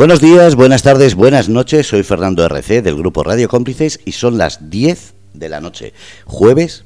[0.00, 1.88] Buenos días, buenas tardes, buenas noches.
[1.88, 5.92] Soy Fernando RC del grupo Radio Cómplices y son las 10 de la noche,
[6.24, 6.84] jueves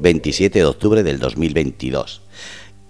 [0.00, 2.22] 27 de octubre del 2022.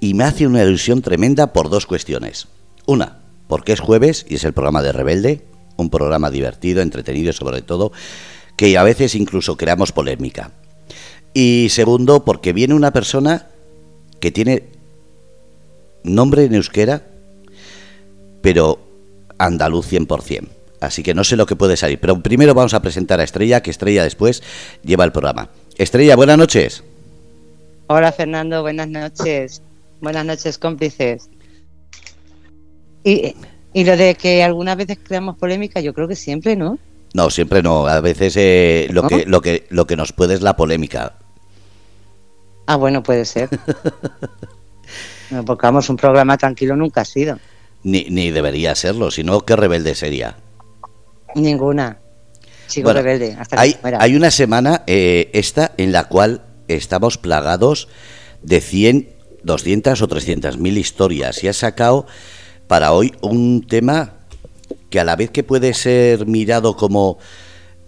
[0.00, 2.48] Y me hace una ilusión tremenda por dos cuestiones.
[2.86, 5.44] Una, porque es jueves y es el programa de Rebelde,
[5.76, 7.92] un programa divertido, entretenido sobre todo
[8.56, 10.52] que a veces incluso creamos polémica.
[11.34, 13.48] Y segundo, porque viene una persona
[14.20, 14.70] que tiene
[16.02, 17.02] nombre en euskera,
[18.40, 18.93] pero
[19.38, 20.48] andaluz 100%.
[20.80, 21.98] Así que no sé lo que puede salir.
[21.98, 24.42] Pero primero vamos a presentar a Estrella, que Estrella después
[24.82, 25.48] lleva el programa.
[25.76, 26.84] Estrella, buenas noches.
[27.86, 29.62] Hola Fernando, buenas noches.
[30.00, 31.28] Buenas noches, cómplices.
[33.02, 33.34] Y,
[33.74, 36.78] lo de que algunas veces creamos polémica, yo creo que siempre, ¿no?
[37.12, 37.86] No, siempre no.
[37.86, 41.14] A veces eh, lo, que, lo, que, lo que nos puede es la polémica.
[42.66, 43.48] Ah, bueno, puede ser.
[45.30, 47.38] no, porque vamos, un programa tranquilo nunca ha sido.
[47.84, 50.36] Ni, ni debería serlo, sino qué rebelde sería.
[51.34, 51.98] Ninguna.
[52.66, 53.36] Sigo rebelde.
[53.38, 57.88] Hasta hay, hay una semana, eh, esta, en la cual estamos plagados
[58.42, 59.08] de 100,
[59.42, 62.06] 200 o 300 mil historias y ha sacado
[62.66, 64.14] para hoy un tema
[64.90, 67.18] que a la vez que puede ser mirado como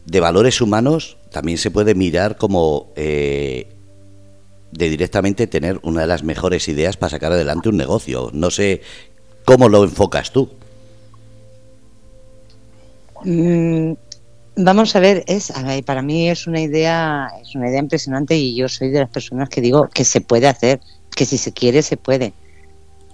[0.05, 3.69] de valores humanos, también se puede mirar como eh,
[4.72, 8.30] de directamente tener una de las mejores ideas para sacar adelante un negocio.
[8.33, 8.83] No sé
[9.47, 10.50] ¿Cómo lo enfocas tú?
[13.22, 13.92] Mm,
[14.56, 15.52] vamos a ver, es
[15.84, 19.48] para mí es una idea, es una idea impresionante y yo soy de las personas
[19.48, 20.80] que digo que se puede hacer,
[21.14, 22.33] que si se quiere se puede.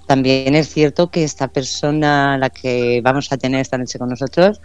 [0.07, 4.59] También es cierto que esta persona, la que vamos a tener esta noche con nosotros,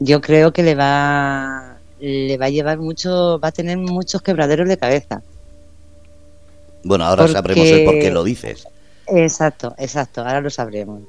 [0.00, 4.68] yo creo que le va le va a llevar mucho, va a tener muchos quebraderos
[4.68, 5.22] de cabeza.
[6.82, 8.66] Bueno, ahora sabremos el por qué lo dices.
[9.08, 11.02] Exacto, exacto, ahora lo sabremos.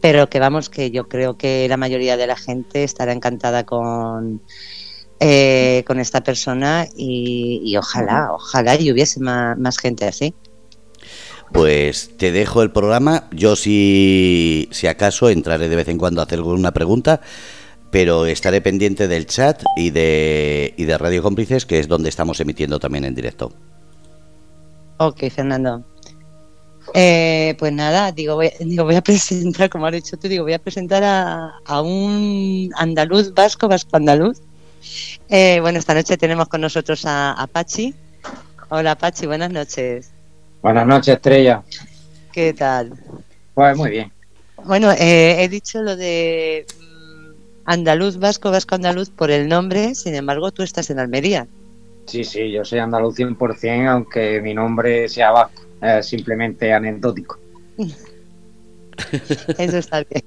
[0.00, 4.40] Pero que vamos, que yo creo que la mayoría de la gente estará encantada con,
[5.18, 10.32] eh, con esta persona y, ojalá, ojalá y hubiese más, gente así.
[11.52, 13.28] Pues te dejo el programa.
[13.32, 17.20] Yo si, si acaso entraré de vez en cuando a hacer alguna pregunta,
[17.90, 22.40] pero estaré pendiente del chat y de, y de Radio Cómplices, que es donde estamos
[22.40, 23.52] emitiendo también en directo.
[24.98, 25.84] Ok, Fernando.
[26.94, 30.54] Eh, pues nada, digo voy, digo, voy a presentar, como has dicho tú, digo, voy
[30.54, 34.40] a presentar a, un andaluz vasco, vasco andaluz.
[35.28, 37.92] Eh, bueno, esta noche tenemos con nosotros a, Apache
[38.70, 40.12] Hola Pachi, buenas noches.
[40.62, 41.62] Buenas noches, Estrella.
[42.32, 42.92] ¿Qué tal?
[43.54, 44.12] Pues muy bien.
[44.64, 47.32] Bueno, eh, he dicho lo de mm,
[47.64, 51.48] andaluz, vasco, vasco andaluz por el nombre, sin embargo tú estás en Almería.
[52.06, 55.62] Sí, sí, yo soy andaluz 100%, aunque mi nombre sea vasco
[56.02, 57.38] simplemente anecdótico.
[59.58, 60.24] Eso está bien.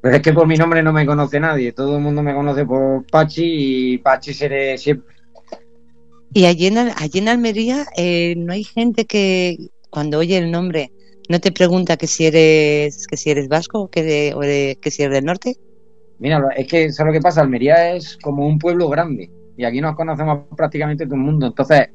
[0.00, 2.64] Pero es que por mi nombre no me conoce nadie, todo el mundo me conoce
[2.64, 5.16] por Pachi y Pachi seré siempre.
[6.32, 9.56] Y allí en, allí en Almería eh, no hay gente que
[9.90, 10.92] cuando oye el nombre
[11.28, 15.14] no te pregunta que si eres que si eres vasco o que, que si eres
[15.14, 15.56] del norte.
[16.18, 19.80] Mira, es que eso lo que pasa, Almería es como un pueblo grande y aquí
[19.80, 21.88] nos conocemos prácticamente todo el mundo, entonces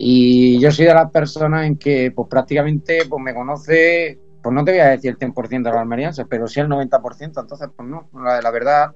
[0.00, 4.64] y yo soy de las personas en que pues prácticamente pues me conoce, pues no
[4.64, 7.88] te voy a decir el 100% de los almerienses, pero sí el 90%, entonces pues
[7.88, 8.94] no, la, verdad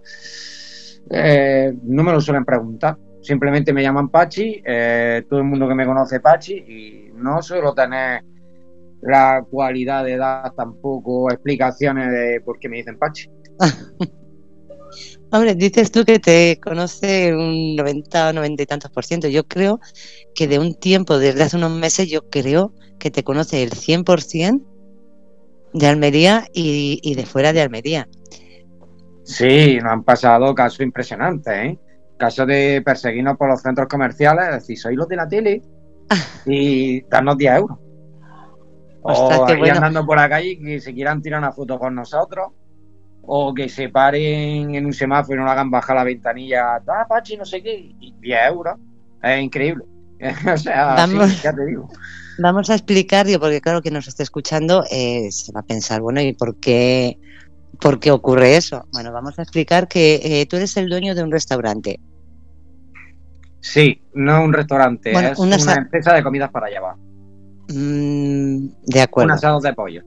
[1.10, 2.96] eh, no me lo suelen preguntar.
[3.20, 7.74] Simplemente me llaman Pachi, eh, todo el mundo que me conoce Pachi y no suelo
[7.74, 8.22] tener
[9.00, 13.28] la cualidad de dar tampoco explicaciones de por qué me dicen Pachi.
[15.34, 19.28] Hombre, dices tú que te conoce un 90 90 y tantos por ciento.
[19.28, 19.80] Yo creo
[20.34, 24.62] que de un tiempo, desde hace unos meses, yo creo que te conoce el 100%
[25.72, 28.08] de Almería y, de fuera de Almería.
[29.24, 31.78] Sí, nos han pasado casos impresionantes, ¿eh?
[32.18, 35.62] Casos de perseguirnos por los centros comerciales, es decir, soy los de la tele
[36.44, 37.78] y darnos 10 euros.
[39.00, 42.48] o ir andando por la calle y que se quieran tirar una foto con nosotros
[43.22, 47.36] o que se paren en un semáforo y no hagan bajar la ventanilla, ah, Pachi,
[47.36, 48.78] no sé qué, y 10 euros.
[49.22, 49.84] Es increíble.
[50.52, 51.88] o sea, vamos, ya te digo.
[52.38, 56.20] Vamos a explicar, porque claro que nos esté escuchando eh, se va a pensar, bueno,
[56.20, 57.18] ¿y por qué,
[57.80, 58.86] por qué ocurre eso?
[58.92, 62.00] Bueno, vamos a explicar que eh, tú eres el dueño de un restaurante.
[63.60, 66.96] Sí, no un restaurante, es una, empresa de comidas para llevar.
[67.68, 69.26] Mm, de acuerdo.
[69.26, 70.02] Un asado de pollo.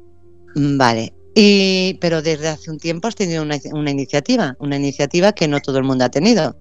[0.55, 1.13] Mm, vale.
[1.37, 3.57] Y, pero desde hace un tiempo has tenido una,
[3.91, 6.55] iniciativa, una iniciativa que no todo el mundo ha tenido.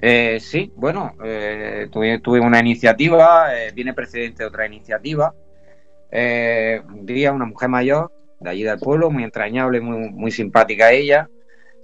[0.00, 5.34] Eh, sí, bueno, eh, tuve, una iniciativa, eh, viene precedente de otra iniciativa.
[6.12, 11.28] un día una mujer mayor de allí del pueblo, muy entrañable, muy, muy simpática ella.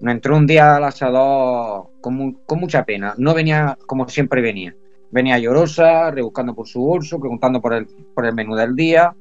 [0.01, 3.15] Nos entró un día al asador con, con mucha pena.
[3.19, 4.77] No venía como siempre venía.
[5.11, 9.13] Venía llorosa, rebuscando por su bolso, preguntando por el, por el menú del día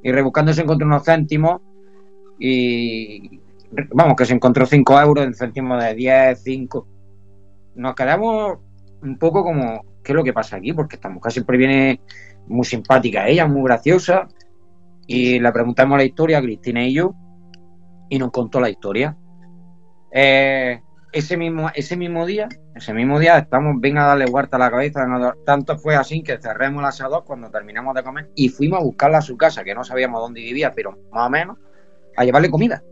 [0.00, 1.60] y rebuscando se encontró unos céntimos
[2.38, 3.40] y
[3.92, 6.86] vamos, que se encontró 5 euros en céntimos de 10, 5.
[7.76, 8.58] Nos quedamos
[9.02, 10.72] un poco como, ¿qué es lo que pasa aquí?
[10.72, 12.00] Porque esta mujer siempre viene
[12.46, 14.28] muy simpática ella, muy graciosa.
[15.06, 17.14] Y le preguntamos la historia a Cristina y yo
[18.08, 19.16] y nos contó la historia.
[20.10, 20.80] Eh,
[21.12, 24.70] ese mismo, ese mismo día, ese mismo día estamos bien a darle vuelta a la
[24.70, 25.06] cabeza.
[25.44, 29.18] Tanto fue así que cerremos el asador cuando terminamos de comer y fuimos a buscarla
[29.18, 31.58] a su casa, que no sabíamos dónde vivía, pero más o menos,
[32.16, 32.82] a llevarle comida.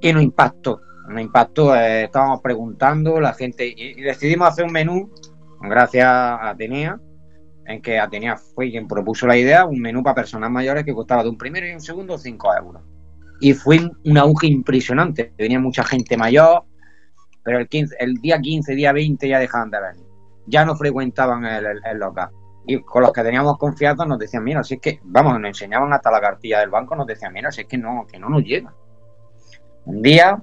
[0.00, 5.12] Y nos impactó, nos impactó, eh, estábamos preguntando, la gente, y, decidimos hacer un menú,
[5.60, 7.00] gracias a Atenea,
[7.66, 11.22] en que Atenea fue quien propuso la idea, un menú para personas mayores que costaba
[11.22, 12.82] de un primero y un segundo 5 euros.
[13.40, 16.64] Y fue un auge impresionante, venía mucha gente mayor,
[17.48, 20.06] pero el, 15, el día 15, día 20 ya dejaban de venir.
[20.46, 22.30] Ya no frecuentaban el, local.
[22.68, 25.92] Y con los que teníamos confianza nos decían, mira, si es que, vamos, nos enseñaban
[25.92, 28.44] hasta la cartilla del banco, nos decían, mira, si es que no, que no nos
[28.44, 28.72] llega.
[29.86, 30.40] Un día,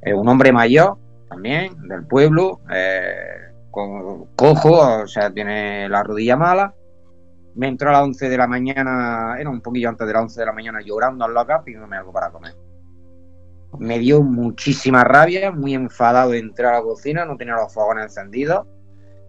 [0.00, 0.96] eh, un hombre mayor,
[1.28, 6.74] también, del pueblo, eh, cojo, o sea, tiene la rodilla mala,
[7.54, 10.40] me entró a las 11 de la mañana, era un poquillo antes de las 11
[10.40, 12.54] de la mañana, llorando al local pidiéndome algo para comer
[13.78, 18.04] me dio muchísima rabia, muy enfadado de entrar a la cocina, no tenía los fogones
[18.04, 18.66] encendidos.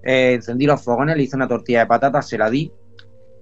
[0.03, 2.71] Eh, encendí los fogones, le hice una tortilla de patatas, se la di.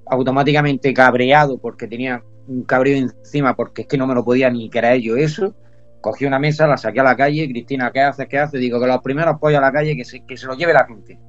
[0.08, 4.70] Automáticamente cabreado porque tenía un cabreo encima porque es que no me lo podía ni
[4.70, 5.56] creer yo eso.
[6.02, 7.48] Cogí una mesa, la saqué a la calle.
[7.50, 8.28] Cristina, ¿qué haces?
[8.28, 8.60] ¿Qué haces?
[8.60, 10.86] Digo que los primeros pollos a la calle que se, que se lo lleve la
[10.86, 11.20] gente.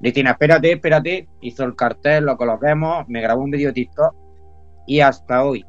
[0.00, 1.28] Cristina, espérate, espérate.
[1.40, 4.14] Hizo el cartel, lo coloquemos, me grabó un vídeo de TikTok
[4.86, 5.64] y hasta hoy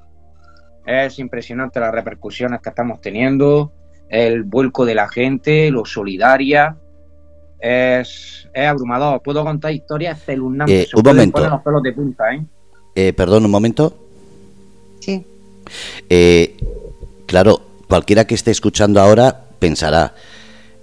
[0.88, 3.74] es impresionante las repercusiones que estamos teniendo,
[4.10, 6.78] el vuelco de la gente, lo solidaria.
[7.60, 9.22] Es, abrumador.
[9.22, 10.88] Puedo contar historias espeluznantes.
[10.88, 11.50] Eh, un momento.
[11.50, 12.46] Los pelos de punta, ¿eh?
[12.96, 13.14] ¿eh?
[13.14, 13.94] perdón, un momento.
[15.00, 15.26] Sí.
[16.10, 16.58] Eh,
[17.26, 20.14] claro, cualquiera que esté escuchando ahora pensará,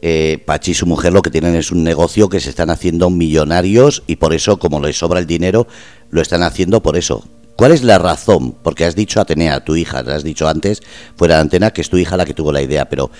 [0.03, 3.09] eh, Pachi y su mujer lo que tienen es un negocio que se están haciendo
[3.11, 5.67] millonarios y por eso, como les sobra el dinero,
[6.11, 7.25] lo están haciendo por eso.
[7.57, 8.55] ¿Cuál es la razón?
[8.63, 10.83] Porque has dicho Atenea, tu hija, te has dicho antes,
[11.17, 13.11] fuera de antena, que es tu hija la que tuvo la idea, pero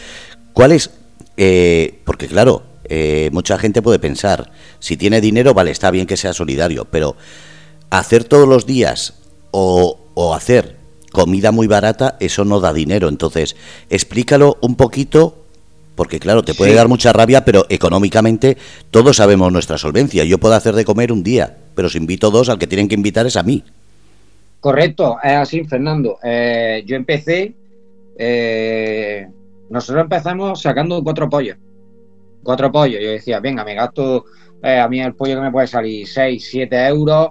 [0.53, 0.91] ¿cuál es?
[1.37, 6.17] Eh, porque claro, eh, mucha gente puede pensar, si tiene dinero, vale, está bien que
[6.17, 7.17] sea solidario, pero
[7.91, 9.15] hacer todos los días
[9.51, 10.77] o, o hacer
[11.13, 13.09] comida muy barata, eso no da dinero.
[13.09, 13.57] Entonces,
[13.89, 15.45] explícalo un poquito
[15.95, 18.57] porque claro, te puede dar mucha rabia, pero económicamente
[18.91, 20.25] todos sabemos nuestra solvencia.
[20.25, 22.95] Yo puedo hacer de comer un día, pero si invito dos, al que tienen que
[22.97, 23.63] invitar es a mí.
[24.61, 26.19] Correcto, es así, Fernando.
[26.23, 27.55] Eh, yo empecé,
[28.19, 29.29] eh,
[29.71, 31.57] nosotros empezamos sacando cuatro pollos.
[32.45, 33.01] Cuatro pollos.
[33.03, 34.27] Yo decía, venga, me gasto
[34.63, 37.31] eh, a mí el pollo que me puede salir 6, 7 euros,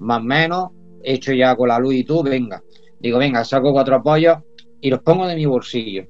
[0.00, 0.68] más o menos,
[1.02, 2.62] hecho ya con la luz y tú, venga.
[3.00, 4.38] Digo, venga, saco cuatro pollos
[4.80, 6.04] y los pongo de mi bolsillo.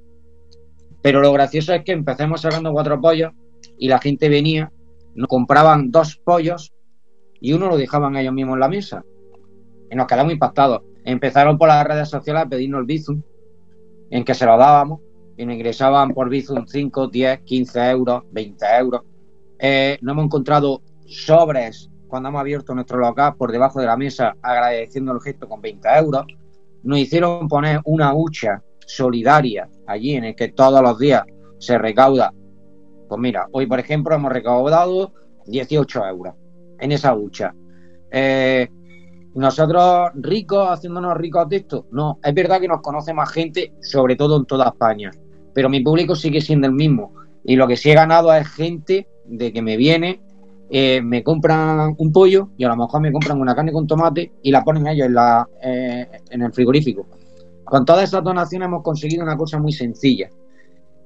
[1.02, 3.32] Pero lo gracioso es que empecemos sacando cuatro pollos
[3.79, 4.73] y la gente venía,
[5.14, 6.73] nos compraban dos pollos
[7.40, 9.05] y uno lo dejaban ellos mismos en la mesa
[9.90, 10.82] y nos quedamos impactados.
[11.05, 13.23] Empezaron por las redes sociales a pedirnos el Bizum,
[14.11, 15.00] en que se lo dábamos
[15.38, 19.02] y ingresaban por Bizum 5, 10, 15 euros, 20 euros.
[19.59, 24.35] Eh, no hemos encontrado sobres cuando hemos abierto nuestro local por debajo de la mesa
[24.42, 26.26] agradeciendo el gesto con 20 euros.
[26.83, 31.23] Nos hicieron poner una hucha solidaria allí en el que todos los días
[31.59, 32.33] se recauda.
[33.09, 35.12] Pues mira, hoy por ejemplo hemos recaudado
[35.47, 36.35] 18 euros
[36.80, 37.54] en esa hucha.
[38.11, 38.68] Eh,
[39.35, 41.87] nosotros ricos, haciéndonos ricos de esto.
[41.92, 45.12] No, es verdad que nos conoce más gente, sobre todo en toda España,
[45.59, 47.15] pero mi público sigue siendo el mismo.
[47.43, 50.21] Y lo que sí he ganado es gente de que me viene,
[50.71, 54.35] eh, me compran un pollo y a lo mejor me compran una carne con tomate
[54.41, 55.17] y la ponen ellos en,
[55.61, 57.09] eh, el frigorífico.
[57.65, 60.29] Con todas esas donaciones hemos conseguido una cosa muy sencilla.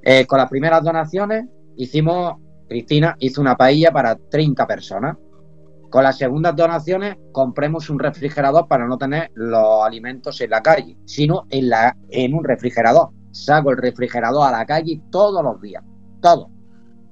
[0.03, 1.47] Eh, con las primeras donaciones
[1.79, 2.35] hicimos,
[2.69, 5.17] Cristina hizo una paella para 30 personas
[5.89, 10.99] con las segundas donaciones compremos un refrigerador para no tener los alimentos en la calle,
[11.07, 13.22] sino en un refrigerador.
[13.33, 15.83] Saco el refrigerador a la calle todos los días,
[16.21, 16.49] todos.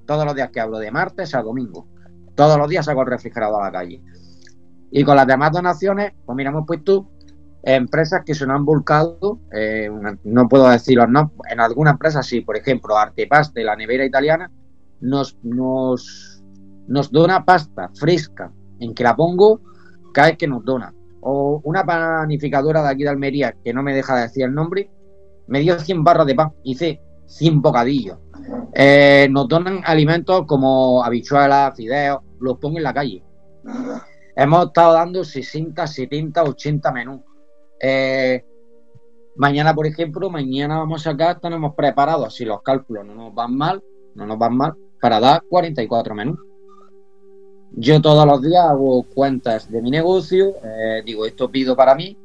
[0.06, 1.86] Todos los días que hablo de martes a domingo.
[2.34, 4.02] Todos los días saco el refrigerador a la calle.
[4.90, 7.08] Y con las demás donaciones, pues mira, hemos puesto
[7.62, 9.90] empresas que se nos han volcado, eh,
[10.24, 14.50] no puedo decirlo, no, en algunas empresas sí, por ejemplo, Artepaste, la nevera italiana,
[15.00, 16.42] nos, nos,
[16.88, 19.60] nos dona pasta fresca en que la pongo
[20.12, 20.94] cada vez que nos dona.
[21.20, 24.90] O una panificadora de aquí de Almería, que no me deja de decir el nombre,
[25.50, 28.18] me dio 100 barras de pan, hice 100 bocadillos.
[28.72, 33.22] Eh, nos donan alimentos como habichuelas, fideos, los pongo en la calle.
[34.36, 37.20] Hemos estado dando 60, 70, 80 menús.
[37.80, 38.44] Eh,
[39.36, 43.56] mañana, por ejemplo, mañana vamos a sacar, tenemos preparados, si los cálculos no nos van
[43.56, 43.82] mal,
[44.14, 46.38] no nos van mal, para dar 44 menús.
[47.72, 52.16] Yo todos los días hago cuentas de mi negocio, eh, digo, esto pido para mí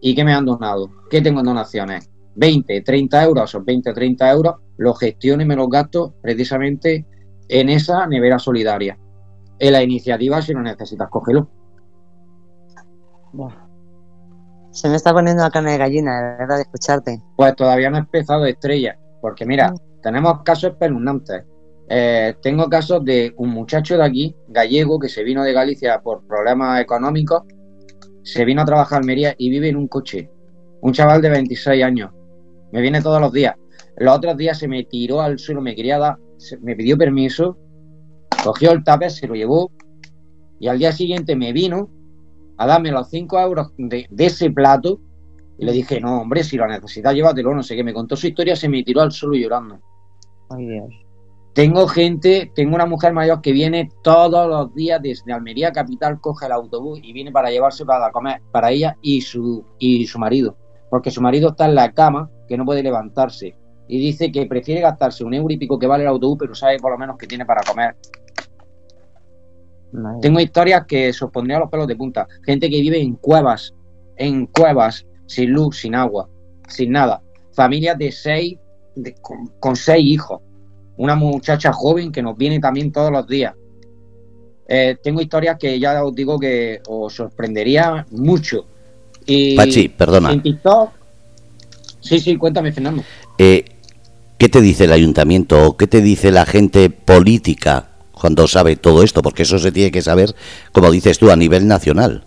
[0.00, 2.11] y qué me han donado, qué tengo en donaciones.
[2.34, 7.06] 20, 30 euros o 20, 30 euros, los gestiono y me los gasto precisamente
[7.48, 8.98] en esa nevera solidaria.
[9.58, 11.48] En la iniciativa, si lo necesitas, cógelo.
[14.70, 17.22] Se me está poniendo la carne de gallina, de verdad, de escucharte.
[17.36, 20.00] Pues todavía no he empezado estrella, porque mira, mm.
[20.02, 21.44] tenemos casos espeluznantes.
[21.88, 26.26] Eh, tengo casos de un muchacho de aquí, gallego, que se vino de Galicia por
[26.26, 27.42] problemas económicos,
[28.22, 30.30] se vino a trabajar a Almería y vive en un coche.
[30.80, 32.10] Un chaval de 26 años.
[32.72, 33.54] Me viene todos los días.
[33.96, 36.16] Los otros días se me tiró al suelo, me quería dar,
[36.62, 37.56] me pidió permiso,
[38.42, 39.70] cogió el tape, se lo llevó
[40.58, 41.90] y al día siguiente me vino
[42.56, 45.00] a darme los 5 euros de, ese plato
[45.58, 47.84] y le dije, no, hombre, si lo necesitas, llévatelo, no sé qué.
[47.84, 49.78] Me contó su historia, se me tiró al suelo llorando.
[50.50, 50.86] Ay, Dios.
[51.54, 56.46] Tengo gente, tengo una mujer mayor que viene todos los días desde Almería Capital, coge
[56.46, 60.56] el autobús y viene para llevarse para comer para ella y su, y su marido.
[60.90, 63.54] Porque su marido está en la cama, que no puede levantarse.
[63.88, 66.78] Y dice que prefiere gastarse un euro y pico que vale el autobús, pero sabe
[66.78, 67.96] por lo menos que tiene para comer.
[70.20, 72.26] Tengo historias que se a los pelos de punta.
[72.44, 73.74] Gente que vive en cuevas,
[74.16, 76.28] en cuevas, sin luz, sin agua,
[76.68, 77.22] sin nada.
[77.52, 78.58] Familias de seis,
[79.60, 80.40] con seis hijos
[80.96, 83.54] una muchacha joven que nos viene también todos los días.
[84.68, 88.66] Eh, tengo historias que ya os digo que os sorprendería mucho.
[89.26, 90.30] Y Pachi, perdona.
[92.02, 93.02] Sí, sí, cuéntame, Fernando.
[93.38, 93.64] Eh,
[94.38, 99.02] ¿Qué te dice el ayuntamiento o qué te dice la gente política cuando sabe todo
[99.02, 99.22] esto?
[99.22, 100.34] Porque eso se tiene que saber,
[100.72, 102.24] como dices tú, a nivel nacional.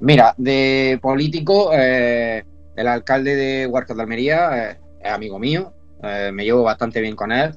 [0.00, 2.44] Mira, de político, eh,
[2.76, 7.32] el alcalde de Huarcas de Almería es amigo mío, eh, me llevo bastante bien con
[7.32, 7.54] él.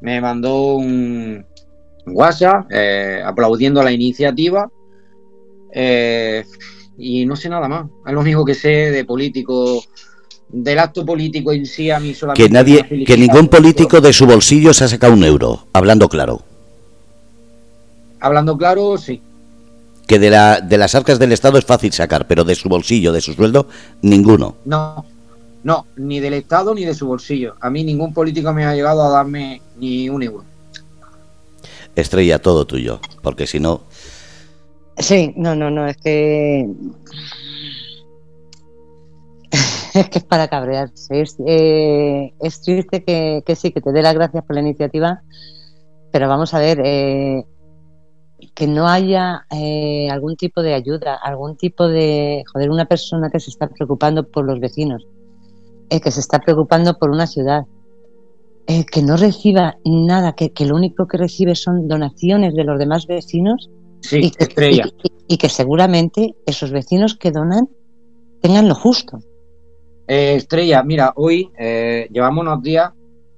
[0.00, 1.44] Me mandó un
[2.06, 4.68] WhatsApp eh, aplaudiendo la iniciativa
[5.72, 6.44] eh,
[6.96, 7.86] y no sé nada más.
[8.06, 9.82] Es lo único que sé de político,
[10.52, 12.42] del acto político en sí a mí solamente.
[12.42, 16.42] Que nadie, que ningún político de su bolsillo se ha sacado un euro, hablando claro.
[18.20, 19.22] Hablando claro, sí.
[20.06, 23.12] Que de, la, de las arcas del Estado es fácil sacar, pero de su bolsillo,
[23.12, 23.68] de su sueldo,
[24.02, 24.56] ninguno.
[24.64, 25.04] No,
[25.62, 27.54] no, ni del Estado ni de su bolsillo.
[27.60, 30.44] A mí ningún político me ha llegado a darme ni un euro.
[31.94, 33.82] Estrella, todo tuyo, porque si no...
[34.98, 36.68] Sí, no, no, no, es que...
[39.94, 41.20] es que es para cabrearse.
[41.20, 42.32] Es, eh,
[42.64, 45.22] triste que, sí, que te dé las gracias por la iniciativa,
[46.10, 47.44] pero vamos a ver, eh,
[48.54, 53.40] que no haya eh, algún tipo de ayuda, algún tipo de, joder, una persona que
[53.40, 55.06] se está preocupando por los vecinos
[55.98, 57.64] que se está preocupando por una ciudad,
[58.64, 63.68] que no reciba nada, que, lo único que recibe son donaciones de los demás vecinos
[64.12, 64.80] y, que,
[65.26, 67.68] y, que seguramente esos vecinos que donan
[68.40, 69.18] tengan lo justo.
[70.12, 72.90] Eh, estrella, mira, hoy eh, llevamos unos días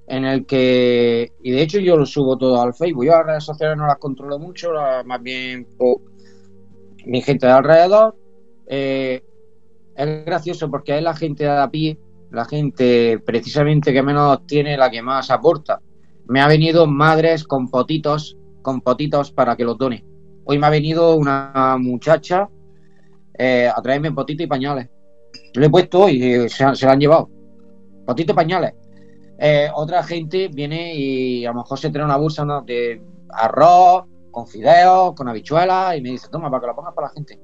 [0.07, 3.43] en el que, y de hecho yo lo subo todo al Facebook, yo las redes
[3.43, 4.71] sociales no las controlo mucho,
[5.05, 5.67] más bien
[7.05, 8.15] mi gente de alrededor.
[8.65, 9.21] Eh,
[9.95, 11.99] es gracioso porque es la gente de a pie
[12.31, 15.79] la gente precisamente que menos tiene la que más aporta.
[16.25, 20.03] Me ha venido madres con potitos, con potitos para que los done.
[20.45, 22.49] Hoy me ha venido una muchacha
[23.37, 24.89] a traerme potitos y pañales.
[25.53, 27.29] Lo he puesto y se, lo han llevado.
[28.05, 28.73] Potitos y pañales.
[29.39, 34.47] Eh, otra gente viene y a lo mejor se trae una bolsa de arroz, con
[34.47, 37.39] fideos, con habichuelas y me dice, toma, para que lo pongas para la gente.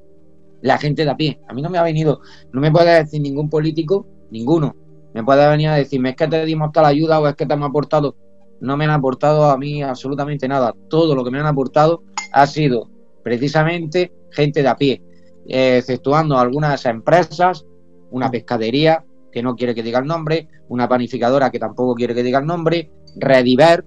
[0.62, 1.40] La gente de a pie.
[1.48, 4.76] A mí no me ha venido, no me puede decir ningún político Ninguno.
[5.14, 7.54] Me puede venir a decirme, es que te dimos tal ayuda o es que te
[7.54, 8.16] hemos aportado.
[8.62, 10.74] No me han aportado a mí absolutamente nada.
[10.90, 12.90] Todo lo que me han aportado ha sido
[13.24, 15.02] precisamente gente de a pie,
[15.48, 17.66] exceptuando algunas empresas,
[18.12, 22.24] una pescadería que no quiere que diga el nombre, una panificadora que tampoco quiere que
[22.24, 23.86] diga el nombre, Rediver,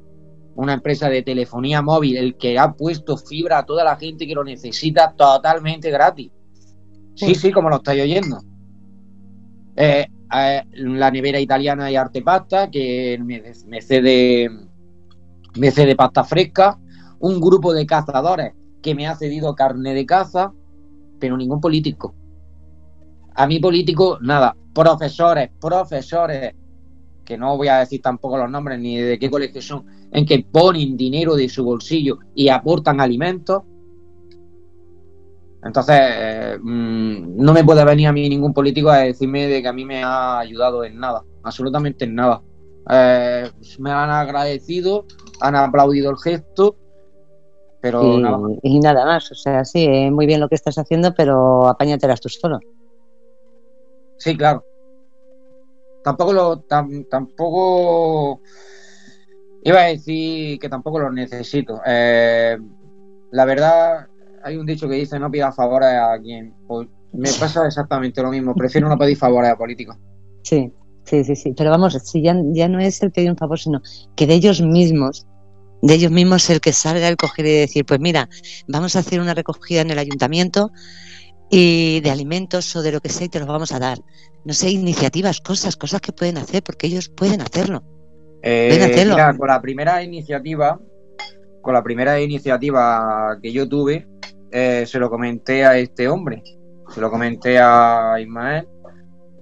[0.55, 4.35] una empresa de telefonía móvil, el que ha puesto fibra a toda la gente que
[4.35, 6.31] lo necesita totalmente gratis.
[7.15, 8.41] Sí, sí, como lo estáis oyendo.
[9.77, 10.07] Eh,
[10.75, 14.51] la nevera italiana y arte pasta, que me, cede,
[15.57, 16.79] me cede pasta fresca,
[17.21, 18.53] un grupo de cazadores
[18.83, 20.53] que me ha cedido carne de caza,
[21.19, 22.15] pero ningún político.
[23.35, 24.57] A mí político, nada.
[24.75, 26.55] profesores, profesores,
[27.25, 30.45] que no voy a decir tampoco los nombres ni de qué colegio son, en que
[30.51, 33.63] ponen dinero de su bolsillo y aportan alimentos.
[35.65, 39.69] Entonces, eh, mm, no me puede venir a mí ningún político a decirme de que
[39.69, 42.43] a mí me ha ayudado en nada, absolutamente en nada.
[42.91, 43.49] Eh,
[43.79, 45.07] me han agradecido,
[45.41, 46.77] han aplaudido el gesto,
[47.81, 48.53] pero y, nada más.
[48.63, 49.31] y nada más.
[49.31, 52.59] O sea, sí, eh, muy bien lo que estás haciendo, pero apáñatelas tú solo.
[54.23, 54.65] Sí, claro.
[56.05, 58.41] Tampoco lo, tam- tampoco
[59.65, 61.81] iba a decir que tampoco los necesito.
[61.85, 62.57] Eh,
[63.33, 64.07] la verdad,
[64.45, 66.55] hay un dicho que dice no pidas favores a quien.
[66.69, 68.55] Pues me pasa exactamente lo mismo.
[68.55, 69.97] Prefiero no pedir favores a políticos.
[70.45, 70.73] Sí,
[71.05, 71.53] sí, sí, sí.
[71.57, 73.83] Pero vamos, si ya, ya no es el pedir un favor, sino
[74.15, 75.27] que de ellos mismos,
[75.83, 78.29] de ellos mismos el que salga el coger y decir, pues mira,
[78.69, 80.71] vamos a hacer una recogida en el ayuntamiento
[81.55, 83.99] y de alimentos o de lo que sea y te los vamos a dar.
[84.43, 87.85] No sé, iniciativas, cosas, cosas que pueden hacer, porque ellos pueden hacerlo.
[88.43, 89.15] Eh, a hacerlo.
[89.15, 90.81] mira, con la primera iniciativa,
[91.61, 94.09] con la primera iniciativa que yo tuve,
[94.51, 96.43] eh, se lo comenté a este hombre,
[96.89, 98.67] se lo comenté a Ismael.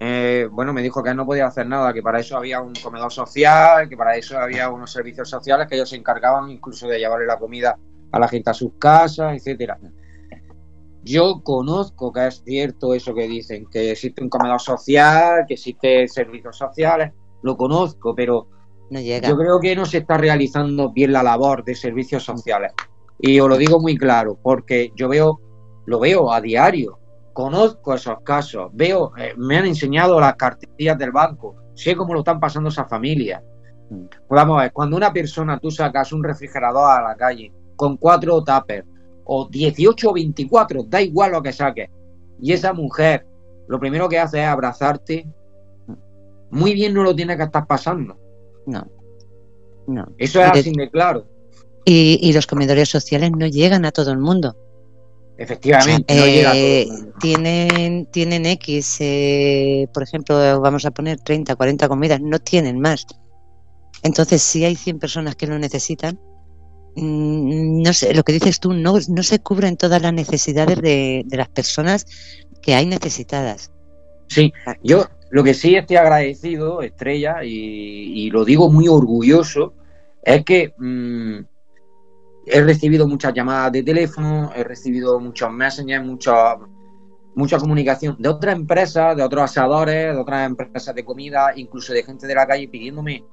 [0.00, 2.72] Eh, bueno, me dijo que él no podía hacer nada, que para eso había un
[2.82, 6.98] comedor social, que para eso había unos servicios sociales que ellos se encargaban incluso de
[6.98, 7.78] llevarle la comida
[8.10, 9.78] a la gente a sus casas, etcétera.
[11.02, 16.06] Yo conozco que es cierto eso que dicen, que existe un comedor social, que existe
[16.08, 18.48] servicios sociales, lo conozco, pero
[18.90, 19.28] No llega.
[19.28, 22.72] yo creo que no se está realizando bien la labor de servicios sociales.
[23.18, 25.40] Y os lo digo muy claro, porque yo veo,
[25.86, 26.98] lo veo a diario,
[27.32, 32.20] conozco esos casos, veo, eh, me han enseñado las cartillas del banco, sé cómo lo
[32.20, 33.42] están pasando esas familias.
[33.90, 34.04] Mm.
[34.28, 38.42] Vamos a ver, cuando una persona tú sacas un refrigerador a la calle con cuatro
[38.42, 38.86] tuppers,
[39.32, 41.88] o 18 o 24, da igual lo que saques,
[42.40, 43.24] y esa mujer
[43.68, 45.24] lo primero que hace es abrazarte,
[46.50, 48.18] muy bien no lo tiene que estar pasando.
[48.66, 48.84] No.
[49.86, 50.04] No.
[50.18, 51.26] Eso es de- así de claro.
[51.84, 54.56] Y, y los comedores sociales no llegan a todo el mundo.
[55.38, 57.12] Efectivamente, llega a todo eh, el mundo.
[57.20, 63.06] tienen, tienen X, eh, por ejemplo, vamos a poner 30, 40 comidas, no tienen más.
[64.02, 66.18] Entonces, si hay 100 personas que lo necesitan,
[66.96, 71.36] no sé, lo que dices tú, no, no se cubren todas las necesidades de, de
[71.36, 72.06] las personas
[72.62, 73.72] que hay necesitadas.
[74.28, 79.74] Sí, yo lo que sí estoy agradecido, Estrella, y, y lo digo muy orgulloso,
[80.22, 81.38] es que mm,
[82.46, 86.56] he recibido muchas llamadas de teléfono, he recibido muchos messengers, mucha,
[87.34, 92.02] mucha comunicación de otras empresas, de otros asadores, de otras empresas de comida, incluso de
[92.02, 93.24] gente de la calle pidiéndome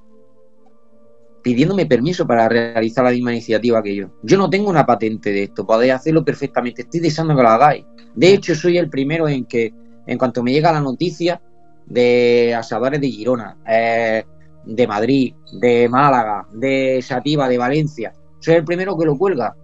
[1.48, 4.10] pidiéndome permiso para realizar la misma iniciativa que yo.
[4.22, 7.86] Yo no tengo una patente de esto, podéis hacerlo perfectamente, estoy deseando que lo hagáis.
[8.14, 9.72] De hecho, soy el primero en que,
[10.06, 11.40] en cuanto me llega la noticia
[11.86, 14.24] de asadores de Girona, eh,
[14.66, 19.56] de Madrid, de Málaga, de Sativa, de Valencia, soy el primero que lo cuelga.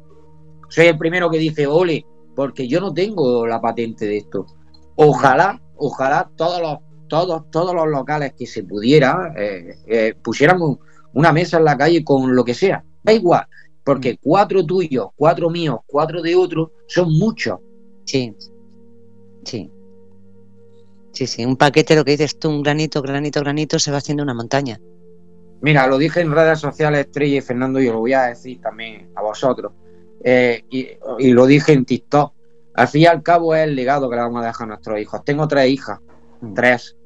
[0.70, 4.46] Soy el primero que dice, ole, porque yo no tengo la patente de esto.
[4.96, 10.78] Ojalá, ojalá todos los, todos, todos los locales que se pudiera eh, eh, pusieran un-
[11.14, 12.84] una mesa en la calle con lo que sea.
[13.02, 13.46] Da igual,
[13.84, 17.58] porque cuatro tuyos, cuatro míos, cuatro de otros, son muchos.
[18.04, 18.34] Sí,
[19.44, 19.70] sí.
[21.12, 24.24] Sí, sí, un paquete, lo que dices tú, un granito, granito, granito, se va haciendo
[24.24, 24.80] una montaña.
[25.60, 29.10] Mira, lo dije en redes sociales, Estrella y Fernando, y lo voy a decir también
[29.14, 29.72] a vosotros.
[30.22, 30.88] Eh, y,
[31.20, 32.32] y lo dije en TikTok.
[32.74, 34.98] Al fin y al cabo es el legado que le vamos a dejar a nuestros
[34.98, 35.24] hijos.
[35.24, 36.00] Tengo tres hijas,
[36.54, 36.96] tres.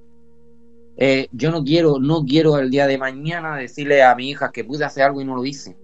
[1.01, 4.65] Eh, yo no quiero, no quiero el día de mañana decirle a mi hija que
[4.65, 5.77] pude hacer algo y no lo hice.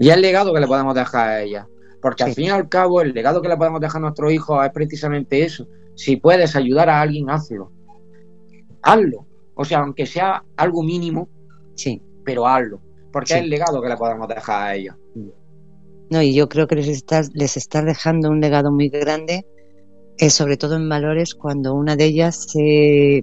[0.00, 1.68] Y es el legado que le podemos dejar a ella.
[2.02, 4.64] Porque al fin y al cabo, el legado que le podemos dejar a nuestros hijos
[4.66, 5.66] es precisamente eso.
[5.94, 7.70] Si puedes ayudar a alguien, hazlo.
[8.82, 9.26] Hazlo.
[9.54, 11.28] O sea, aunque sea algo mínimo,
[11.76, 12.02] Sí.
[12.24, 12.80] pero hazlo.
[13.12, 13.34] Porque Sí.
[13.34, 14.96] es el legado que le podemos dejar a ellos.
[16.10, 19.46] No, y yo creo que les estás, les estás dejando un legado muy grande,
[20.18, 23.22] eh, sobre todo en valores, cuando una de ellas eh,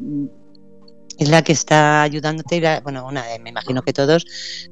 [1.20, 4.26] es la que está ayudándote, y la- bueno, una, me imagino que todos,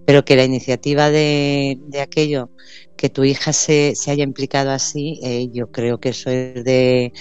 [0.06, 2.50] pero que la iniciativa de, de aquello,
[2.98, 7.12] que tu hija se, se haya implicado así, eh, yo creo que eso es de,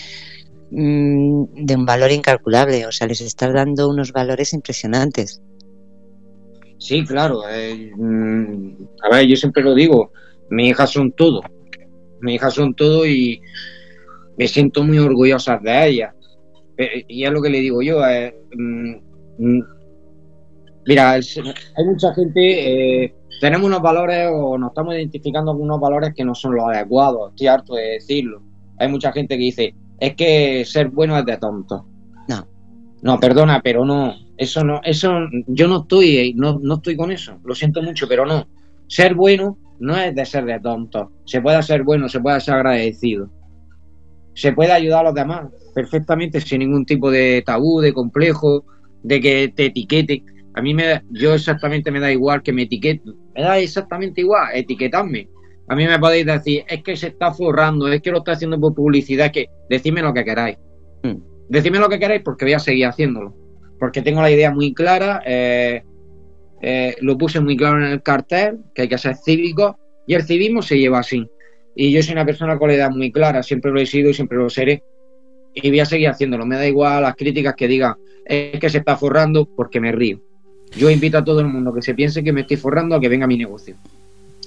[0.71, 5.41] mm, de un valor incalculable, o sea, les estás dando unos valores impresionantes.
[6.79, 7.43] Sí, claro.
[7.51, 10.13] eh, mm, a ver, yo siempre lo digo.
[10.51, 11.43] Mis hijas son todo.
[12.21, 13.41] Mis hijas son todo y
[14.37, 16.15] me siento muy orgullosa de ellas.
[16.77, 17.99] Eh, Y es lo que le digo yo.
[18.01, 19.08] mm,
[20.87, 21.39] mira, es-
[21.77, 23.05] hay mucha gente.
[23.05, 26.65] eh, tenemos unos valores o nos estamos identificando con unos valores que no son los
[26.65, 27.31] adecuados.
[27.31, 28.43] Estoy harto de decirlo.
[28.79, 31.87] Hay mucha gente que dice: es que ser bueno es de tonto.
[32.29, 32.47] No.
[33.03, 34.15] No, perdona, pero no.
[34.37, 35.13] Eso no, eso,
[35.49, 37.39] yo no estoy, no, no estoy con eso.
[37.45, 38.47] Lo siento mucho, pero no.
[38.87, 41.13] Ser bueno no es de ser de tonto.
[41.25, 43.29] Se puede ser bueno, se puede ser agradecido.
[44.35, 48.65] Se puede ayudar a los demás perfectamente sin ningún tipo de tabú, de complejo,
[49.09, 50.23] de que te etiquete.
[50.55, 53.15] A mí me yo exactamente me da igual que me etiqueten.
[53.35, 55.29] Me da exactamente igual, etiquetarme.
[55.69, 58.59] A mí me podéis decir, es que se está forrando, es que lo está haciendo
[58.59, 60.57] por publicidad, que decidme lo que queráis.
[61.03, 61.17] Hmm.
[61.49, 63.35] Decidme lo que queráis porque voy a seguir haciéndolo.
[63.79, 65.83] Porque tengo la idea muy clara, eh,
[66.63, 70.23] eh, lo puse muy claro en el cartel, que hay que ser cívico, y el
[70.23, 71.27] civismo se lleva así.
[71.77, 74.15] Y yo soy una persona con la idea muy clara, siempre lo he sido y
[74.15, 74.83] siempre lo seré.
[75.63, 76.47] Y voy a seguir haciéndolo.
[76.47, 77.95] Me da igual las críticas que digan,
[78.25, 80.21] es que se está forrando porque me río.
[80.77, 83.09] Yo invito a todo el mundo que se piense que me estoy forrando a que
[83.09, 83.75] venga a mi negocio.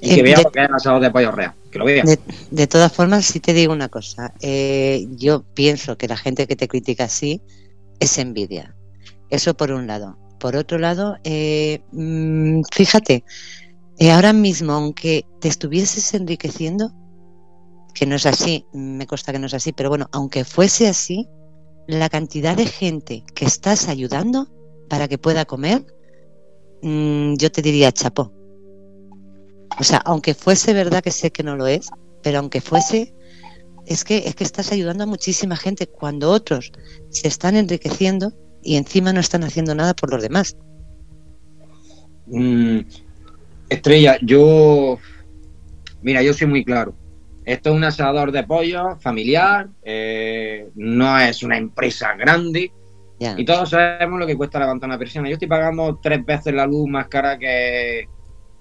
[0.02, 1.54] Y que eh, vea lo que es el asado de pollo real.
[1.72, 2.04] Que lo vea.
[2.50, 4.34] De, todas formas, sí te digo una cosa.
[4.42, 7.42] Eh, yo pienso que la gente que te critica así
[8.00, 8.76] es envidia.
[9.30, 10.18] Eso por un lado.
[10.40, 13.24] Por otro lado, eh, mm, fíjate,
[14.00, 16.92] eh, ahora mismo, aunque te estuvieses enriqueciendo,
[17.94, 21.28] que no es así, me consta que no es así, pero bueno, aunque fuese así,
[21.88, 24.48] la cantidad de gente que estás ayudando
[24.90, 25.86] para que pueda comer,
[26.82, 28.34] mm, yo te diría chapó.
[29.80, 31.90] O sea, aunque fuese verdad que sé que no lo es,
[32.22, 33.14] pero aunque fuese,
[33.86, 36.72] es que, es que estás ayudando a muchísima gente cuando otros
[37.10, 40.56] se están enriqueciendo y encima no están haciendo nada por los demás.
[42.28, 42.80] Mm,
[43.70, 45.00] estrella, yo.
[46.02, 46.94] Mira, yo soy muy claro.
[47.46, 52.72] Esto es un asador de pollo familiar, eh, no es una empresa grande.
[53.38, 55.28] Y todos sabemos lo que cuesta levantar una persona.
[55.28, 58.08] Yo estoy pagando tres veces la luz más cara que,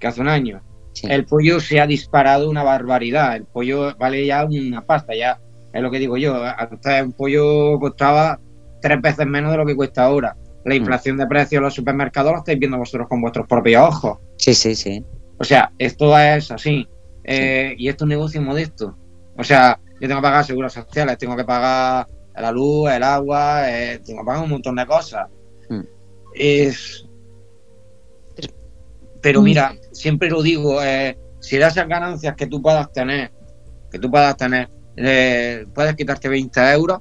[0.02, 0.60] hace un año.
[1.02, 3.36] El pollo se ha disparado una barbaridad.
[3.36, 5.40] El pollo vale ya una pasta, ya
[5.72, 6.42] es lo que digo yo.
[6.44, 8.38] Antes un pollo costaba
[8.82, 10.36] tres veces menos de lo que cuesta ahora.
[10.64, 10.78] La mm.
[10.78, 14.18] inflación de precios en los supermercados lo estáis viendo vosotros con vuestros propios ojos.
[14.36, 15.02] Sí, sí, sí.
[15.38, 16.86] O sea, esto es así.
[17.32, 18.96] Eh, y esto es un negocio modesto.
[19.36, 23.70] O sea, yo tengo que pagar seguros sociales, tengo que pagar la luz, el agua,
[23.70, 25.28] eh, tengo que pagar un montón de cosas.
[25.68, 25.82] Mm.
[26.34, 27.06] Es...
[29.22, 29.44] Pero mm.
[29.44, 33.32] mira, siempre lo digo, eh, si de esas ganancias que tú puedas tener,
[33.90, 34.68] que tú puedas tener,
[35.74, 37.00] puedes quitarte 20 euros,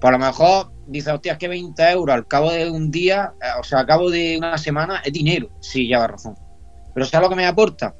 [0.00, 3.58] por lo mejor dices, hostia, es que 20 euros al cabo de un día, eh,
[3.58, 5.48] o sea, al cabo de una semana, es dinero.
[5.60, 6.34] Sí, lleva razón.
[6.94, 7.94] Pero ¿sabes lo que me aporta?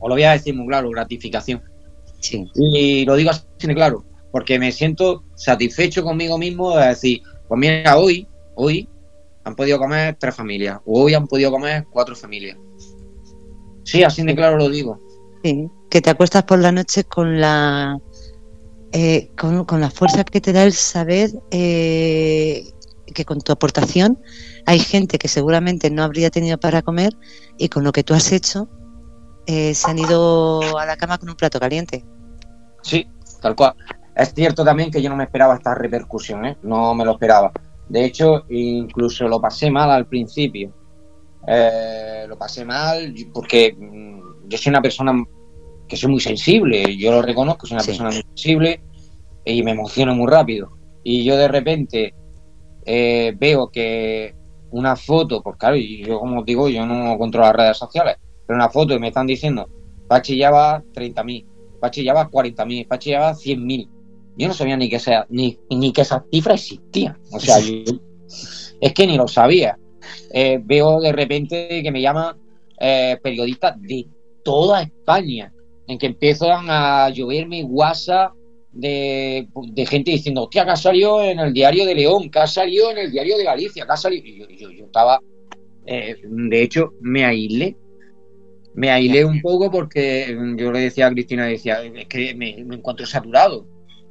[0.00, 1.62] Os lo voy a decir muy claro, gratificación.
[2.20, 2.46] Sí.
[2.54, 7.58] Y lo digo así de claro, porque me siento satisfecho conmigo mismo de decir, pues
[7.58, 8.88] mira, hoy, hoy
[9.44, 12.56] han podido comer tres familias, o hoy han podido comer cuatro familias.
[13.84, 15.00] Sí, así de claro lo digo.
[15.42, 17.98] Sí, que te acuestas por la noche con la
[18.92, 22.64] eh, con, la fuerza que te da el saber eh,
[23.06, 24.18] que con tu aportación
[24.66, 27.12] hay gente que seguramente no habría tenido para comer
[27.56, 28.68] y con lo que tú has hecho
[29.48, 32.04] eh, se han ido a la cama con un plato caliente.
[32.82, 33.06] Sí,
[33.40, 33.74] tal cual.
[34.14, 37.50] Es cierto también que yo no me esperaba esta repercusión, no me lo esperaba.
[37.88, 40.72] De hecho, incluso lo pasé mal al principio.
[42.28, 45.12] lo pasé mal porque mm, yo soy una persona
[45.88, 48.82] que soy muy sensible, yo lo reconozco, soy una persona muy sensible
[49.44, 50.68] y me emociono muy rápido.
[51.02, 52.14] Y yo de repente
[52.84, 54.34] eh, veo que
[54.70, 58.16] una foto, pues claro, yo como os digo, yo no controlo las redes sociales,
[58.48, 59.68] pero una foto y me están diciendo,
[60.08, 61.44] Pachi ya va 30.000,
[61.80, 63.88] Pachi ya va 40.000, Pachi ya va 100.000.
[64.38, 67.18] Yo no sabía ni que, sea, ni, ni que esa cifra existía.
[67.30, 69.78] O sea, es que ni lo sabía.
[70.32, 72.36] Eh, veo de repente que me llaman
[72.80, 74.06] eh, periodistas de
[74.42, 75.52] toda España
[75.86, 78.32] en que empiezan a llover mi WhatsApp
[78.72, 79.48] de,
[79.88, 82.98] gente diciendo, hostia, que ha salido en el diario de León, que ha salido en
[82.98, 84.26] el diario de Galicia, que ha salido.
[84.26, 85.20] Y yo, yo, estaba,
[85.86, 87.76] eh, de hecho, me aislé.
[88.78, 93.04] Me aislé un poco porque yo le decía a Cristina, decía, es que me, encuentro
[93.06, 93.66] saturado.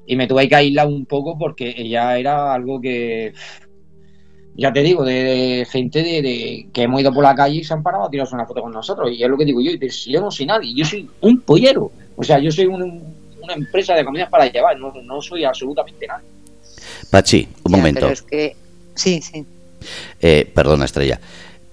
[0.06, 3.32] Y me tuve que aislar un poco porque ya era algo que,
[4.58, 7.82] ya te digo, de, gente de, que hemos ido por la calle y se han
[7.82, 9.10] parado a tirarse una foto con nosotros.
[9.10, 11.90] Y es lo que digo yo, yo no soy nadie, yo soy un pollero.
[12.18, 16.28] O sea, yo soy una empresa de comidas para llevar, no, soy absolutamente nadie.
[17.10, 18.12] Pachi, un momento.
[18.96, 19.46] Sí, sí.
[20.20, 21.22] Eh, perdona, Estrella.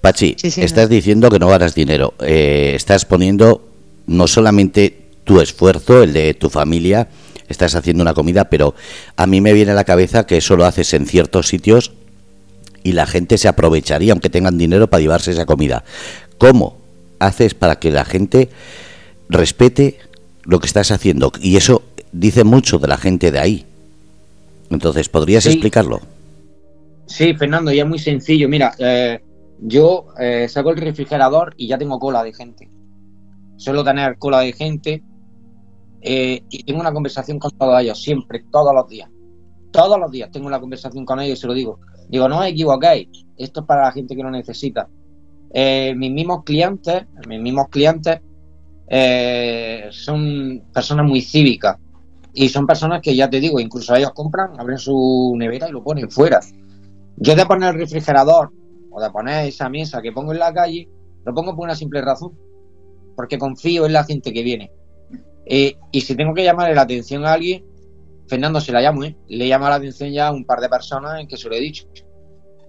[0.04, 2.12] Pachi, estás diciendo que no ganas dinero.
[2.20, 3.66] Eh, estás poniendo
[4.06, 7.08] no solamente tu esfuerzo, el de tu familia,
[7.48, 8.74] estás haciendo una comida, pero
[9.16, 11.92] a mí me viene a la cabeza que eso lo haces en ciertos sitios
[12.82, 15.84] y la gente se aprovecharía, aunque tengan dinero, para llevarse esa comida.
[16.36, 16.76] ¿Cómo
[17.18, 18.50] haces para que la gente
[19.30, 20.00] respete
[20.42, 21.32] lo que estás haciendo?
[21.40, 23.64] Y eso dice mucho de la gente de ahí.
[24.68, 26.02] Entonces, ¿podrías explicarlo?
[27.06, 28.50] Sí, Fernando, y es muy sencillo.
[28.50, 29.20] Mira, eh,
[29.60, 32.70] yo eh, saco el refrigerador y ya tengo cola de gente.
[33.56, 35.02] Suelo tener cola de gente
[36.00, 39.10] eh, y tengo una conversación con todos ellos, siempre, todos los días.
[39.70, 41.80] Todos los días tengo una conversación con ellos y se lo digo.
[42.08, 44.88] Digo, no os equivoquéis, esto es para la gente que lo necesita.
[45.52, 48.20] mis mismos clientes, mis mismos clientes
[49.90, 51.78] son personas muy cívicas
[52.34, 55.82] y son personas que ya te digo, incluso ellos compran, abren su nevera y lo
[55.82, 56.40] ponen fuera.
[57.16, 58.52] Yo de poner el refrigerador
[58.94, 60.88] o de poner esa mesa que pongo en la calle,
[61.24, 62.32] lo pongo por una simple razón,
[63.16, 64.70] porque confío en la gente que viene.
[65.46, 67.64] Eh, y si tengo que llamarle la atención a alguien,
[68.26, 69.16] Fernando se la llamo, ¿eh?
[69.28, 71.60] le llama la atención ya a un par de personas en que se lo he
[71.60, 71.86] dicho.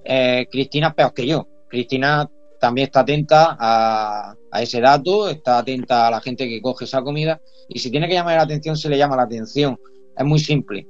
[0.04, 1.48] Eh, Cristina es peor que yo.
[1.70, 7.02] Cristina también está atenta a, ese dato, está atenta a la gente que coge esa
[7.02, 9.78] comida y si tiene que llamar la atención, se le llama la atención.
[10.18, 10.88] Es muy simple.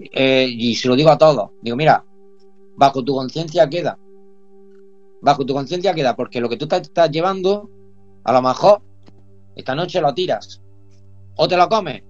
[0.00, 1.50] Eh, y se lo digo a todos.
[1.62, 2.04] Digo, mira,
[2.76, 3.98] bajo tu conciencia queda.
[5.22, 7.70] Bajo tu conciencia queda, porque lo que tú te estás llevando,
[8.24, 8.82] a lo mejor
[9.54, 10.60] esta noche lo tiras
[11.36, 12.02] o te lo comes,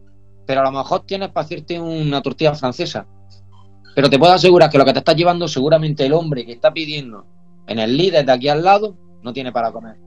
[0.46, 3.06] pero a lo mejor tienes para hacerte una tortilla francesa.
[3.94, 6.72] Pero te puedo asegurar que lo que te estás llevando, seguramente el hombre que está
[6.72, 7.26] pidiendo
[7.66, 9.98] en el líder de aquí al lado, no tiene para comer.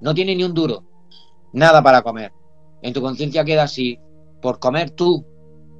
[0.00, 0.84] No tiene ni un duro.
[1.52, 2.32] Nada para comer.
[2.82, 3.98] En tu conciencia queda así.
[4.40, 5.26] Por comer tú,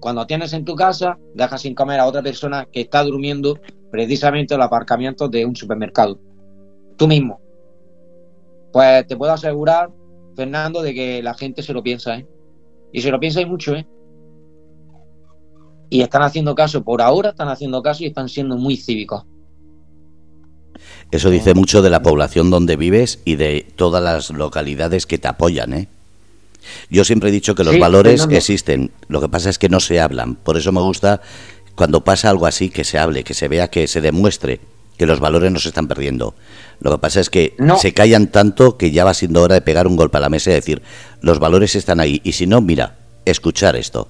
[0.00, 4.54] cuando tienes en tu casa, dejas sin comer a otra persona que está durmiendo precisamente
[4.54, 6.18] en el aparcamiento de un supermercado.
[6.96, 7.40] Tú mismo.
[8.72, 9.90] Pues te puedo asegurar,
[10.34, 12.26] Fernando, de que la gente se lo piensa, ¿eh?
[12.92, 13.86] Y se lo piensa y mucho, ¿eh?
[15.88, 19.24] Y están haciendo caso, por ahora están haciendo caso y están siendo muy cívicos.
[21.10, 25.28] Eso dice mucho de la población donde vives y de todas las localidades que te
[25.28, 25.88] apoyan, ¿eh?
[26.90, 30.00] Yo siempre he dicho que los valores existen, lo que pasa es que no se
[30.00, 30.34] hablan.
[30.34, 31.20] Por eso me gusta
[31.76, 34.60] cuando pasa algo así que se hable, que se vea, que se demuestre
[34.96, 36.34] que los valores no se están perdiendo.
[36.80, 39.86] Lo que pasa es que se callan tanto que ya va siendo hora de pegar
[39.86, 40.82] un golpe a la mesa y decir,
[41.20, 42.20] los valores están ahí.
[42.24, 44.08] Y si no, mira, escuchar esto.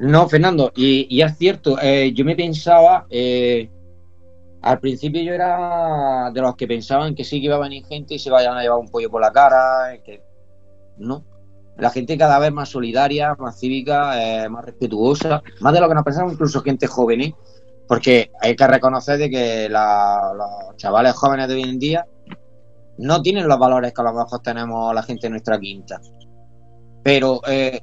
[0.00, 3.70] No, Fernando, y, es cierto, eh, yo me pensaba, eh,
[4.62, 8.14] al principio yo era de los que pensaban que sí que iba a venir gente
[8.14, 10.20] y se vayan a llevar un pollo por la cara, que
[10.98, 11.24] no.
[11.76, 15.94] La gente cada vez más solidaria, más cívica, eh, más respetuosa, más de lo que
[15.94, 17.34] nos pensamos incluso gente joven, ¿eh?
[17.88, 22.06] porque hay que reconocer de que los chavales jóvenes de hoy en día
[22.98, 26.00] no tienen los valores que a lo mejor tenemos la gente de nuestra quinta.
[27.02, 27.80] Pero, eh,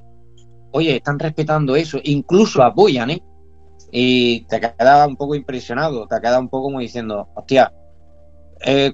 [0.71, 3.21] oye, están respetando eso, incluso apoyan, ¿eh?
[3.91, 7.73] y te queda un poco impresionado, te queda un poco como diciendo, hostia,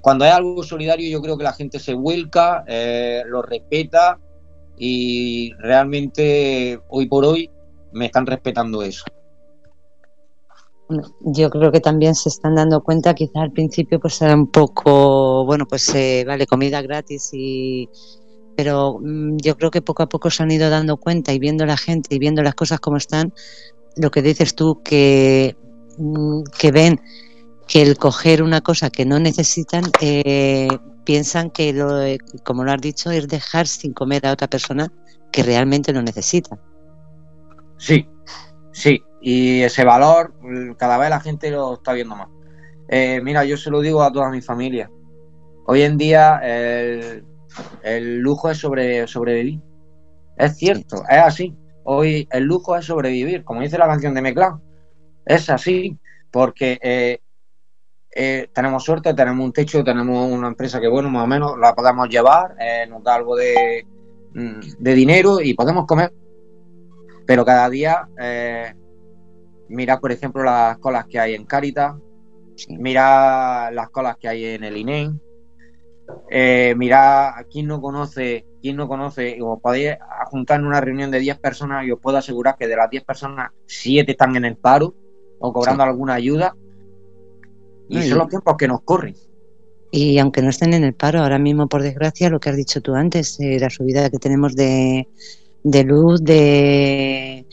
[0.02, 2.64] cuando hay algo solidario yo creo que la gente se vuelca,
[3.26, 4.18] lo respeta
[4.78, 7.50] y realmente hoy por hoy
[7.92, 9.04] me están respetando eso.
[11.20, 15.44] Yo creo que también se están dando cuenta, quizás al principio pues era un poco,
[15.44, 17.88] bueno, pues eh, vale, comida gratis y,
[18.56, 21.66] pero mm, yo creo que poco a poco se han ido dando cuenta y viendo
[21.66, 23.34] la gente y viendo las cosas como están,
[23.96, 25.56] lo que dices tú, que,
[25.98, 27.00] mm, que ven
[27.66, 30.68] que el coger una cosa que no necesitan, eh,
[31.08, 31.88] piensan que, lo,
[32.44, 34.92] como lo has dicho, es dejar sin comer a otra persona
[35.32, 36.58] que realmente lo necesita.
[37.78, 38.06] Sí,
[38.72, 40.34] sí, y ese valor
[40.76, 42.28] cada vez la gente lo está viendo más.
[42.90, 44.90] Eh, mira, yo se lo digo a toda mi familia.
[45.66, 49.62] Hoy en día el, lujo es sobre, sobrevivir.
[50.36, 51.56] Es cierto, es así.
[51.84, 54.60] Hoy el lujo es sobrevivir, como dice la canción de Meclán.
[55.24, 55.96] Es así,
[56.30, 57.20] porque eh,
[58.14, 61.74] eh, tenemos suerte, tenemos un techo, tenemos una empresa que, bueno, más o menos la
[61.74, 63.86] podemos llevar, eh, nos da algo de,
[64.34, 66.12] mm, de, dinero y podemos comer.
[67.26, 68.08] Pero cada día,
[69.68, 71.94] mira, por ejemplo, las colas que hay en Caritas,
[72.70, 75.18] mira las colas que hay en el INEM,
[76.74, 79.38] mira a quién no conoce ¿Quién no conoce?
[79.40, 82.76] Os podéis juntar en una reunión de 10 personas y os puedo asegurar que de
[82.76, 84.94] las 10 personas, 7 están en el paro
[85.38, 86.56] o cobrando alguna ayuda.
[87.88, 89.14] Y son los tiempos que nos corren.
[89.90, 92.80] Y aunque no estén en el paro, ahora mismo, por desgracia, lo que has dicho
[92.82, 95.08] tú antes, eh, la subida que tenemos de,
[95.62, 97.46] de luz, de,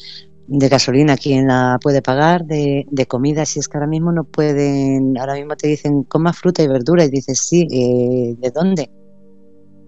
[0.48, 4.26] de gasolina, quién la puede pagar, de, de, comida, si es que ahora mismo no
[4.26, 8.92] pueden, ahora mismo te dicen coma fruta y verdura y dices, sí, eh, ¿de dónde?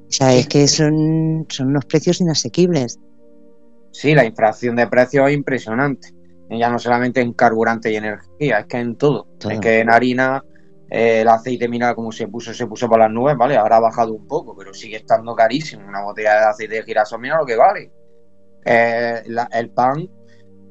[0.08, 2.98] O sea, es que son, son unos precios inasequibles.
[3.92, 6.14] Sí, la inflación de precios es impresionante.
[6.50, 9.28] Ya no solamente en carburante y energía, es que en todo.
[9.50, 10.44] Es que en harina
[10.90, 13.58] eh, el aceite, mira cómo se puso, se puso por las nubes, ¿vale?
[13.58, 15.88] Ahora ha bajado un poco, pero sigue estando carísimo.
[15.88, 17.92] Una botella de aceite de girasol, mira lo que vale.
[18.66, 20.10] Eh, el pan,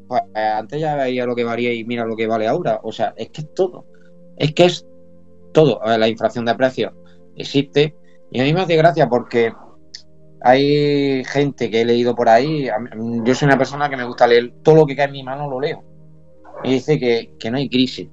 [0.09, 2.81] pues antes ya veía lo que valía y mira lo que vale ahora.
[2.83, 3.87] O sea, es que es todo.
[4.37, 4.87] Es que es
[5.53, 5.81] todo.
[5.85, 6.93] la inflación de precios
[7.37, 7.95] existe.
[8.31, 9.53] Y a mí me hace gracia porque
[10.47, 12.69] hay gente que he leído por ahí.
[13.25, 15.51] Yo soy una persona que me gusta leer todo lo que cae en mi mano,
[15.51, 15.83] lo leo.
[16.63, 18.09] Y dice que, no hay crisis.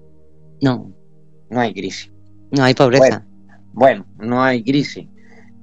[0.60, 0.92] No.
[1.52, 2.12] No hay crisis.
[2.50, 3.24] No hay pobreza.
[3.72, 5.08] Bueno, no hay crisis.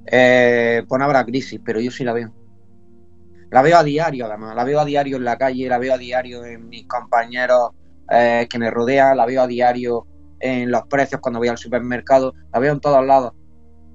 [0.05, 2.33] Eh, pues no habrá crisis, pero yo sí la veo.
[3.49, 4.55] La veo a diario, además.
[4.55, 7.71] La veo a diario en la calle, la veo a diario en mis compañeros
[8.09, 10.07] eh, que me rodean, la veo a diario
[10.39, 13.33] en los precios cuando voy al supermercado, la veo en todos lados.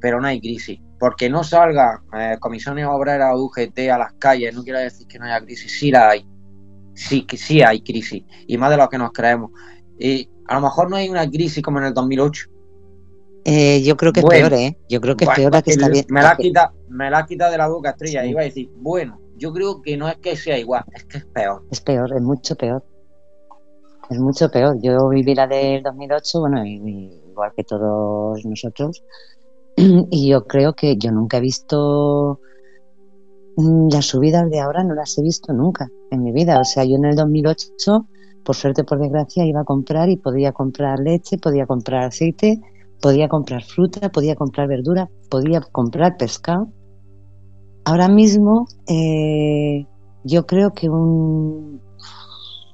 [0.07, 0.79] Pero no hay crisis.
[1.01, 5.25] Porque no salgan eh, comisiones obreras UGT a las calles, no quiero decir que no
[5.25, 6.25] haya crisis, sí la hay.
[6.95, 8.23] Sí, que sí hay crisis.
[8.47, 9.51] Y más de lo que nos creemos.
[9.99, 12.49] Y a lo mejor no hay una crisis como en el 2008.
[13.47, 14.79] Eh, yo creo que es peor, ¿eh?
[14.88, 16.07] Yo creo que es peor la que está bien.
[16.09, 18.25] Me la, quita, me la quita de la boca, Estrella.
[18.25, 21.25] Iba a decir, bueno, yo creo que no es que sea igual, es que es
[21.25, 21.64] peor.
[21.73, 22.85] Es peor, es mucho peor.
[24.09, 24.77] Es mucho peor.
[24.81, 29.03] Yo viví la del 2008, bueno, igual que todos nosotros,
[30.11, 32.41] y yo creo que yo nunca he visto
[33.57, 36.61] mm, las subidas de ahora, no las he visto nunca en mi vida.
[36.61, 38.07] O sea, yo en el 2008,
[38.45, 42.61] por suerte, por desgracia, iba a comprar y podía comprar leche, podía comprar aceite,
[43.01, 46.69] podía comprar fruta, podía comprar verdura, podía comprar pescado
[47.87, 49.87] Ahora mismo eh,
[50.25, 51.81] yo creo que un,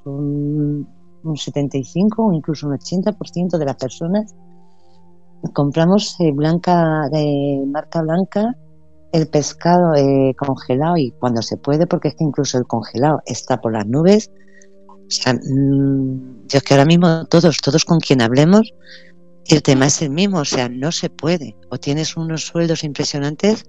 [0.07, 4.35] un, 75 o incluso un 80% de las personas
[5.53, 8.55] compramos eh, blanca de marca blanca
[9.13, 13.61] el pescado eh, congelado y cuando se puede porque es que incluso el congelado está
[13.61, 14.31] por las nubes
[14.89, 18.73] o sea, mm, yo es que ahora mismo todos todos con quien hablemos
[19.47, 23.65] el tema es el mismo o sea no se puede o tienes unos sueldos impresionantes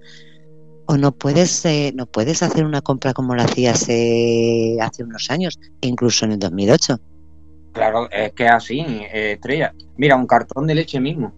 [0.86, 5.30] o no puedes eh, no puedes hacer una compra como la hacías eh, hace unos
[5.30, 6.98] años, incluso en el 2008.
[7.72, 9.72] Claro, es que así, eh, Estrella.
[9.96, 11.32] Mira, un cartón de leche mismo.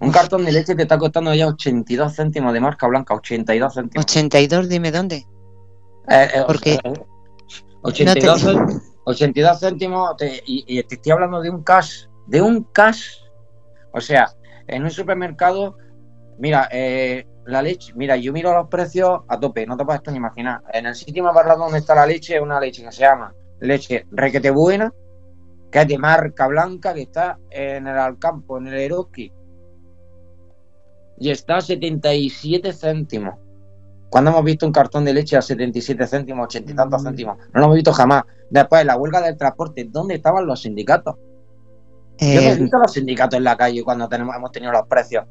[0.00, 4.04] Un cartón de leche te está costando ya 82 céntimos de marca blanca, 82 céntimos.
[4.04, 5.26] 82, dime dónde.
[6.46, 6.78] Porque
[7.82, 8.46] 82,
[9.04, 13.18] 82 céntimos y, y, te estoy hablando de un cash, de un cash.
[13.92, 14.28] O sea,
[14.66, 15.76] en un supermercado,
[16.38, 20.16] mira, eh, la leche, mira, yo miro los precios a tope, no te puedes ni
[20.16, 20.62] imaginar.
[20.72, 23.34] En el sitio más barato donde está la leche es una leche que se llama
[23.60, 24.92] leche requete buena,
[25.70, 29.32] que es de marca blanca, que está en el Alcampo, en el Eroski.
[31.18, 33.34] Y está a 77 céntimos.
[34.10, 37.04] Cuando hemos visto un cartón de leche a 77 céntimos, 80 y tantos mm.
[37.04, 37.38] céntimos?
[37.52, 38.24] No lo hemos visto jamás.
[38.50, 41.16] Después, la huelga del transporte, ¿dónde estaban los sindicatos?
[42.18, 44.86] Yo no he eh, visto los sindicatos en la calle cuando tenemos, hemos tenido los
[44.86, 45.24] precios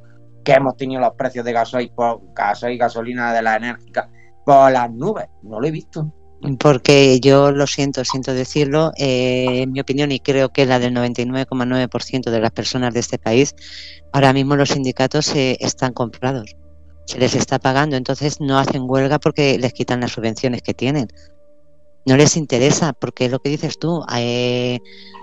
[0.43, 4.10] que hemos tenido los precios de gasoil, por gasoil gasolina de la enérgica
[4.46, 5.28] por las nubes.
[5.41, 6.12] No lo he visto.
[6.60, 10.94] Porque yo lo siento, siento decirlo, eh, en mi opinión, y creo que la del
[10.94, 13.56] 99,9% de las personas de este país,
[14.12, 16.56] ahora mismo los sindicatos eh, están comprados.
[17.06, 21.08] Se les está pagando, entonces no hacen huelga porque les quitan las subvenciones que tienen.
[22.06, 24.04] No les interesa, porque lo que dices tú.
[24.14, 24.80] Eh,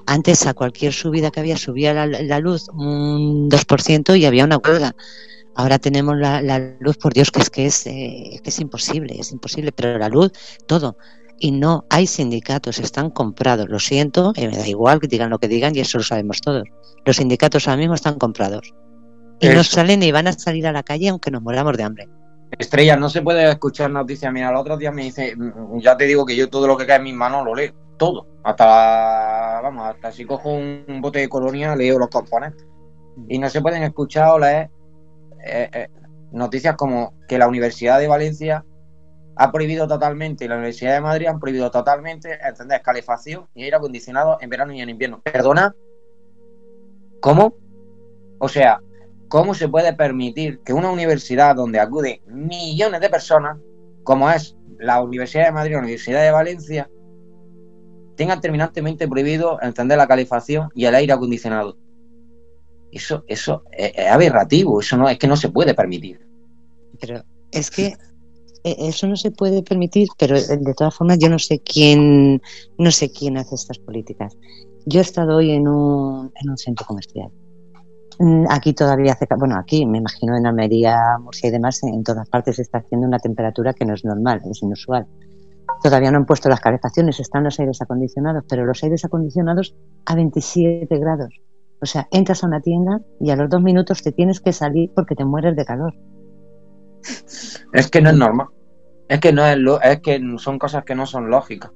[0.07, 4.95] antes a cualquier subida que había subía la, luz un 2% y había una huelga.
[5.61, 9.31] Ahora tenemos la, luz, por Dios, que es que es, eh, que es imposible, es
[9.31, 10.33] imposible, pero la luz,
[10.67, 10.97] todo.
[11.39, 13.69] Y no hay sindicatos, están comprados.
[13.69, 16.41] Lo siento, eh, me da igual que digan lo que digan y eso lo sabemos
[16.41, 16.65] todos.
[17.05, 18.73] Los sindicatos ahora mismo están comprados.
[19.39, 22.09] Y no salen ni van a salir a la calle aunque nos moramos de hambre.
[22.59, 24.33] Estrella, no se puede escuchar noticias.
[24.33, 26.87] Mira, el otro día me dice, mm, ya te digo que yo todo lo que
[26.87, 28.27] cae en mis manos lo leo, todo.
[28.45, 32.67] Hasta, vamos, hasta si cojo un, bote de colonia, leo los componentes.
[33.29, 34.71] Y no se pueden escuchar o leer
[35.45, 35.89] eh, eh,
[36.33, 38.65] noticias como que la Universidad de Valencia
[39.37, 43.77] ha prohibido totalmente, y la Universidad de Madrid han prohibido totalmente, entender, calefacción y aire
[43.77, 45.21] acondicionado en verano y en invierno.
[45.23, 45.75] ¿Perdona?
[47.21, 47.55] ¿Cómo?
[48.39, 48.81] O sea,
[49.31, 53.59] ¿Cómo se puede permitir que una universidad donde acuden millones de personas,
[54.03, 56.91] como es la Universidad de Madrid o la Universidad de Valencia,
[58.17, 61.77] tenga terminantemente prohibido encender la calefacción y el aire acondicionado?
[62.93, 66.21] Eso, eso es, aberrativo, eso no es que no se puede permitir.
[67.01, 67.23] Pero
[67.53, 67.97] es que
[68.65, 72.43] eh, eso no se puede permitir, pero eh, de todas formas yo no sé quién,
[72.79, 74.37] no sé quién hace estas políticas.
[74.87, 77.31] Yo he estado hoy en un, en un centro comercial
[78.23, 82.29] Mm, aquí todavía hace, bueno, aquí me imagino en Almería, Murcia y demás, en todas
[82.29, 85.07] partes se está haciendo una temperatura que no es normal, es inusual.
[85.83, 89.75] Todavía no han puesto las calefacciones, están los aires acondicionados, pero los aires acondicionados
[90.05, 91.41] a 27 grados.
[91.83, 94.91] O sea, entras a una tienda y a los dos minutos te tienes que salir
[94.95, 95.95] porque te mueres de calor.
[97.73, 98.49] Es que no es normal.
[99.09, 101.73] Es que no es, lo, es que son cosas que no son lógicas.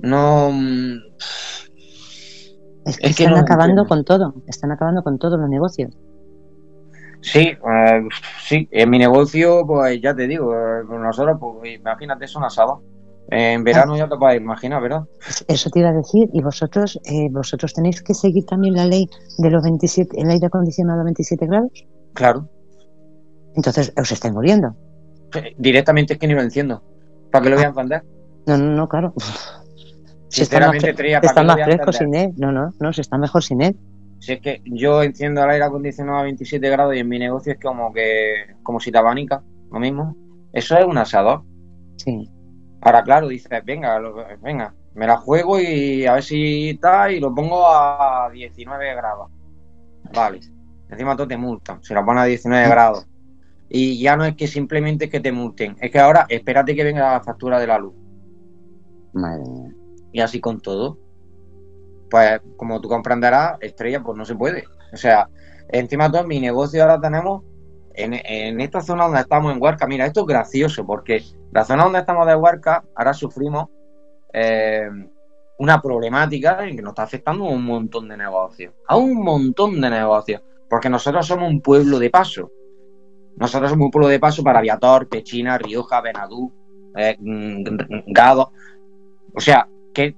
[0.00, 0.50] No.
[0.52, 0.96] mm,
[2.86, 3.88] Es que Es que están no acabando entiendo.
[3.88, 5.96] con todo, están acabando con todos los negocios.
[7.20, 8.08] Sí, eh,
[8.42, 12.82] sí, en mi negocio, pues ya te digo, eh, nosotros, pues imagínate, es un asado.
[13.30, 15.04] En verano ya te puedes imaginar, ¿verdad?
[15.48, 19.08] Eso te iba a decir, y vosotros eh, vosotros tenéis que seguir también la ley
[19.38, 21.70] de los 27, el aire acondicionado a 27 grados,
[22.12, 22.48] Claro.
[23.56, 24.74] entonces os estáis muriendo.
[25.34, 26.82] Eh, Directamente es que ni lo enciendo.
[27.32, 28.02] ¿Para qué lo voy a encender?
[28.46, 29.14] No, no, no, claro.
[30.28, 32.32] Si está más, Sinceramente, fre- Tría, ¿para está más voy a fresco sin él.
[32.36, 33.76] No, no, no, se está mejor sin él.
[34.20, 37.52] Si es que yo enciendo el aire acondicionado a 27 grados y en mi negocio
[37.52, 40.14] es como que, como si te abanica, lo mismo.
[40.52, 41.42] Eso es un asador.
[41.96, 42.28] Sí.
[42.84, 47.18] Ahora, claro, dices, venga, lo- venga, me la juego y a ver si está y
[47.18, 49.30] lo pongo a 19 grados.
[50.14, 50.40] Vale.
[50.90, 53.06] Encima todo te multan, se lo pones a 19 grados.
[53.70, 56.84] Y ya no es que simplemente es que te multen, es que ahora espérate que
[56.84, 57.94] venga la factura de la luz.
[59.14, 59.72] Madre mía.
[60.12, 60.98] Y así con todo.
[62.10, 64.64] Pues como tú comprenderás, estrella, pues no se puede.
[64.92, 65.28] O sea,
[65.70, 67.42] encima todo, mi negocio ahora tenemos
[67.94, 69.86] en, esta zona donde estamos en Huarca.
[69.86, 71.22] Mira, esto es gracioso porque
[71.52, 73.68] la zona donde estamos de Huarca, ahora sufrimos
[74.32, 74.88] eh,
[75.58, 78.74] una problemática en que nos está afectando un montón de negocios.
[78.88, 80.42] A un montón de negocios.
[80.68, 82.50] Porque nosotros somos un pueblo de paso.
[83.36, 86.52] Nosotros somos un pueblo de paso para Viator, Pechina, Rioja, Benadú,
[86.96, 87.16] eh,
[88.06, 88.52] Gado.
[89.34, 90.16] O sea, que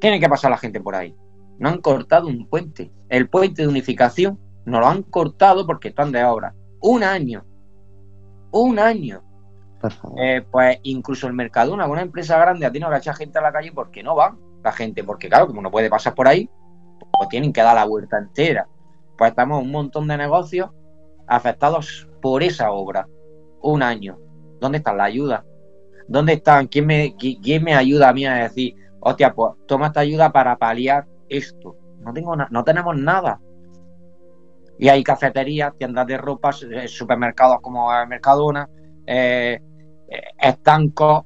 [0.00, 1.14] tiene que pasar la gente por ahí.
[1.58, 2.90] No han cortado un puente.
[3.08, 6.54] El puente de unificación no lo han cortado porque están de obra.
[6.80, 7.44] Un año.
[8.52, 9.22] Un año.
[9.80, 10.18] Por favor.
[10.20, 13.42] Eh, pues incluso el Mercadona, una empresa grande, a ti no que echar gente a
[13.42, 15.04] la calle porque no va la gente.
[15.04, 16.48] Porque claro, como no puede pasar por ahí,
[17.12, 18.66] pues tienen que dar la vuelta entera.
[19.16, 20.70] Pues estamos un montón de negocios
[21.26, 23.06] afectados por esa obra.
[23.62, 24.18] Un año.
[24.60, 25.44] ¿Dónde está la ayuda?
[26.08, 26.66] ¿Dónde están?
[26.66, 30.32] ¿Quién me, qui- quién me ayuda a mí a decir, hostia, pues toma esta ayuda
[30.32, 31.76] para paliar esto?
[32.00, 33.40] No, tengo no tenemos nada.
[34.80, 38.68] Y hay cafeterías, tiendas de ropa, eh, supermercados como Mercadona,
[39.06, 39.60] eh,
[40.08, 41.24] eh, estancos,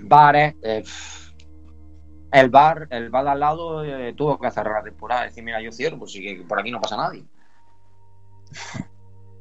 [0.00, 0.54] bares.
[0.62, 0.82] eh,
[2.32, 5.24] el bar, el bar de al lado eh, tuvo que cerrar la temporada.
[5.24, 7.24] Decir, mira, yo cierro, pues sí que por aquí no pasa nadie.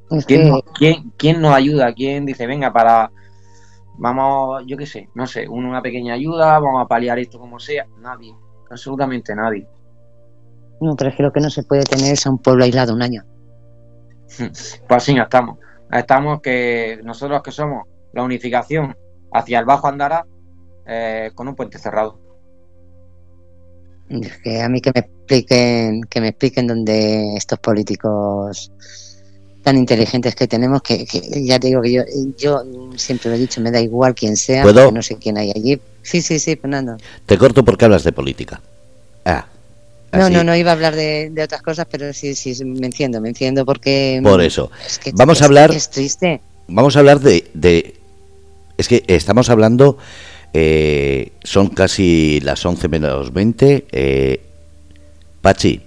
[0.09, 1.93] Es ¿Quién, que quién- quién nos ayuda?
[1.93, 3.11] ¿Quién dice, venga, para.
[3.99, 7.87] Vamos, yo qué sé, no sé, una pequeña ayuda, vamos a paliar esto como sea?
[7.97, 8.33] Nadie,
[8.69, 9.67] absolutamente nadie.
[10.81, 12.93] No, pero es que lo que no se puede tener es a un pueblo aislado
[12.93, 13.23] un año.
[14.37, 15.59] Pues así no estamos.
[15.91, 18.95] Estamos que nosotros que somos la unificación
[19.31, 20.25] hacia el Bajo Andara
[20.87, 22.19] eh, con un puente cerrado.
[24.09, 28.71] Es que a mí que me expliquen, que me expliquen dónde estos políticos
[29.63, 32.03] tan inteligentes que tenemos, que, que ya te digo que yo,
[32.37, 32.63] yo
[32.95, 35.79] siempre lo he dicho, me da igual quién sea, no sé quién hay allí.
[36.01, 36.97] Sí, sí, sí, Fernando.
[37.27, 38.59] Te corto porque hablas de política.
[39.23, 39.45] Ah.
[40.13, 40.33] No, así.
[40.33, 43.21] no, no iba a hablar de, de otras cosas, pero sí, sí, sí, me enciendo,
[43.21, 44.19] me enciendo porque...
[44.23, 44.69] Por eso.
[44.85, 46.41] es que Vamos a es- hablar- Es triste.
[46.67, 47.49] Vamos a hablar de.
[47.53, 47.95] de-
[48.77, 49.97] es que estamos hablando.
[50.53, 53.85] eh, son casi las 11 menos 20.
[53.91, 54.41] eh,
[55.41, 55.81] Pachi,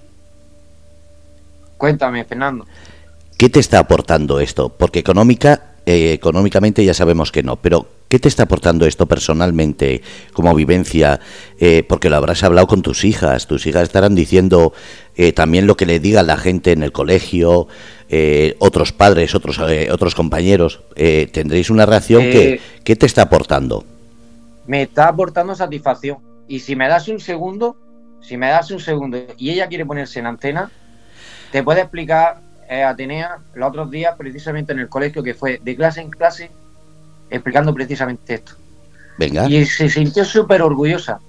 [1.77, 2.65] Cuéntame, Fernando.
[3.37, 4.69] ¿qué te está aportando esto?
[4.69, 10.01] Porque económica, eh, económicamente ya sabemos que no, pero ¿qué te está aportando esto personalmente
[10.33, 11.19] como vivencia?
[11.59, 14.73] Eh, porque lo habrás hablado con tus hijas, tus hijas estarán diciendo
[15.15, 17.67] eh, también lo que le diga la gente en el colegio,
[18.09, 20.81] eh, otros padres, otros, eh, otros compañeros.
[20.95, 23.85] Tendréis una reacción que, ¿qué te está aportando?
[24.67, 26.17] me está aportando satisfacción.
[26.47, 27.75] Y si me das un segundo,
[28.21, 30.71] si me das un segundo y ella quiere ponerse en antena,
[31.51, 35.75] te puede explicar, eh, Atenea, los otros días, precisamente en el colegio, que fue de
[35.75, 36.51] clase en clase,
[37.29, 38.53] explicando precisamente esto.
[39.17, 41.19] Venga, Y se sintió súper orgullosa.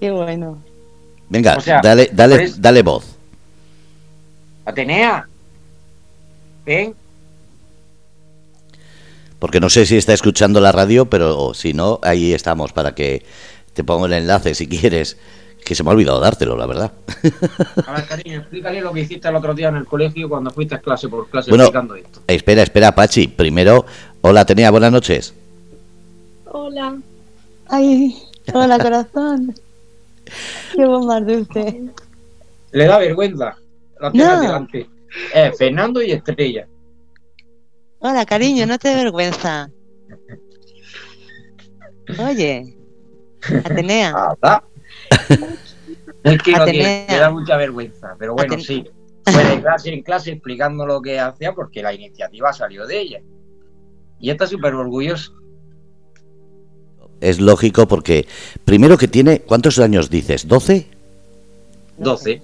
[0.00, 0.58] Qué bueno.
[1.28, 3.04] venga, o sea, dale, dale, pues- dale voz.
[4.64, 5.26] Atenea,
[6.64, 6.94] ven,
[9.38, 13.24] Porque no sé si está escuchando la radio, pero si no, ahí estamos para que
[13.74, 15.16] te pongo el enlace si quieres.
[15.64, 16.92] Que se me ha olvidado dártelo, la verdad.
[17.86, 20.80] a ver, cariño, explícale lo que hiciste el otro día en el colegio cuando fuiste
[20.80, 21.64] clase por clase Bueno.
[21.64, 22.20] explicando esto.
[22.26, 23.28] Espera, espera, Pachi.
[23.28, 23.84] Primero,
[24.22, 25.34] hola, tenía buenas noches.
[26.46, 26.98] Hola.
[27.68, 28.16] Ay,
[28.52, 29.54] hola corazón.
[30.74, 31.82] Qué bomba dulce.
[32.72, 33.56] Le da vergüenza.
[34.00, 34.40] La tienes No.
[34.42, 34.88] delante.
[35.34, 36.66] Eh, Fernando y Estrella.
[37.98, 39.70] Hola cariño, no te dé vergüenza.
[42.18, 42.74] Oye,
[43.64, 44.12] Atenea,
[44.42, 44.62] Ah,
[46.24, 48.84] Es que no tiene, me da mucha vergüenza, pero bueno, Aten- sí.
[49.24, 53.20] Fue de clase en clase explicando lo que hacía porque la iniciativa salió de ella.
[54.22, 55.32] Y está súper orgulloso.
[57.20, 58.26] es lógico porque
[58.64, 60.48] primero que tiene, ¿cuántos años dices?
[60.48, 60.86] ¿12?
[61.98, 62.42] 12.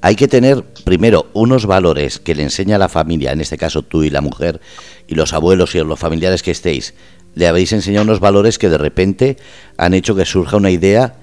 [0.00, 4.04] Hay que tener primero unos valores que le enseña la familia, en este caso tú
[4.04, 4.60] y la mujer
[5.08, 6.94] y los abuelos y los familiares que estéis.
[7.34, 9.36] Le habéis enseñado unos valores que de repente
[9.76, 11.16] han hecho que surja una idea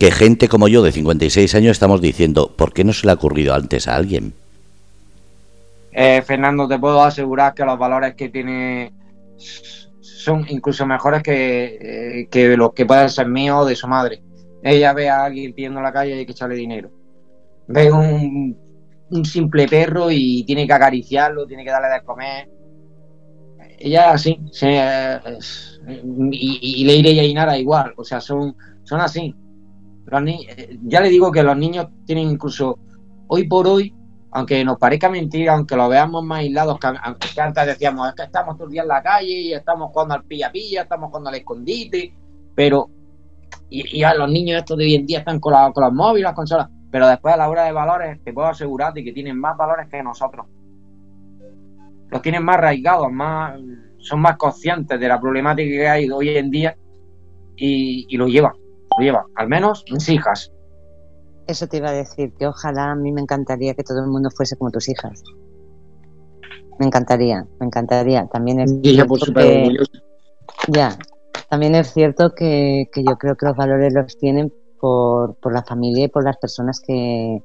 [0.00, 3.14] que gente como yo de 56 años estamos diciendo, ¿por qué no se le ha
[3.14, 4.34] ocurrido antes a alguien?
[5.92, 8.92] Eh, Fernando, te puedo asegurar que los valores que tiene
[10.00, 11.78] son incluso mejores que,
[12.22, 14.22] eh, que los que pueden ser míos de su madre.
[14.62, 16.90] Ella ve a alguien pidiendo en la calle y hay que echarle dinero.
[17.66, 18.56] Ve un,
[19.10, 22.48] un simple perro y tiene que acariciarlo, tiene que darle de comer.
[23.78, 24.80] Ella así, se,
[26.30, 29.34] y, y Leire y Ainara igual, o sea, son, son así.
[30.06, 32.78] Los ni- eh, ya le digo que los niños tienen incluso,
[33.26, 33.92] hoy por hoy,
[34.32, 36.86] aunque nos parezca mentira, aunque lo veamos más aislados, que,
[37.40, 40.24] antes decíamos, es que estamos todo el día en la calle y estamos jugando al
[40.24, 42.14] pilla-pilla, estamos jugando al escondite,
[42.54, 42.88] pero,
[43.68, 45.92] y, y a los niños estos de hoy en día están con, la- con los
[45.92, 49.12] móviles, las consolas, pero después a la hora de valores, te puedo asegurar de que
[49.12, 50.46] tienen más valores que nosotros.
[52.10, 53.58] Los tienen más arraigados, más,
[53.98, 56.76] son más conscientes de la problemática que hay hoy en día
[57.56, 58.52] y, y lo llevan,
[58.98, 60.52] lo llevan, al menos mis hijas.
[61.52, 64.30] Eso te iba a decir, que ojalá a mí me encantaría que todo el mundo
[64.30, 65.22] fuese como tus hijas.
[66.78, 68.26] Me encantaría, me encantaría.
[68.28, 69.76] También es Y que-.
[70.68, 70.96] Ya,
[71.50, 74.50] también es cierto que, que yo creo que los valores los tienen
[74.80, 77.42] por, por la familia y por las personas que,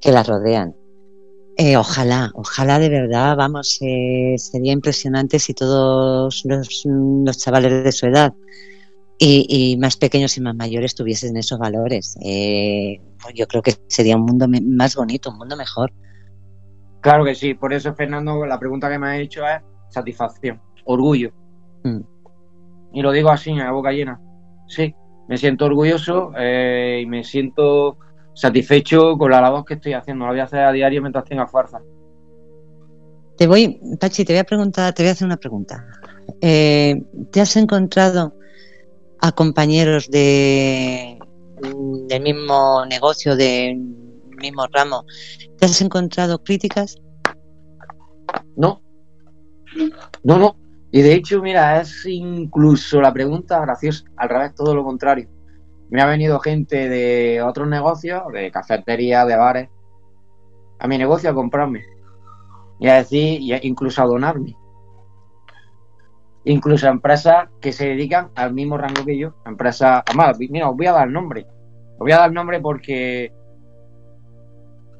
[0.00, 0.76] que las rodean.
[1.56, 7.90] Eh, ojalá, ojalá de verdad, vamos, eh, sería impresionante si todos los, los chavales de
[7.90, 8.32] su edad
[9.18, 12.16] y, y más pequeños y más mayores tuviesen esos valores.
[12.22, 15.92] Eh, pues yo creo que sería un mundo más bonito, un mundo mejor.
[17.00, 19.60] Claro que sí, por eso Fernando, la pregunta que me has hecho es
[19.90, 21.32] satisfacción, orgullo.
[21.84, 22.00] Mm.
[22.94, 24.20] Y lo digo así, a boca llena.
[24.68, 24.94] Sí,
[25.28, 27.98] me siento orgulloso eh, y me siento
[28.34, 30.24] satisfecho con la labor que estoy haciendo.
[30.24, 31.80] La voy a hacer a diario mientras tenga fuerza.
[33.36, 35.84] Te voy, Pachi, te voy a preguntar, te voy a hacer una pregunta.
[36.40, 37.02] Eh,
[37.32, 38.34] ¿Te has encontrado
[39.24, 41.18] a compañeros de
[41.62, 43.78] mm, del mismo negocio, del
[44.36, 45.06] mismo ramo?
[45.58, 46.98] ¿Te has encontrado críticas?
[48.54, 48.82] No,
[50.24, 50.56] no, no.
[50.92, 55.28] Y de hecho, mira, es incluso la pregunta graciosa, al revés, todo lo contrario.
[55.88, 59.68] Me ha venido gente de otros negocios, de cafeterías, de bares,
[60.78, 61.82] a mi negocio a comprarme.
[62.78, 64.54] Y a decir, y incluso a donarme.
[66.46, 69.34] Incluso empresas que se dedican al mismo rango que yo.
[69.46, 71.46] Empresas, además, mira, os voy a dar nombre.
[71.92, 73.32] Os voy a dar nombre porque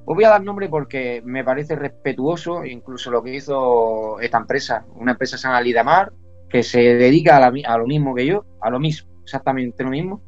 [0.06, 4.84] os voy a dar nombre porque me parece respetuoso incluso lo que hizo esta empresa,
[4.96, 6.12] una empresa que se llama Lidamar,
[6.48, 9.90] que se dedica a, la a lo mismo que yo, a lo mismo, exactamente lo
[9.90, 10.22] mismo,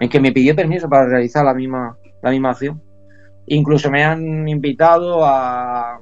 [0.00, 2.82] en que me pidió permiso para realizar la misma, la misma acción.
[3.46, 6.00] Incluso me han invitado a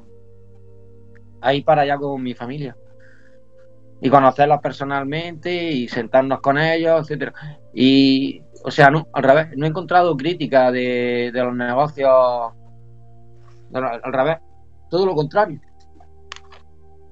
[1.53, 2.77] ir para allá con mi familia
[4.05, 7.33] y conocerlos personalmente y sentarnos con ellos, etcétera.
[7.73, 12.53] Y, o sea, no, al revés, no he encontrado crítica de, de los negocios
[13.71, 14.37] no, al revés,
[14.91, 15.59] todo lo contrario.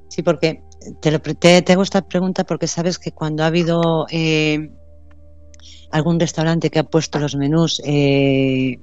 [0.08, 0.62] Sí, porque
[1.00, 4.70] te, te, te hago esta pregunta porque sabes que cuando ha habido eh,
[5.92, 8.78] algún restaurante que ha puesto los menús eh,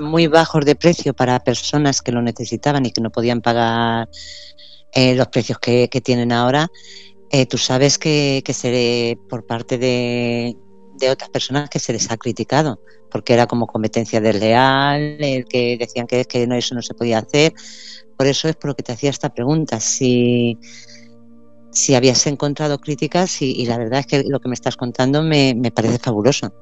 [0.00, 4.08] muy bajos de precio para personas que lo necesitaban y que no podían pagar
[4.92, 6.68] eh, los precios que tienen ahora,
[7.30, 10.56] eh, tú sabes que, que se, por parte de,
[10.98, 15.76] de otras personas que se les ha criticado porque era como competencia desleal, el que
[15.78, 17.52] decían que, que no, eso no se podía hacer.
[18.16, 20.58] Por eso es por lo que te hacía esta pregunta, si,
[21.72, 25.22] si habías encontrado críticas y, y la verdad es que lo que me estás contando
[25.22, 26.52] me, me parece fabuloso.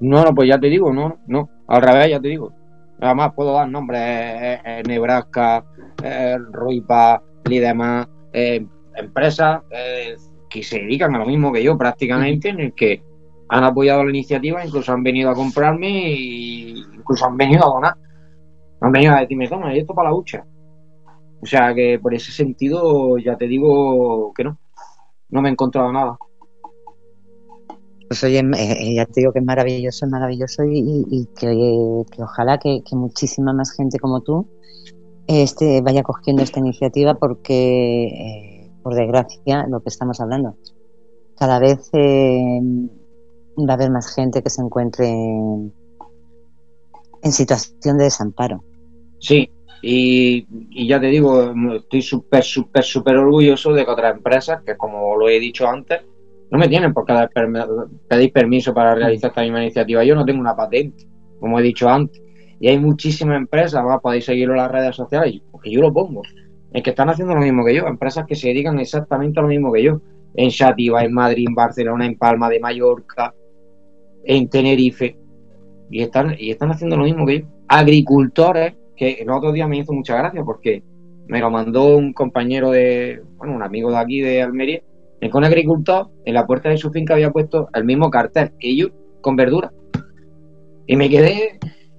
[0.00, 2.52] No, no, pues ya te digo, no, no, al revés, ya te digo.
[3.00, 5.64] Además, puedo dar nombres: eh, eh, Nebraska,
[6.02, 8.64] eh, Ruipa, Lidema, eh,
[8.98, 10.16] empresas eh,
[10.48, 13.02] que se dedican a lo mismo que yo prácticamente, en el que
[13.48, 17.94] han apoyado la iniciativa, incluso han venido a comprarme y incluso han venido a donar.
[18.80, 20.44] Han venido a decirme, toma, esto para la hucha.
[21.40, 24.58] O sea que por ese sentido, ya te digo que no,
[25.30, 26.18] no me he encontrado nada.
[28.08, 32.82] Pues oye, eh, ya te digo que es maravilloso, es maravilloso y, que, ojalá que,
[32.92, 34.46] muchísima más gente como tú
[35.26, 38.57] este, vaya cogiendo esta iniciativa porque, eh,
[38.88, 40.56] por desgracia, lo que estamos hablando,
[41.36, 42.58] cada vez eh,
[43.58, 45.72] va a haber más gente que se encuentre en,
[47.30, 48.64] situación de desamparo.
[49.18, 49.50] Sí,
[49.82, 54.74] y, y ya te digo, estoy súper, súper, súper orgulloso de que otras empresas, que
[54.78, 56.00] como lo he dicho antes,
[56.50, 57.12] No me tienen por qué
[58.08, 60.02] pedir permiso para realizar esta misma iniciativa.
[60.02, 61.06] Yo no tengo una patente,
[61.38, 62.22] como he dicho antes.
[62.58, 66.22] Y hay muchísimas empresas, podéis seguirlo en las redes sociales, porque yo lo pongo,
[66.72, 69.48] en que están haciendo lo mismo que yo, empresas que se dedican exactamente a lo
[69.48, 70.00] mismo que yo,
[70.34, 73.34] en Shativa, en Madrid, en Barcelona, en Palma de Mallorca,
[74.24, 75.18] en Tenerife,
[75.90, 77.46] y están, y están haciendo lo mismo que yo.
[77.68, 80.82] Agricultores, que el otro día me hizo mucha gracia porque
[81.26, 84.82] me lo mandó un compañero de, bueno, un amigo de aquí de Almería,
[85.20, 88.76] en con agricultor, en la puerta de su finca había puesto el mismo cartel que
[88.76, 88.88] yo,
[89.20, 89.72] con verdura.
[90.86, 91.58] Y me quedé,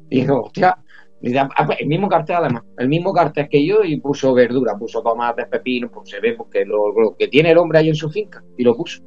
[0.09, 0.77] y dijo, hostia,
[1.21, 5.89] el mismo cartel además, el mismo cartel que yo y puso verdura, puso tomates, pepino,
[5.91, 8.75] pues se ve porque lo, que tiene el hombre ahí en su finca y lo
[8.75, 9.01] puso.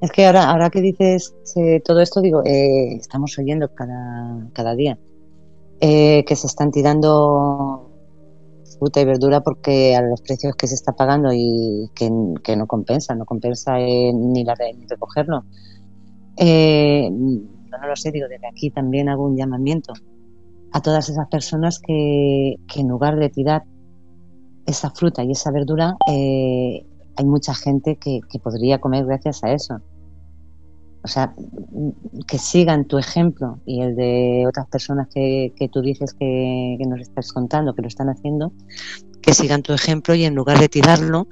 [0.00, 4.74] Es que ahora, ahora que dices eh, todo esto, digo, eh, estamos oyendo cada, cada
[4.74, 4.98] día
[5.80, 7.90] eh, que se están tirando
[8.78, 13.14] fruta y verdura porque a los precios que se está pagando y que, no compensa,
[13.14, 15.44] no compensa ni, la, ni recogerlo.
[16.38, 19.94] no lo sé, digo, desde aquí también hago un llamamiento
[20.72, 23.64] a todas esas personas que, en lugar de tirar
[24.66, 25.96] esa fruta y esa verdura,
[27.16, 29.80] hay mucha gente que, podría comer gracias a eso.
[31.02, 31.32] O sea,
[32.26, 37.32] que sigan tu ejemplo y el de otras personas que, tú dices que, nos estás
[37.32, 38.52] contando, que lo están haciendo,
[39.22, 41.28] que sigan tu ejemplo y en lugar de tirarlo,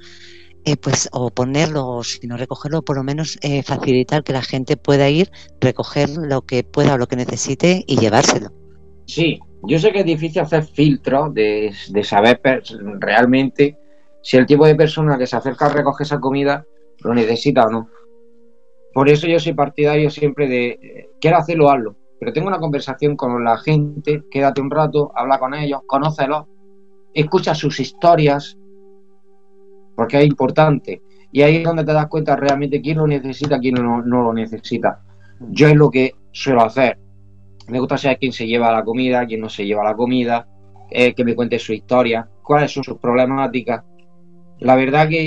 [0.63, 4.41] eh, pues o ponerlo o si no recogerlo, por lo menos eh, facilitar que la
[4.41, 5.29] gente pueda ir,
[5.61, 8.51] recoger lo que pueda o lo que necesite y llevárselo.
[9.05, 12.41] Sí, yo sé que es difícil hacer filtros de, de saber
[12.99, 13.77] realmente
[14.21, 16.65] si el tipo de persona que se acerca a recoger esa comida
[17.03, 17.89] lo necesita o no.
[18.93, 21.95] Por eso yo soy partidario siempre de, eh, quiero hacerlo, hazlo.
[22.19, 26.45] Pero tengo una conversación con la gente, quédate un rato, habla con ellos, conócelos,
[27.13, 28.57] escucha sus historias,
[29.95, 31.01] porque es importante.
[31.31, 35.03] Y ahí es donde te das cuenta realmente quién lo necesita, quién no, lo necesita.
[35.49, 36.97] Yo es lo que suelo hacer.
[37.67, 40.47] Me gusta saber quién se lleva la comida, quién no se lleva la comida,
[40.89, 43.83] eh, que me cuente su historia, cuáles son sus problemáticas.
[44.59, 45.19] La verdad que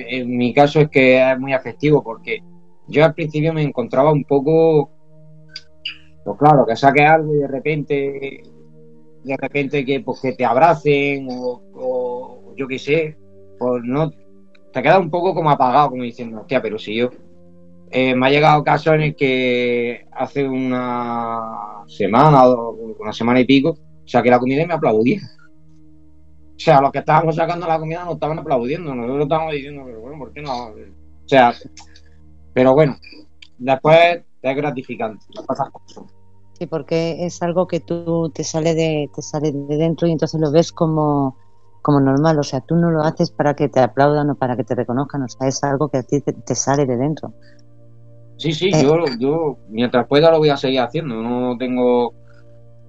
[0.00, 2.42] eh, en mi caso es que es muy afectivo porque
[2.88, 4.90] yo al principio me encontraba un poco,
[6.24, 8.42] pues claro, que saque algo y de repente,
[9.24, 13.16] de repente que, pues, que te abracen o, yo qué sé,
[13.58, 14.10] pues no,
[14.72, 17.10] te queda un poco como apagado, como diciendo, hostia, pero si yo,
[17.90, 23.78] eh, me ha llegado casos en el que hace una semana, una semana y pico,
[24.04, 25.18] saqué la comida y me aplaudí.
[25.18, 30.00] O sea, los que estábamos sacando la comida nos estaban aplaudiendo, nosotros estábamos diciendo, pero
[30.00, 30.68] bueno, ¿por qué no?
[30.68, 31.52] O sea,
[32.54, 32.96] pero bueno,
[33.58, 35.26] después es gratificante,
[36.58, 40.40] Sí, porque es algo que tú te sale de, te sale de dentro y entonces
[40.40, 41.36] lo ves como,
[41.82, 42.38] como normal.
[42.38, 45.22] O sea, tú no lo haces para que te aplaudan o para que te reconozcan.
[45.22, 47.34] O sea, es algo que a ti te, sale de dentro.
[48.36, 48.82] Sí, sí, eh.
[48.82, 51.14] yo, yo mientras pueda lo voy a seguir haciendo.
[51.16, 52.14] No tengo,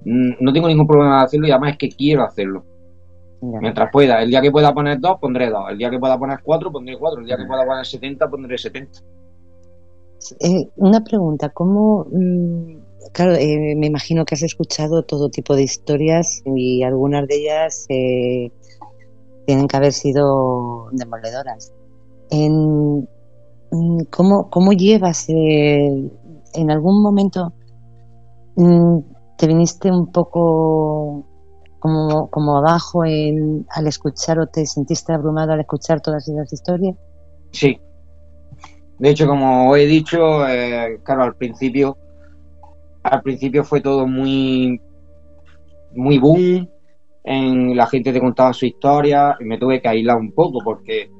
[0.05, 2.63] no tengo ningún problema de hacerlo y además es que quiero hacerlo.
[3.39, 4.21] Mientras pueda.
[4.21, 5.69] El día que pueda poner dos, pondré dos.
[5.69, 7.21] El día que pueda poner cuatro, pondré cuatro.
[7.21, 8.99] El día que pueda poner 70, pondré 70.
[10.39, 12.07] Eh, una pregunta, ¿cómo...
[12.11, 12.79] Mm,
[13.13, 17.85] claro, eh, me imagino que has escuchado todo tipo de historias y algunas de ellas
[17.89, 18.51] eh,
[19.45, 21.71] tienen que haber sido demoledoras.
[22.31, 23.07] En,
[24.09, 27.53] ¿cómo, ¿Cómo llevas en algún momento
[28.55, 28.99] mm,
[29.37, 31.25] te viniste un poco
[31.79, 36.95] como, como abajo al escuchar o te sentiste abrumado al escuchar todas esas historias?
[37.51, 37.79] Sí.
[38.99, 41.97] De hecho, como he dicho, eh, claro, al principio,
[43.03, 44.81] al principio fue todo muy,
[45.93, 46.67] muy boom.
[47.23, 51.11] En, la gente te contaba su historia y me tuve que aislar un poco porque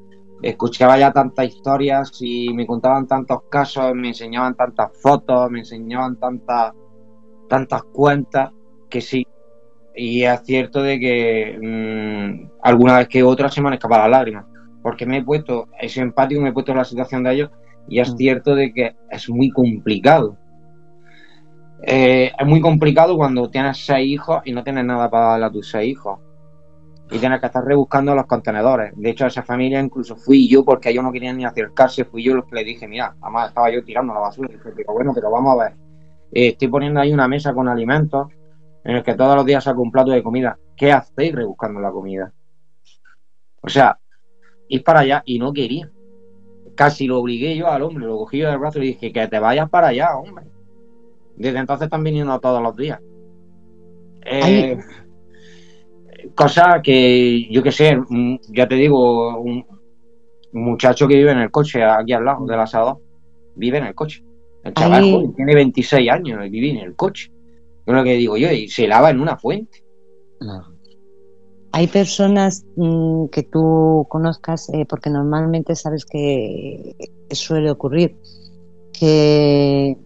[0.41, 6.17] escuchaba ya tantas historias y me contaban tantos casos, me enseñaban tantas fotos, me enseñaban
[6.17, 6.73] tantas
[7.47, 8.51] tantas cuentas
[8.89, 9.25] que sí,
[9.95, 14.11] y es cierto de que mm, alguna vez que otra se me han escapado las
[14.11, 14.45] lágrimas,
[14.83, 17.49] porque me he puesto, he sido empático, me he puesto en la situación de ellos
[17.89, 18.17] y es mm.
[18.17, 20.37] cierto de que es muy complicado.
[21.83, 25.51] Eh, es muy complicado cuando tienes seis hijos y no tienes nada para darle a
[25.51, 26.19] tus seis hijos.
[27.09, 28.91] Y tienes que estar rebuscando los contenedores.
[28.95, 32.23] De hecho, a esa familia incluso fui yo, porque ellos no querían ni acercarse, fui
[32.23, 34.49] yo los que le dije, mira, además estaba yo tirando la basura.
[34.51, 35.73] Y dije, bueno, pero vamos a ver.
[36.31, 38.27] Eh, estoy poniendo ahí una mesa con alimentos
[38.83, 40.57] en el que todos los días saco un plato de comida.
[40.75, 42.33] ¿Qué hacéis rebuscando la comida?
[43.61, 43.97] O sea,
[44.67, 45.89] ir para allá y no quería.
[46.75, 49.27] Casi lo obligué yo al hombre, lo cogí yo del brazo y le dije que
[49.27, 50.45] te vayas para allá, hombre.
[51.35, 52.99] Desde entonces están viniendo todos los días.
[54.25, 54.77] Eh,
[56.35, 57.97] cosa que, yo qué sé,
[58.49, 59.43] ya te digo,
[60.53, 62.97] muchacho que vive en el coche aquí al lado del asador,
[63.55, 64.23] vive en el coche.
[64.63, 67.31] El chaval joven, tiene 26 años y vive en el coche.
[67.85, 69.83] Yo lo que digo yo, y se lava en una fuente.
[71.71, 76.95] Hay personas mm, que tú conozcas, eh, porque normalmente sabes que
[77.31, 78.15] suele ocurrir,
[78.91, 79.97] que,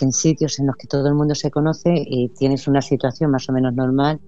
[0.00, 3.48] en sitios en los que todo el mundo se conoce y tienes una situación más
[3.48, 4.20] o menos normal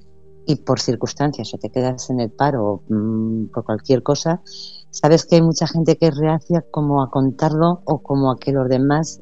[0.48, 4.40] y por circunstancias o te quedas en el paro mm, por cualquier cosa,
[4.90, 8.52] sabes que hay mucha gente que es reacia como a contarlo o como a que
[8.52, 9.20] los demás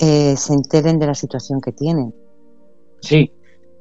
[0.00, 2.12] eh, se enteren de la situación que tienen.
[3.00, 3.32] Sí,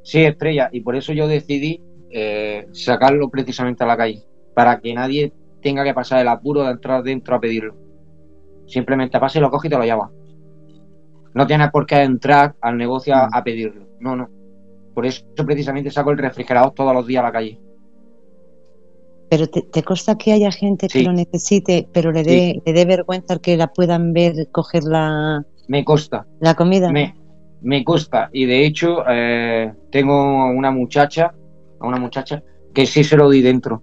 [0.03, 4.93] sí, Estrella, y por eso yo decidí eh, sacarlo precisamente a la calle, para que
[4.93, 7.75] nadie tenga que pasar el apuro de entrar dentro a pedirlo.
[8.67, 10.11] Simplemente pase, lo coge y te lo lleva.
[11.33, 13.43] No tienes por qué entrar al negocio a, mm.
[13.43, 13.87] pedirlo.
[13.99, 14.38] No, no.
[14.99, 17.57] Por eso precisamente saco el refrigerador todos los días a la calle.
[19.29, 23.39] Pero te, consta que haya gente que lo necesite, pero le dé le dé vergüenza
[23.39, 25.41] que la puedan ver coger la.
[25.69, 25.85] Me.
[26.41, 26.91] La comida.
[26.91, 27.15] Me,
[27.61, 28.29] me consta.
[28.33, 31.33] Y de hecho, eh, tengo una muchacha,
[31.79, 32.43] a una muchacha,
[32.73, 33.81] que sí se lo doy dentro.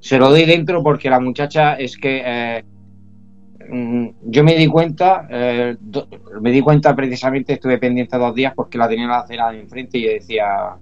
[0.00, 2.64] Se lo doy dentro porque la muchacha es que eh,
[3.72, 5.76] yo me di cuenta, eh,
[6.40, 9.96] me di cuenta precisamente, estuve pendiente dos días porque la tenía la acera de enfrente
[9.96, 10.76] y yo decía,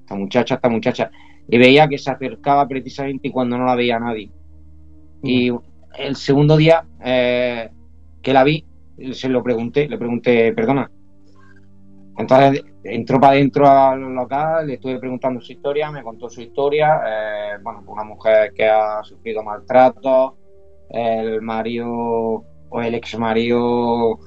[0.00, 1.10] esta muchacha, esta muchacha,
[1.46, 4.30] y veía que se acercaba precisamente cuando no la veía nadie.
[5.22, 5.50] Y
[5.98, 7.68] el segundo día eh,
[8.22, 8.64] que la vi,
[9.12, 10.90] se lo pregunté, le pregunté, perdona.
[12.16, 17.00] Entonces entró para adentro al local, le estuve preguntando su historia, me contó su historia,
[17.06, 20.38] eh, bueno, una mujer que ha sufrido maltrato,
[20.90, 24.18] el marido o el ex marido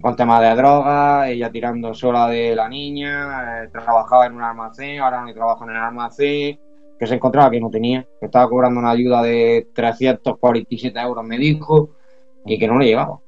[0.00, 5.00] con tema de drogas, ella tirando sola de la niña, eh, trabajaba en un almacén,
[5.00, 6.60] ahora no trabaja en el almacén,
[6.98, 11.38] que se encontraba que no tenía, que estaba cobrando una ayuda de 347 euros, me
[11.38, 11.90] dijo,
[12.44, 13.18] y que no le llegaba,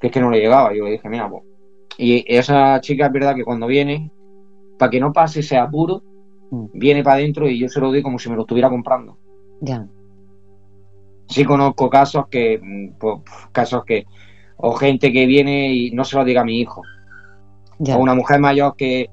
[0.00, 0.74] que es que no le llegaba.
[0.74, 1.42] Yo le dije, mira, pues.
[1.98, 4.10] Y esa chica es verdad que cuando viene,
[4.78, 6.02] para que no pase ese apuro,
[6.50, 6.66] mm.
[6.72, 9.18] viene para adentro y yo se lo doy como si me lo estuviera comprando.
[9.60, 9.86] Ya
[11.28, 13.20] sí conozco casos que, mm, pues,
[13.52, 14.06] casos que,
[14.56, 16.82] o gente que viene y no se lo diga a mi hijo.
[17.78, 19.10] O una mujer mayor que,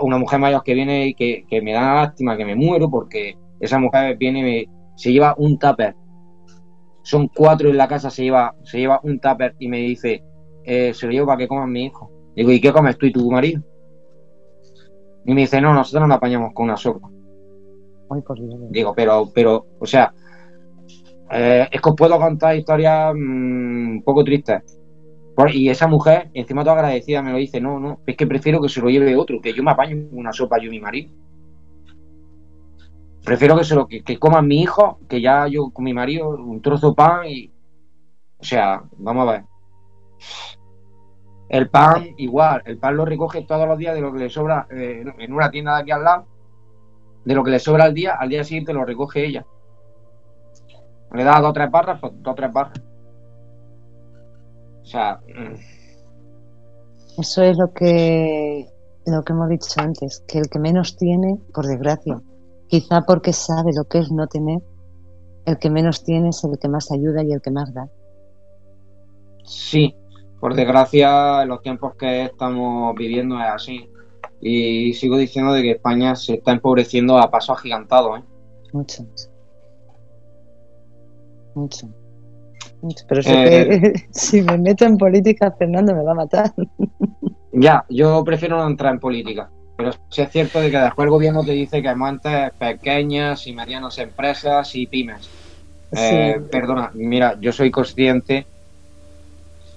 [0.00, 3.78] una mujer mayor que viene y que, me da lástima, que me muero porque esa
[3.78, 4.66] mujer viene y me,
[4.96, 5.94] se lleva un tupper.
[7.02, 10.22] Son cuatro en la casa, se lleva, se lleva un tupper y me dice,
[10.64, 12.10] eh, se lo llevo para que coman mi hijo.
[12.34, 13.62] Digo, ¿y qué comes tú y tu marido?
[15.24, 17.08] Y me dice, no, nosotros nos apañamos con una sopa.
[18.70, 20.12] Digo, pero, pero, o sea,
[21.32, 24.78] eh, es que os puedo contar historias mm, un poco tristes.
[25.52, 28.68] y esa mujer, encima toda agradecida, me lo dice, no, no, es que prefiero que
[28.68, 31.10] se lo lleve otro, que yo me apaño una sopa yo y mi marido.
[33.24, 36.60] Prefiero que se lo que, coman mi hijo, que ya yo con mi marido, un
[36.60, 37.50] trozo de pan y.
[38.38, 39.44] O sea, vamos a ver.
[41.48, 44.66] El pan, igual, el pan lo recoge todos los días de lo que le sobra
[44.70, 46.26] eh, en una tienda de aquí al lado.
[47.24, 49.46] De lo que le sobra al día, al día siguiente lo recoge ella.
[51.14, 52.80] Le da dos o tres barras, pues dos o tres barras.
[54.82, 55.20] O sea.
[55.26, 55.54] Mm.
[57.18, 58.66] Eso es lo que,
[59.06, 62.20] lo que hemos dicho antes, que el que menos tiene, por desgracia,
[62.68, 64.60] quizá porque sabe lo que es no tener,
[65.44, 67.88] el que menos tiene es el que más ayuda y el que más da.
[69.44, 69.94] Sí,
[70.40, 73.88] por desgracia, en los tiempos que estamos viviendo es así.
[74.40, 78.16] Y sigo diciendo de que España se está empobreciendo a paso agigantado.
[78.16, 78.24] ¿eh?
[78.72, 79.04] Mucho
[81.54, 81.88] mucho.
[83.08, 86.52] Pero eh, si me meto en política, Fernando me va a matar.
[87.54, 89.50] Ya, yo prefiero no entrar en política.
[89.76, 93.52] Pero sí es cierto de que después el gobierno te dice que montes pequeñas y
[93.52, 95.28] medianas empresas y pymes.
[95.94, 98.46] Eh, perdona, mira, yo soy consciente,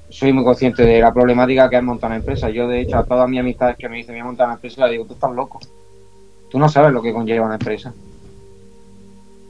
[0.07, 2.49] soy muy consciente de la problemática que es montar una empresa.
[2.49, 4.85] Yo, de hecho, a todas mis amistades que me dicen, voy a montar una empresa,
[4.85, 5.59] le digo, tú estás loco.
[6.49, 7.93] Tú no sabes lo que conlleva una empresa.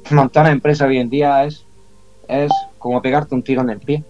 [0.09, 1.65] Montar una empresa hoy en día es
[2.27, 4.03] es como pegarte un tiro en el pie,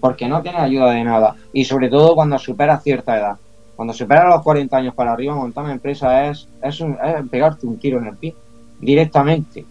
[0.00, 1.36] porque no tienes ayuda de nada.
[1.52, 3.36] Y sobre todo cuando superas cierta edad.
[3.76, 6.82] Cuando superas los 40 años para arriba, montar una empresa es, es,
[7.30, 8.34] pegarte un tiro en el pie,
[8.78, 9.64] directamente.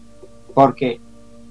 [0.54, 1.00] Porque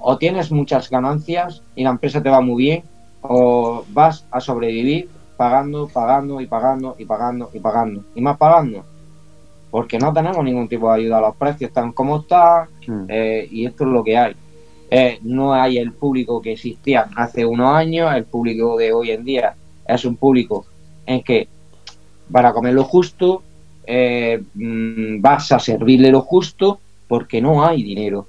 [0.01, 2.83] o tienes muchas ganancias y la empresa te va muy bien,
[3.23, 8.03] o vas a sobrevivir pagando, pagando y pagando y pagando y pagando.
[8.15, 8.85] Y más pagando.
[9.71, 11.21] Porque no tenemos ningún tipo de ayuda.
[11.21, 13.05] Los precios están como están hmm.
[13.09, 14.37] eh, y esto es lo que hay.
[14.91, 19.25] Eh, no hay el público que existía hace unos años, el público de hoy en
[19.25, 19.55] día
[19.87, 20.65] es un público
[21.07, 21.49] en que
[22.33, 23.43] para comer lo justo,
[23.87, 28.27] eh, mm, vas a servirle lo justo porque no hay dinero.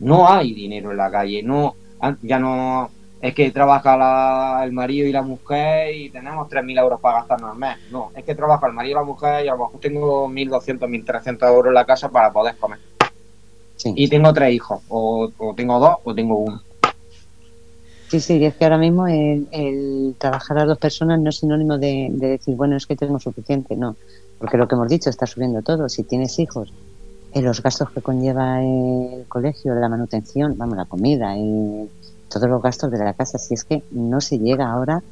[0.00, 4.72] No hay dinero en la calle, no, An- Ya no es que trabaja la- el
[4.72, 7.76] marido y la mujer y tenemos 3.000 euros para gastarnos al mes.
[7.92, 10.88] No, es que trabaja el marido y la mujer y a lo mejor tengo 1.200,
[10.88, 12.78] 1.300 euros en la casa para poder comer.
[13.80, 13.94] Sí.
[13.96, 16.60] Y tengo tres hijos, o, o tengo dos o tengo uno.
[18.08, 21.38] Sí, sí, y es que ahora mismo el, el trabajar a dos personas no es
[21.38, 23.96] sinónimo de, de decir, bueno, es que tengo suficiente, no.
[24.38, 25.88] Porque lo que hemos dicho, está subiendo todo.
[25.88, 26.70] Si tienes hijos,
[27.32, 31.88] eh, los gastos que conlleva el colegio, la manutención, vamos, la comida, y
[32.28, 35.02] todos los gastos de la casa, si es que no se llega ahora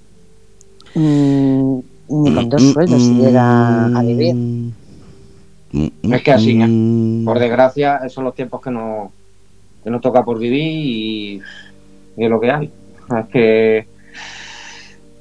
[0.95, 4.35] mm, ni con dos sueldos se llega a vivir.
[5.73, 6.67] Es que así, ¿eh?
[6.67, 7.25] Mm.
[7.25, 9.11] Por desgracia, esos son los tiempos que nos,
[9.85, 11.43] que nos toca por vivir y,
[12.17, 12.71] y es lo que hay.
[13.21, 13.79] Es que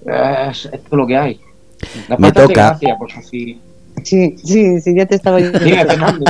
[0.06, 1.40] es, es lo que hay.
[1.82, 2.54] Después Me toca.
[2.70, 3.60] gracia, porque si...
[4.04, 6.24] Sí, sí, sí, ya te estaba Fernando.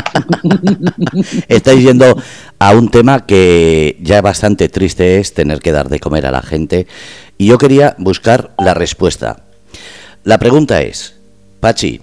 [1.50, 2.16] Estáis yendo
[2.60, 6.42] a un tema que ya bastante triste es tener que dar de comer a la
[6.42, 6.88] gente.
[7.38, 9.44] Y yo quería buscar la respuesta.
[10.24, 11.20] La pregunta es,
[11.60, 12.02] Pachi,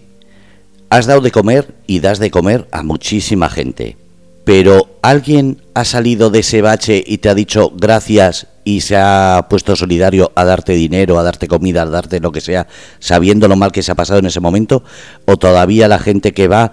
[0.97, 3.97] has dado de comer y das de comer a muchísima gente.
[4.45, 9.47] Pero ¿alguien ha salido de ese bache y te ha dicho gracias y se ha
[9.51, 12.69] puesto solidario a darte dinero, a darte comida, a darte lo que sea,
[13.01, 14.85] sabiendo lo mal que se ha pasado en ese momento?
[15.25, 16.73] ¿O todavía la gente que va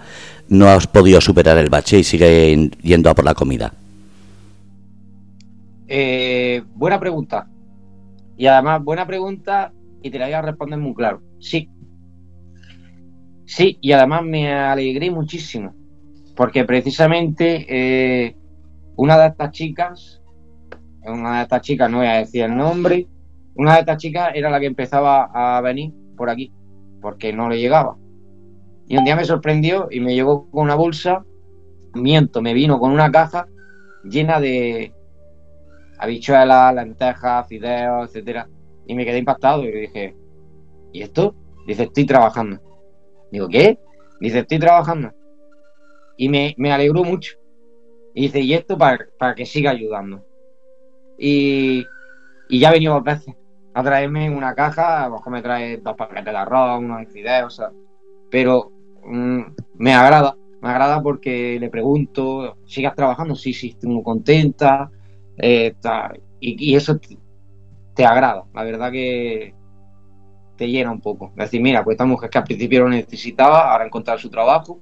[0.49, 3.73] no has podido superar el bache y siguen yendo a por la comida?
[5.87, 7.47] Eh, buena pregunta.
[8.37, 9.71] Y además, buena pregunta
[10.03, 11.23] y te la voy a responder muy claro.
[11.39, 11.69] Sí.
[13.51, 15.73] Sí, y además me alegré muchísimo.
[16.37, 18.37] Porque precisamente eh,
[18.95, 20.21] una de estas chicas,
[21.03, 23.07] una de estas chicas, no voy a decir el nombre,
[23.55, 26.53] una de estas chicas era la que empezaba a venir por aquí,
[27.01, 27.97] porque no le llegaba.
[28.87, 31.25] Y un día me sorprendió y me llegó con una bolsa,
[31.93, 33.47] miento, me vino con una caja
[34.05, 34.93] llena de,
[35.99, 38.47] habichuelas, lentejas, fideos, etcétera.
[38.87, 40.15] Y me quedé impactado y dije,
[40.93, 41.35] ¿y esto?
[41.67, 42.70] Dice, estoy trabajando.
[43.31, 43.79] Digo, ¿qué?
[44.19, 45.11] Dice, estoy trabajando.
[46.17, 47.37] Y me, me alegró mucho.
[48.13, 50.25] Y dice, ¿y esto para, para que siga ayudando?
[51.17, 51.85] Y,
[52.49, 53.35] y ya ha venido dos veces
[53.73, 57.05] a traerme una caja, a lo mejor me trae dos paquetes de arroz, unos de
[57.07, 57.71] fideos, o sea,
[58.31, 58.71] pero
[59.05, 59.41] mm,
[59.75, 63.35] me agrada, me agrada porque le pregunto, ¿sigas trabajando?
[63.35, 64.91] Sí, sí, estoy muy contenta,
[65.37, 65.73] eh,
[66.39, 66.99] y, y eso
[67.93, 69.53] te agrada, la verdad que
[70.61, 71.31] te llena un poco.
[71.31, 74.29] Es decir, mira, pues esta mujer que al principio lo necesitaba, ahora ha encontrado su
[74.29, 74.79] trabajo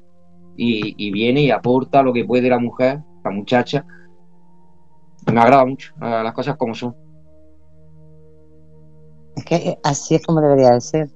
[0.58, 3.86] y, y viene y aporta lo que puede la mujer, la muchacha.
[5.32, 6.94] Me agrada mucho, eh, las cosas como son.
[9.38, 11.08] Es que eh, así es como debería de ser.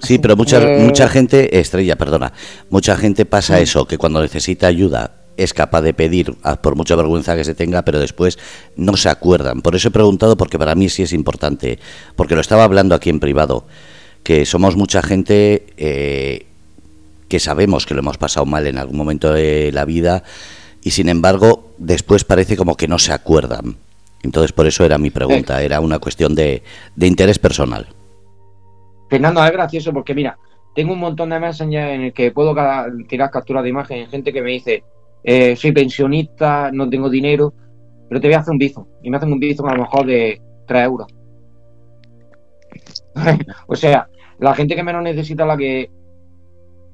[0.00, 2.32] Sí, pero mucha, Eh, mucha gente, Estrella, perdona,
[2.70, 6.96] mucha gente pasa eso, que cuando necesita ayuda es capaz de pedir, ah, por mucha
[6.96, 8.38] vergüenza que se tenga, pero después
[8.76, 9.62] no se acuerdan.
[9.62, 11.78] Por eso he preguntado, porque para mí sí es importante,
[12.16, 13.64] porque lo estaba hablando aquí en privado,
[14.24, 16.46] que somos mucha gente eh,
[17.28, 20.24] que sabemos que lo hemos pasado mal en algún momento de la vida
[20.82, 23.76] y sin embargo después parece como que no se acuerdan.
[24.22, 26.62] Entonces por eso era mi pregunta, era una cuestión de,
[26.96, 27.86] de interés personal.
[29.08, 30.36] Fernando, es gracioso porque mira,
[30.74, 32.54] tengo un montón de Messenger en el que puedo
[33.08, 34.82] tirar capturas de imagen, gente que me dice,
[35.30, 37.52] eh, soy pensionista, no tengo dinero,
[38.08, 38.86] pero te voy a hacer un bizum.
[39.02, 41.06] Y me hacen un bizum a lo mejor de 3 euros.
[43.66, 44.08] o sea,
[44.38, 45.90] la gente que menos necesita la que...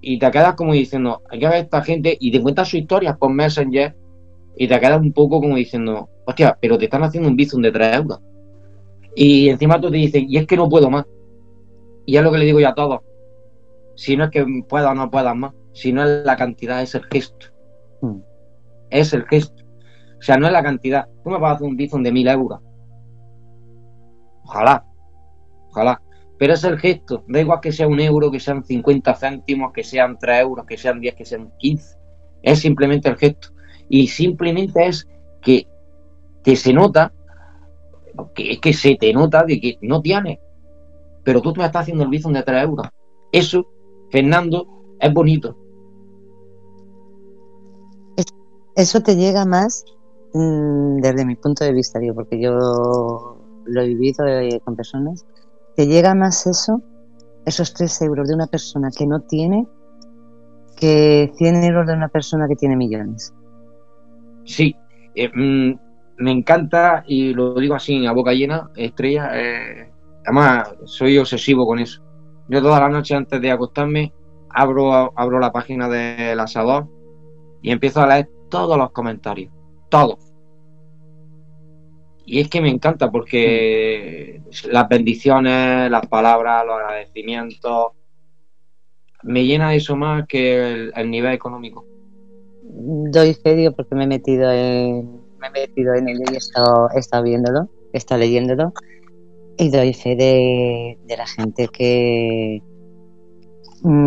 [0.01, 2.81] Y te quedas como diciendo, hay que ver a esta gente y te cuentas sus
[2.81, 3.95] historias por Messenger
[4.57, 7.71] y te quedas un poco como diciendo, hostia, pero te están haciendo un bizum de
[7.71, 8.19] 3 euros.
[9.15, 11.05] Y encima tú te dicen, y es que no puedo más.
[12.05, 12.99] Y es lo que le digo yo a todos.
[13.95, 16.97] Si no es que pueda o no puedas más, si no es la cantidad, es
[16.97, 17.54] el gesto.
[18.05, 18.23] Mm.
[18.91, 19.65] Es el gesto.
[20.19, 21.07] O sea, no es la cantidad.
[21.23, 22.61] Tú me vas a hacer un bizum de mil euros.
[24.45, 24.85] Ojalá.
[25.71, 26.01] Ojalá.
[26.39, 27.25] Pero es el gesto.
[27.29, 30.77] Da igual que sea un euro, que sean 50 céntimos, que sean 3 euros, que
[30.77, 31.97] sean 10, que sean 15.
[32.43, 33.49] Es simplemente el gesto.
[33.89, 35.09] Y simplemente es
[35.43, 35.67] que,
[36.43, 37.13] que se nota,
[38.35, 40.39] que que se te nota de que no tienes
[41.25, 42.87] pero tú me estás haciendo el bizum de 3 euros.
[43.33, 43.67] Eso,
[44.11, 44.69] Fernando,
[45.01, 45.57] es bonito.
[48.77, 49.85] Eso te llega más
[50.33, 55.25] mm, desde mi punto de vista, porque yo lo he vivido eh, con personas.
[55.77, 56.83] Te llega más eso,
[57.47, 59.67] esos 3 euros de una persona que no tiene,
[60.77, 63.33] que 100 euros de una persona que tiene millones.
[64.45, 64.75] Sí,
[65.15, 65.79] eh, mm,
[66.19, 69.31] me encanta y lo digo así a boca llena, estrella.
[69.35, 69.91] eh,
[70.25, 72.03] además, soy obsesivo con eso.
[72.49, 74.13] Yo toda la noche antes de acostarme
[74.51, 76.89] abro, abro la página del asador
[77.63, 79.53] y empiezo a leer todos los comentarios.
[79.89, 80.19] Todos.
[82.27, 84.41] y es que me encanta porque
[84.71, 87.93] las bendiciones, las palabras, los agradecimientos,
[89.23, 91.85] me llena eso más que el, nivel económico.
[92.63, 96.89] Doy fe, porque me he metido en, me he metido en él y he estado,
[96.95, 98.73] he estado viéndolo, he estado leyéndolo
[99.59, 102.74] y doy fe de, la gente que, mm,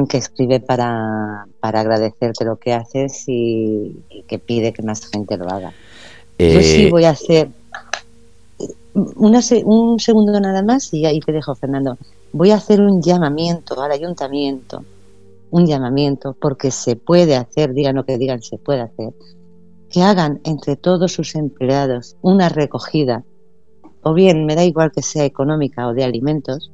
[0.10, 3.96] que escribe para, para agradecerte lo que haces y,
[4.28, 5.72] que pide que más gente lo haga.
[6.40, 7.50] Yo sí eh, voy a hacer
[9.16, 11.98] una, un segundo nada más y ahí te dejo, Fernando.
[12.34, 14.84] Voy a hacer un llamamiento al ayuntamiento,
[15.52, 19.14] un llamamiento, porque se puede hacer, digan lo que digan, se puede hacer,
[19.92, 23.24] que hagan entre todos sus empleados una recogida
[24.02, 26.72] o bien me da igual que sea económica o de alimentos,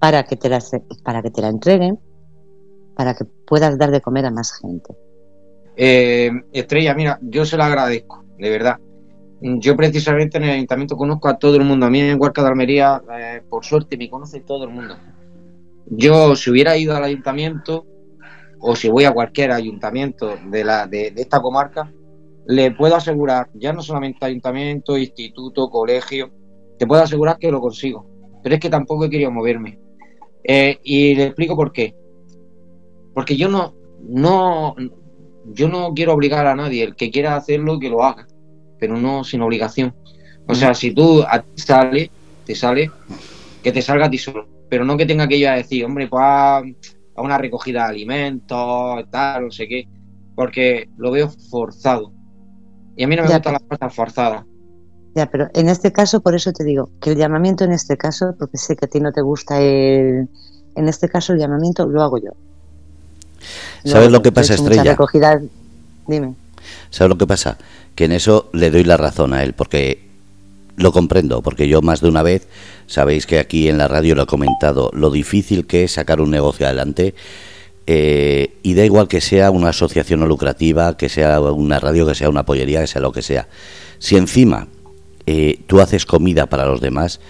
[0.00, 0.60] para que te la,
[1.04, 2.00] para que te la entreguen,
[2.96, 4.94] para que puedas dar de comer a más gente.
[5.76, 8.78] Eh, Estrella, mira, yo se lo agradezco, de verdad.
[9.42, 11.86] Yo precisamente en el ayuntamiento conozco a todo el mundo.
[11.86, 14.96] A mí en Huarca de Almería, eh, por suerte, me conoce todo el mundo.
[15.86, 17.86] Yo, si hubiera ido al ayuntamiento,
[18.58, 21.90] o si voy a cualquier ayuntamiento de, la, de esta comarca,
[22.46, 26.30] le puedo asegurar, ya no solamente ayuntamiento, instituto, colegio,
[26.78, 28.06] te puedo asegurar que lo consigo.
[28.42, 29.78] Pero es que tampoco he querido moverme.
[30.44, 31.94] Eh, y le explico por qué.
[33.14, 34.74] Porque yo no, no,
[35.46, 36.84] yo no quiero obligar a nadie.
[36.84, 38.26] El que quiera hacerlo, que lo haga.
[38.78, 39.94] Pero no sin obligación.
[40.46, 42.10] O sea, si tú a ti sale,
[42.44, 42.90] te sale,
[43.62, 44.48] que te salga a ti solo.
[44.68, 47.90] Pero no que tenga que ir a decir, hombre, pues a, a una recogida de
[47.90, 49.86] alimentos, tal, no sé qué.
[50.34, 52.12] Porque lo veo forzado.
[52.96, 54.44] Y a mí no me gustan las cosas forzadas.
[55.14, 58.34] Ya, pero en este caso, por eso te digo, que el llamamiento en este caso,
[58.38, 60.28] porque sé que a ti no te gusta el...
[60.76, 62.30] En este caso, el llamamiento lo hago yo.
[63.84, 64.92] ¿Sabes lo que pasa, Estrella?
[64.92, 65.40] Recogida...
[66.06, 66.34] Dime.
[66.90, 67.58] ¿Sabes lo que pasa?
[67.94, 70.08] Que en eso le doy la razón a él, porque
[70.76, 72.46] lo comprendo, porque yo más de una vez,
[72.86, 76.30] sabéis que aquí en la radio lo he comentado, lo difícil que es sacar un
[76.30, 77.14] negocio adelante
[77.86, 82.14] eh, y da igual que sea una asociación no lucrativa, que sea una radio, que
[82.14, 83.48] sea una pollería, que sea lo que sea.
[83.98, 84.68] Si encima
[85.32, 87.20] eh, tú haces comida para los demás,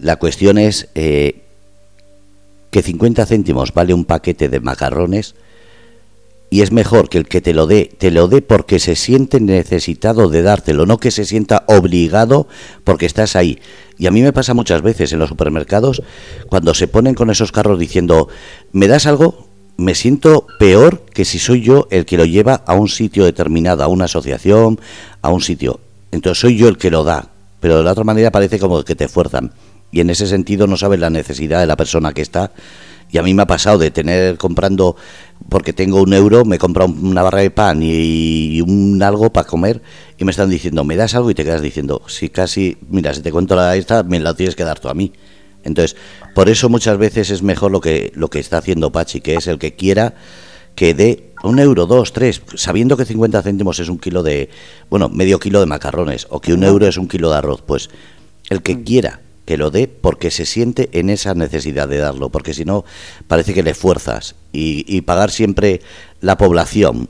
[0.00, 1.44] la cuestión es eh,
[2.72, 5.36] que 50 céntimos vale un paquete de macarrones
[6.50, 9.38] y es mejor que el que te lo dé, te lo dé porque se siente
[9.38, 12.48] necesitado de dártelo, no que se sienta obligado
[12.82, 13.60] porque estás ahí.
[13.98, 16.02] Y a mí me pasa muchas veces en los supermercados
[16.48, 18.26] cuando se ponen con esos carros diciendo,
[18.72, 19.46] ¿me das algo?
[19.76, 23.84] me siento peor que si soy yo el que lo lleva a un sitio determinado,
[23.84, 24.80] a una asociación,
[25.22, 25.78] a un sitio.
[26.10, 27.28] Entonces soy yo el que lo da,
[27.60, 29.52] pero de la otra manera parece como que te fuerzan.
[29.90, 32.52] Y en ese sentido no sabes la necesidad de la persona que está.
[33.10, 34.96] Y a mí me ha pasado de tener comprando,
[35.48, 39.80] porque tengo un euro, me compra una barra de pan y, un algo para comer
[40.18, 41.30] y me están diciendo, ¿me das algo?
[41.30, 44.56] Y te quedas diciendo, si casi, mira, si te cuento la esta, me la tienes
[44.56, 45.12] que dar tú a mí.
[45.64, 45.96] Entonces,
[46.34, 49.46] por eso muchas veces es mejor lo que, lo que está haciendo Pachi, que es
[49.46, 50.14] el que quiera
[50.74, 54.50] que dé un euro, dos, tres, sabiendo que 50 céntimos es un kilo de,
[54.90, 57.90] bueno, medio kilo de macarrones, o que un euro es un kilo de arroz, pues
[58.50, 58.84] el que mm.
[58.84, 62.84] quiera que lo dé porque se siente en esa necesidad de darlo, porque si no
[63.28, 65.80] parece que le fuerzas y, y pagar siempre
[66.20, 67.08] la población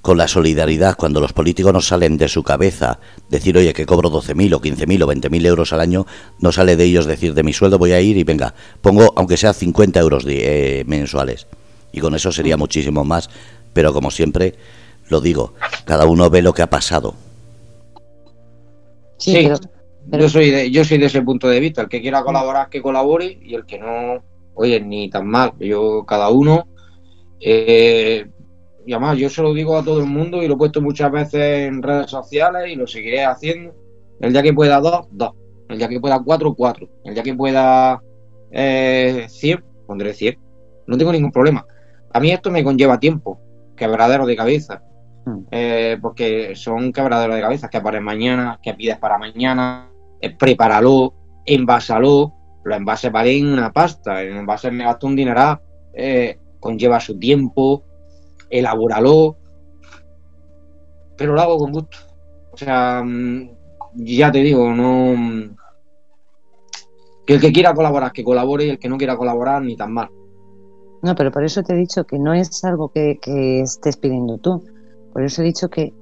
[0.00, 2.98] con la solidaridad, cuando los políticos no salen de su cabeza
[3.28, 6.06] decir, oye, que cobro 12.000 o 15.000 o 20.000 euros al año,
[6.40, 9.36] no sale de ellos decir, de mi sueldo voy a ir y venga, pongo aunque
[9.36, 11.46] sea 50 euros eh, mensuales.
[11.92, 13.30] Y con eso sería muchísimo más,
[13.72, 14.54] pero como siempre,
[15.08, 17.14] lo digo, cada uno ve lo que ha pasado.
[19.18, 19.48] Sí,
[20.10, 22.80] yo, soy de, yo soy de ese punto de vista, el que quiera colaborar, que
[22.80, 24.22] colabore, y el que no,
[24.54, 26.66] oye, ni tan mal, yo cada uno...
[27.40, 28.26] Eh,
[28.86, 31.12] y además yo se lo digo a todo el mundo y lo he puesto muchas
[31.12, 33.74] veces en redes sociales y lo seguiré haciendo.
[34.20, 35.32] El día que pueda dos, dos.
[35.68, 36.88] El día que pueda cuatro, cuatro.
[37.04, 38.02] El día que pueda
[38.50, 40.38] eh, cien, pondré cien.
[40.86, 41.64] No tengo ningún problema.
[42.12, 43.40] A mí esto me conlleva tiempo,
[43.76, 44.82] quebradero de cabeza.
[45.24, 45.44] Hmm.
[45.50, 49.90] Eh, porque son quebraderos de cabeza que para mañana, que pides para mañana,
[50.20, 52.34] eh, prepáralo, envásalo.
[52.62, 55.60] Los envases valen una pasta, el envase me gasto un dineral,
[55.94, 57.84] eh, conlleva su tiempo,
[58.50, 59.38] elabóralo,
[61.16, 61.98] pero lo hago con gusto.
[62.52, 63.50] O sea, mm,
[63.94, 65.14] ya te digo, no.
[65.16, 65.56] Mm,
[67.26, 69.92] que el que quiera colaborar, que colabore, y el que no quiera colaborar, ni tan
[69.92, 70.08] mal.
[71.02, 74.38] No, pero por eso te he dicho que no es algo que, que estés pidiendo
[74.38, 74.64] tú.
[75.12, 75.94] Por eso he dicho que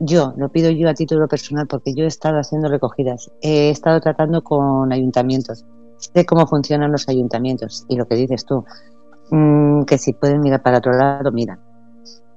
[0.00, 4.00] yo, lo pido yo a título personal, porque yo he estado haciendo recogidas, he estado
[4.00, 5.64] tratando con ayuntamientos,
[5.98, 8.64] sé cómo funcionan los ayuntamientos y lo que dices tú,
[9.30, 11.58] mm, que si pueden mirar para otro lado, mira.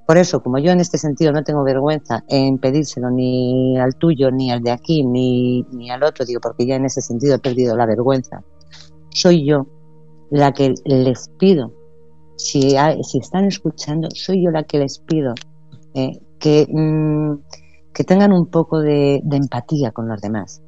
[0.06, 4.30] Por eso, como yo en este sentido no tengo vergüenza en pedírselo ni al tuyo,
[4.30, 7.38] ni al de aquí, ni, ni al otro, digo, porque ya en ese sentido he
[7.38, 8.42] perdido la vergüenza,
[9.10, 9.66] soy yo
[10.30, 11.72] la que les pido,
[12.38, 12.76] si,
[13.18, 15.34] están escuchando, soy yo la que les pido
[15.94, 17.40] eh, que, mm,
[17.92, 20.62] que tengan un poco de, de empatía con los demás.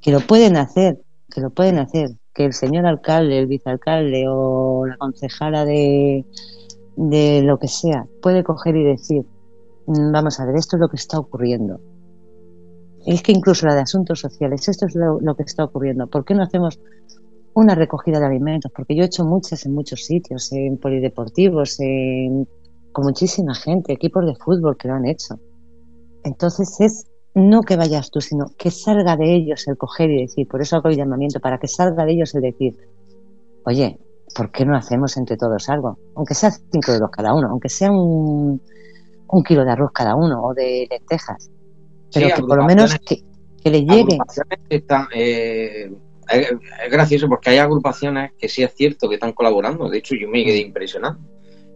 [0.00, 4.86] Que lo pueden hacer, que lo pueden hacer, que el señor alcalde, el vicealcalde o
[4.86, 6.24] la concejala de,
[6.96, 9.24] de lo que sea puede coger y decir,
[9.86, 11.80] mm, vamos a ver, esto es lo que está ocurriendo.
[13.04, 16.06] Es que incluso la de asuntos sociales, esto es lo, lo que está ocurriendo.
[16.06, 16.78] ¿Por qué no hacemos
[17.54, 18.70] una recogida de alimentos?
[18.74, 22.48] Porque yo he hecho muchas en muchos sitios, en polideportivos, en,
[22.92, 25.38] con muchísima gente, equipos de fútbol que lo han hecho.
[26.24, 30.46] Entonces es no que vayas tú, sino que salga de ellos el coger y decir,
[30.46, 32.76] por eso hago el llamamiento, para que salga de ellos el decir,
[33.64, 33.98] oye,
[34.34, 35.98] ¿por qué no hacemos entre todos algo?
[36.14, 38.60] Aunque sea cinco euros cada uno, aunque sea un,
[39.28, 41.50] un kilo de arroz cada uno o de lentejas,
[42.12, 43.22] pero Sí, que por lo menos que,
[43.62, 44.18] que le llegue.
[44.68, 45.90] están, eh,
[46.30, 46.50] es,
[46.84, 49.88] es gracioso porque hay agrupaciones que sí es cierto que están colaborando.
[49.88, 51.18] De hecho, yo me quedé impresionado.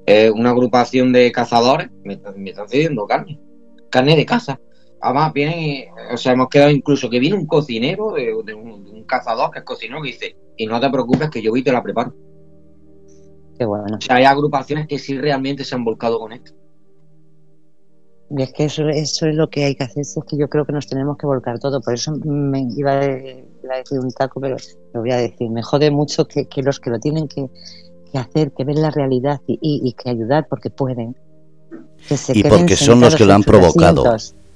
[0.06, 3.40] Eh, una agrupación de cazadores me, están- me están cediendo carne,
[3.90, 4.60] carne de caza.
[5.00, 8.84] Además, vienen, y- o sea, hemos quedado incluso que viene un cocinero de, de un,
[8.84, 11.60] de un cazador que es cocinero que dice: Y no te preocupes, que yo voy
[11.60, 12.14] y te la preparo.
[13.58, 13.96] Qué bueno.
[13.96, 16.52] O sea, hay agrupaciones que sí realmente se han volcado con esto.
[18.28, 20.66] Y es que eso, eso es lo que hay que hacer, es que yo creo
[20.66, 21.80] que nos tenemos que volcar todo.
[21.80, 23.06] Por eso me iba a,
[23.66, 24.56] iba a decir un taco, pero
[24.94, 25.50] lo voy a decir.
[25.50, 27.48] Me jode mucho que, que los que lo tienen que,
[28.10, 31.14] que hacer, que ven la realidad y, y- y que ayudar porque pueden.
[32.08, 34.04] que se Y porque son los que lo han provocado.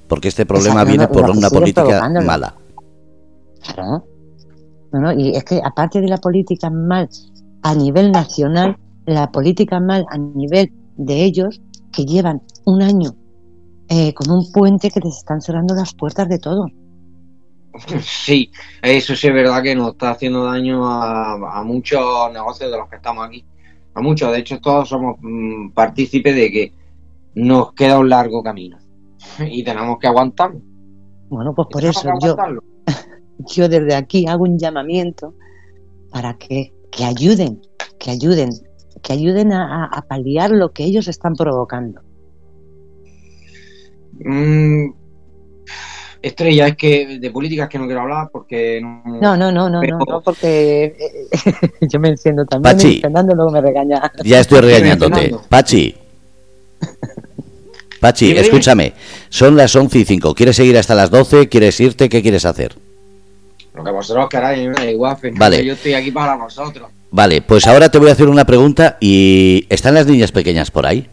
[0.07, 2.55] Porque este problema viene no, por una política mala.
[3.63, 4.05] Claro.
[4.91, 7.07] No, no, y es que aparte de la política mal
[7.61, 11.61] a nivel nacional, la política mal a nivel de ellos
[11.93, 13.15] que llevan un año
[13.87, 16.65] eh, con un puente que les están cerrando las puertas de todo.
[18.01, 18.51] Sí,
[18.81, 22.89] eso sí es verdad que nos está haciendo daño a, a muchos negocios de los
[22.89, 23.45] que estamos aquí.
[23.93, 26.73] A muchos, de hecho, todos somos mm, partícipes de que
[27.35, 28.77] nos queda un largo camino
[29.39, 30.59] y tenemos que aguantarlo.
[31.29, 32.35] Bueno, pues por eso yo,
[33.55, 35.33] yo desde aquí hago un llamamiento
[36.11, 37.61] para que, que ayuden,
[37.99, 38.49] que ayuden,
[39.01, 42.01] que ayuden a, a- a paliar lo que ellos están provocando.
[44.23, 44.91] Mm,
[46.21, 49.79] estrella, es que de políticas que no quiero hablar porque no, No, no, no, no,
[49.81, 52.87] Pero- no, no, porque eh, yo me enciendo también Pachi.
[52.97, 54.11] y Fernando luego me regaña.
[54.23, 55.35] Ya estoy regañándote.
[55.49, 55.95] Pachi.
[57.99, 58.47] Pachi, Dime, dime.
[58.47, 58.93] escúchame.
[59.29, 60.33] Son las 11 y 5.
[60.33, 61.49] ¿Quieres seguir hasta las 12?
[61.49, 62.09] ¿Quieres irte?
[62.09, 62.75] ¿Qué quieres hacer?
[63.75, 65.63] Lo que vosotros queráis, igual, Fernando, Vale.
[65.65, 66.89] yo estoy aquí para vosotros.
[67.11, 69.65] Vale, pues ahora te voy a hacer una pregunta y...
[69.69, 71.07] ¿Están las niñas pequeñas por ahí?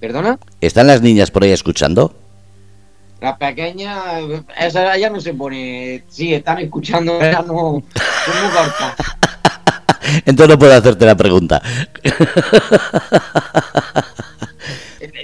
[0.00, 0.38] ¿Perdona?
[0.60, 2.14] ¿Están las niñas por ahí escuchando?
[3.26, 4.20] La pequeña,
[4.56, 6.04] esa ya no se pone.
[6.08, 7.42] Sí, están escuchando, no.
[7.44, 7.82] Son
[8.40, 8.94] muy cortas.
[10.24, 11.60] Entonces no puedo hacerte la pregunta.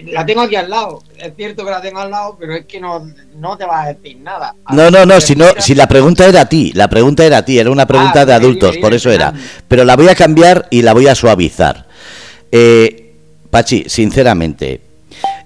[0.07, 1.01] La tengo aquí al lado.
[1.17, 3.93] Es cierto que la tengo al lado, pero es que no, no te vas a
[3.93, 4.57] decir nada.
[4.73, 7.45] No, no, no, si, no, si la pregunta era a ti, la pregunta era a
[7.45, 9.33] ti, era una pregunta Ah, de adultos, por eso era.
[9.69, 11.87] Pero la voy a cambiar y la voy a suavizar.
[12.51, 13.15] Eh,
[13.49, 14.81] Pachi, sinceramente,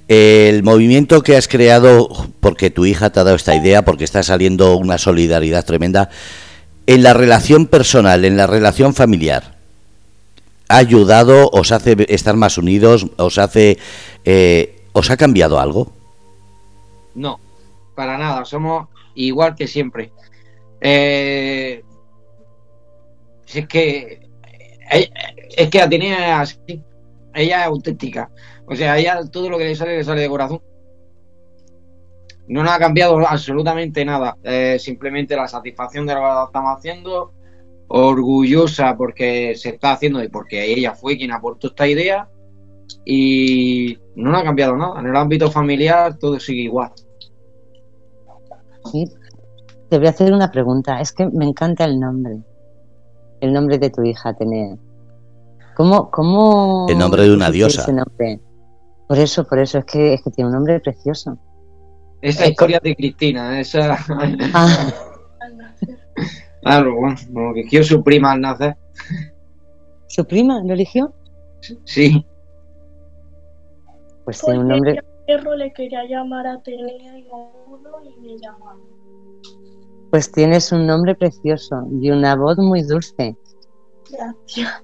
[0.08, 2.08] el movimiento que has creado,
[2.40, 6.10] porque tu hija te ha dado esta idea, porque está saliendo una solidaridad tremenda,
[6.86, 9.56] en la relación personal, en la relación familiar,
[10.68, 13.78] ¿ha ayudado, os hace estar más unidos, os hace...
[14.24, 15.92] eh, ¿Os ha cambiado algo?
[17.14, 17.38] No,
[17.94, 18.46] para nada.
[18.46, 20.10] Somos igual que siempre.
[20.80, 21.82] Eh,
[23.52, 24.26] es que.
[24.90, 25.10] eh,
[25.54, 26.80] Es que Atenea es así.
[27.34, 28.30] Ella es auténtica.
[28.68, 30.60] O sea, ella todo lo que le sale, le sale de corazón.
[32.48, 34.36] No nos ha cambiado absolutamente nada.
[34.42, 37.32] Eh, simplemente la satisfacción de lo que estamos haciendo.
[37.88, 42.28] Orgullosa porque se está haciendo y porque ella fue quien aportó esta idea.
[43.04, 45.00] Y no nos ha cambiado nada.
[45.00, 46.92] En el ámbito familiar todo sigue igual.
[48.92, 49.08] ¿sí?
[49.88, 51.00] Te voy a hacer una pregunta.
[51.00, 52.38] Es que me encanta el nombre.
[53.40, 54.76] El nombre de tu hija, Atenea.
[55.76, 57.82] ¿Cómo, cómo El nombre de una diosa.
[57.82, 58.40] ese nombre?
[59.08, 61.38] Por eso, por eso, es que, es que tiene un nombre precioso.
[62.20, 63.96] Esa Eh, historia de Cristina, esa.
[64.52, 64.92] Ah,
[66.62, 68.76] Claro, bueno, como que quiero su prima al nacer.
[70.08, 71.14] ¿Su prima lo eligió?
[71.84, 72.26] Sí,
[74.24, 75.00] Pues tiene un nombre...
[75.26, 78.80] perro le quería llamar a Atenea y y me llamaron.
[80.10, 83.36] Pues tienes un nombre precioso y una voz muy dulce.
[84.10, 84.82] Gracias.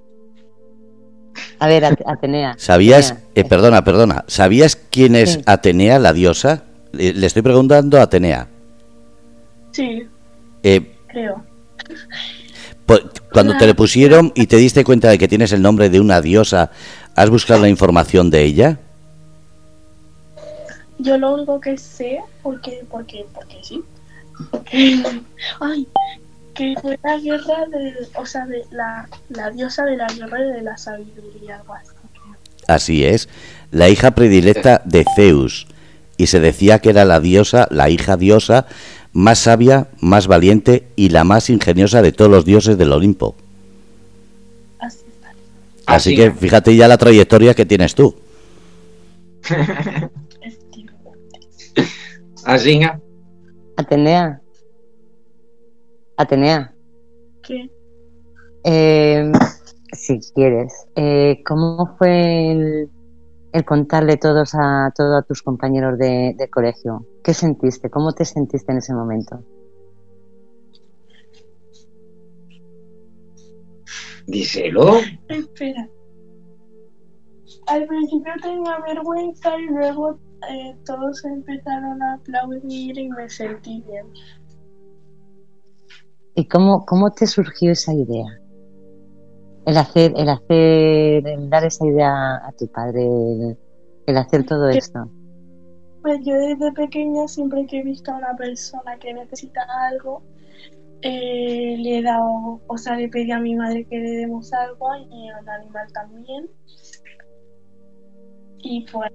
[1.63, 2.55] A ver, At- Atenea.
[2.59, 3.31] ¿Sabías, Atenea.
[3.37, 5.43] eh, perdona, perdona, ¿sabías quién es Sí.
[5.47, 6.65] Atenea, la diosa?
[6.91, 8.49] Le, le estoy preguntando a Atenea.
[9.71, 10.03] Sí,
[10.65, 11.45] Eh, creo.
[12.85, 12.99] po-
[13.33, 16.21] cuando te le pusieron y te diste cuenta de que tienes el nombre de una
[16.21, 16.71] diosa,
[17.15, 18.79] ¿has buscado la información de ella?
[20.99, 23.83] Yo lo único que sé, porque, porque, porque sí,
[24.69, 25.03] que,
[25.61, 25.87] ay,
[26.55, 30.53] que fue la guerra de, o sea, de la, la diosa de la guerra y
[30.53, 31.91] de la sabiduría, algo así.
[32.69, 33.29] Así es,
[33.71, 35.67] la hija predilecta de Zeus.
[36.17, 38.67] Y se decía que era la diosa, la hija diosa,
[39.13, 43.35] más sabia, más valiente y la más ingeniosa de todos los dioses del Olimpo.
[44.79, 45.31] Así está.
[45.87, 48.15] Así Así que fíjate ya la trayectoria que tienes tú.
[52.45, 52.91] Así que,
[53.77, 54.42] Atenea.
[56.17, 56.75] Atenea.
[57.43, 57.71] ¿Qué?
[58.65, 59.33] Eh,
[59.93, 62.91] si quieres, eh, ¿cómo fue el,
[63.53, 67.07] el contarle todos a todos a tus compañeros de, de colegio?
[67.25, 67.91] ¿Qué sentiste?
[67.91, 69.43] ¿Cómo te sentiste en ese momento?
[74.27, 74.99] díselo.
[75.29, 75.89] Espera.
[77.67, 80.19] Al principio tenía vergüenza y luego
[80.51, 84.07] eh, todos empezaron a aplaudir y me sentí bien.
[86.35, 88.41] ¿Y cómo, cómo te surgió esa idea?
[89.67, 93.59] El hacer, el hacer, el dar esa idea a tu padre, el,
[94.07, 94.79] el hacer todo ¿Qué?
[94.79, 95.09] esto.
[96.01, 100.23] Pues yo desde pequeña siempre que he visto a una persona que necesita algo,
[101.03, 104.87] eh, le he dado, o sea, le pedí a mi madre que le demos algo
[105.11, 106.51] y al animal también.
[108.59, 109.13] Y pues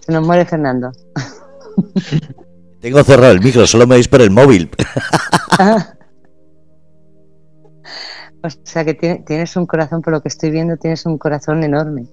[0.00, 0.90] Se nos muere Fernando.
[2.80, 4.70] Tengo cerrado el micro, solo me veis por el móvil.
[8.42, 11.62] o sea que tiene- tienes un corazón, por lo que estoy viendo, tienes un corazón
[11.62, 12.06] enorme.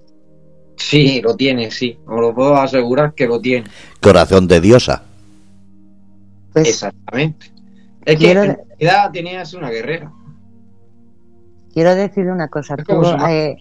[0.75, 1.97] Sí, lo tiene, sí.
[2.05, 3.67] Os lo puedo asegurar que lo tiene.
[4.01, 5.03] Corazón de diosa.
[6.53, 7.47] Pues Exactamente.
[8.05, 10.11] Es que Quiero- en realidad tenías una guerrera.
[11.73, 12.75] quiero decirle una cosa.
[12.77, 13.55] Tú, eh,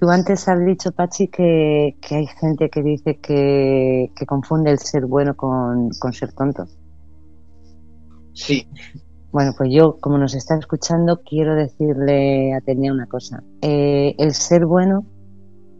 [0.00, 4.78] tú antes has dicho, Pachi, que, que hay gente que dice que, que confunde el
[4.78, 6.64] ser bueno con, con ser tonto.
[8.32, 8.66] Sí,
[9.30, 13.42] Bueno, pues yo, como nos está escuchando, quiero decirle a Tenia una cosa.
[13.60, 15.04] Eh, el ser bueno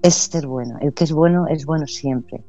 [0.02, 0.76] es ser bueno.
[0.82, 2.44] El que es bueno es bueno siempre.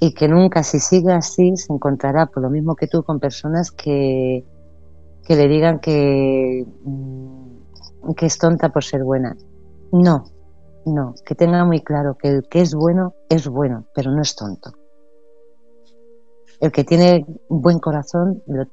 [0.00, 3.72] Y que nunca, si sigue así, se encontrará, por lo mismo que tú, con personas
[3.72, 4.44] que,
[5.24, 9.34] que le digan que, mm, que es tonta por ser buena.
[9.92, 10.24] No,
[10.88, 11.14] no.
[11.24, 14.72] Que tenga muy claro que el que es bueno es bueno, pero no es tonto.
[16.60, 18.64] El que tiene buen corazón lo,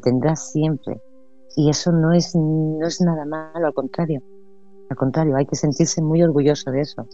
[0.00, 1.00] tendrá siempre.
[1.56, 4.22] Y eso no es, no es nada malo, al contrario.
[4.90, 7.06] Al contrario, hay que sentirse muy orgulloso de eso.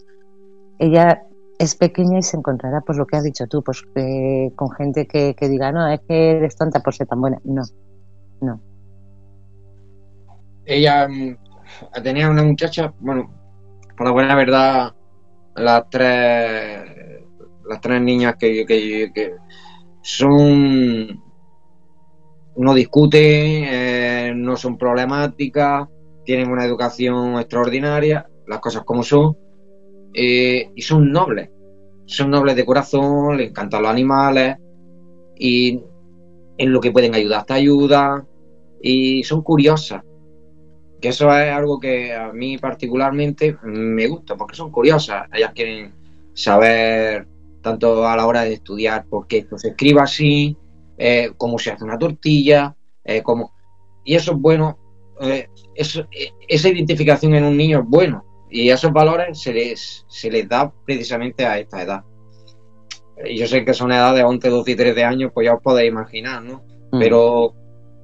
[0.79, 1.23] Ella
[1.59, 3.83] es pequeña y se encontrará, pues lo que has dicho tú, pues
[4.55, 7.37] con gente que, que diga, no, es que eres tonta por ser tan buena.
[7.43, 7.61] No,
[8.41, 8.59] no.
[10.65, 11.37] ella mm,
[12.03, 13.29] tenía una muchacha, bueno,
[14.01, 14.95] por la buena verdad,
[15.55, 16.89] las tres,
[17.69, 19.35] las tres niñas que
[20.01, 21.23] son,
[22.55, 25.87] no discuten, eh, no son problemáticas,
[26.25, 29.37] tienen una educación extraordinaria, las cosas como son,
[30.15, 31.51] eh, y son nobles,
[32.07, 34.57] son nobles de corazón, les encantan los animales,
[35.37, 35.79] y
[36.57, 38.25] en lo que pueden ayudar te ayuda,
[38.81, 40.01] y son curiosas
[41.01, 45.27] que eso es algo que a mí particularmente me gusta, porque son curiosas.
[45.33, 45.93] Ellas quieren
[46.33, 47.27] saber,
[47.61, 50.55] tanto a la hora de estudiar, por qué esto se escribe así,
[50.97, 53.53] eh, cómo se hace una tortilla, eh, cómo...
[54.03, 54.77] Y eso es bueno,
[55.21, 60.05] eh, eso- eh, esa identificación en un niño es bueno, y esos valores se les,
[60.07, 62.03] se les da precisamente a esta edad.
[63.35, 65.91] Yo sé que son edades de 11, 12 y 13 años, pues ya os podéis
[65.91, 66.63] imaginar, ¿no?
[66.91, 66.99] Mm.
[66.99, 67.53] pero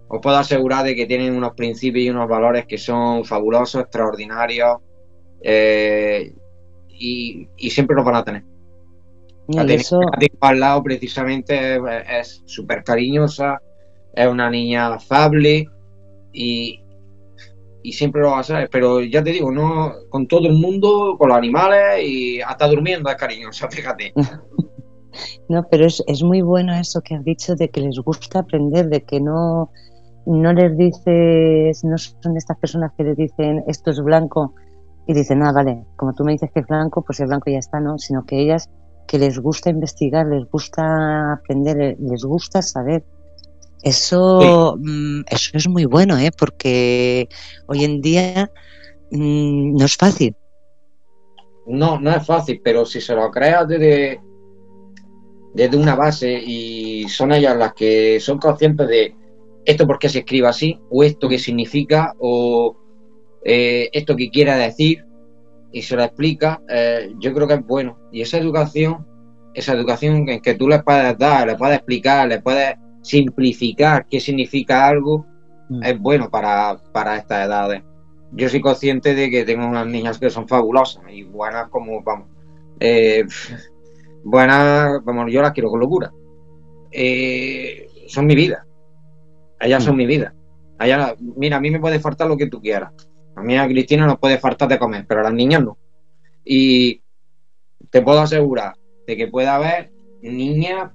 [0.10, 4.78] os puedo asegurar de que tienen unos principios y unos valores que son fabulosos, extraordinarios
[5.42, 6.34] eh,
[6.90, 8.44] y, y siempre los van a tener.
[9.50, 10.02] La eso,
[10.42, 13.62] al lado precisamente es- es súper cariñosa,
[14.14, 15.66] es una niña afable
[16.34, 16.82] y,
[17.84, 18.70] y siempre lo va a ser.
[18.70, 23.10] Pero ya te digo, no con todo el mundo, con los animales y hasta durmiendo
[23.10, 24.14] es cariñosa, fíjate.
[25.50, 28.88] No, pero es, es muy bueno eso que has dicho de que les gusta aprender,
[28.90, 29.72] de que no,
[30.28, 34.54] no les dices, no son de estas personas que les dicen esto es blanco
[35.08, 37.54] y dicen, ah, vale, como tú me dices que es blanco, pues es blanco y
[37.54, 37.98] ya está, ¿no?
[37.98, 38.70] Sino que ellas
[39.08, 43.06] que les gusta investigar, les gusta aprender, les gusta saber.
[43.82, 46.32] Eso, mm, eso es muy bueno, ¿eh?
[46.38, 47.30] porque
[47.68, 48.52] hoy en día
[49.12, 50.36] mm, no es fácil.
[51.68, 54.20] No, no es fácil, pero si se lo creas desde,
[55.54, 59.16] desde una base y son ellas las que son conscientes de
[59.68, 62.78] esto por qué se escribe así, o esto qué significa, o
[63.44, 65.04] eh, esto que quiere decir,
[65.74, 68.00] y se lo explica, eh, yo creo que es bueno.
[68.14, 69.06] Y esa educación,
[69.54, 74.22] esa educación en que tú le puedes dar, le puedes explicar, le puedes simplificar qué
[74.22, 75.26] significa algo,
[75.68, 75.84] mm.
[75.84, 77.84] es bueno para, para estas edades.
[78.32, 82.30] Yo soy consciente de que tengo unas niñas que son fabulosas y buenas como, vamos,
[82.80, 83.26] eh,
[84.24, 86.10] buenas, vamos, yo las quiero con locura.
[88.08, 88.64] Son mi vida.
[89.60, 90.34] Ellas son mi vida.
[90.78, 92.92] Allá, mira, a mí me puede faltar lo que tú quieras.
[93.36, 95.78] A mí a Cristina nos puede faltar de comer, pero a las niñas no.
[96.44, 97.02] Y
[97.90, 98.76] te puedo asegurar
[99.06, 100.92] de que puede haber niñas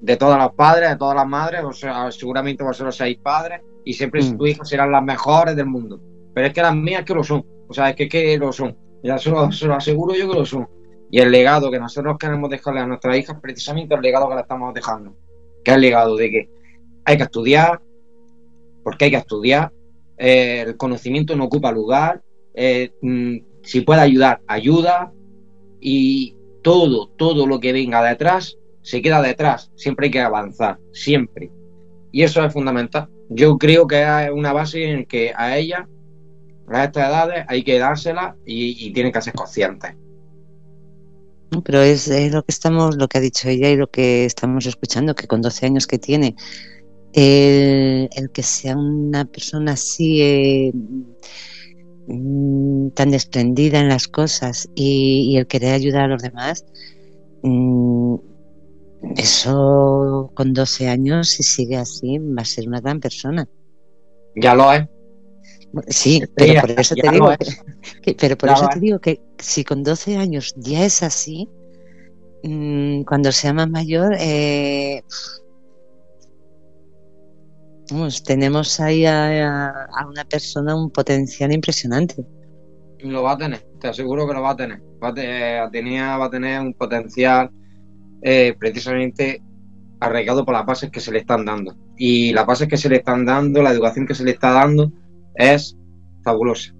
[0.00, 3.92] de todas las padres, de todas las madres, o sea, seguramente vosotros seis padres, y
[3.92, 4.36] siempre mm.
[4.36, 6.00] tus hijos serán las mejores del mundo.
[6.34, 8.76] Pero es que las mías que lo son, o sea, es que, que lo son.
[9.02, 10.68] Ya se lo, aseguro yo que lo son.
[11.10, 14.40] Y el legado que nosotros queremos dejarle a nuestras hijas, precisamente el legado que le
[14.40, 15.16] estamos dejando,
[15.64, 16.50] que es el legado de que
[17.04, 17.80] hay que estudiar,
[18.86, 19.72] porque hay que estudiar,
[20.16, 22.22] eh, el conocimiento no ocupa lugar,
[22.54, 25.12] eh, mm, si puede ayudar, ayuda,
[25.80, 29.72] y todo, todo lo que venga detrás se queda detrás.
[29.74, 31.50] Siempre hay que avanzar, siempre.
[32.12, 33.08] Y eso es fundamental.
[33.28, 35.88] Yo creo que es una base en que a ella,
[36.68, 39.96] a estas edades, hay que dársela y, y tienen que ser conscientes.
[41.64, 45.16] Pero es, lo que estamos, lo que ha dicho ella y lo que estamos escuchando,
[45.16, 46.36] que con 12 años que tiene,
[47.16, 50.72] el, que sea una persona así eh,
[52.06, 56.66] mm, tan desprendida en las cosas y, el querer ayudar a los demás,
[57.42, 58.16] mm,
[59.16, 63.48] eso con 12 años, si sigue así, va a ser una gran persona.
[64.34, 64.86] Ya lo es.
[65.88, 67.30] Sí, pero por eso te digo,
[68.02, 71.48] que, pero por eso te digo que si con 12 años ya es así,
[72.42, 75.02] mm, cuando sea más mayor, eh,
[78.24, 82.24] tenemos ahí a, una persona un potencial impresionante.
[83.00, 84.80] Lo va a tener, te aseguro que lo va a tener.
[85.02, 87.50] Va a, va a tener un potencial
[88.22, 89.42] eh, precisamente
[90.00, 91.74] arraigado por las bases que se le están dando.
[91.96, 94.90] Y las bases que se le están dando, la educación que se le está dando,
[95.34, 95.76] es
[96.24, 96.74] fabulosa.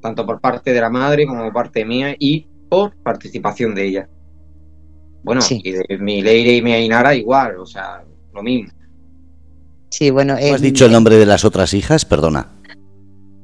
[0.00, 4.08] Tanto por parte de la madre como por parte mía y por participación de ella.
[5.22, 8.04] Bueno, y de mi Leire y mi Ainara igual, o sea,
[8.34, 8.70] lo mismo.
[9.94, 10.34] Sí, bueno.
[10.34, 12.04] has dicho el nombre de las otras hijas?
[12.04, 12.50] Perdona.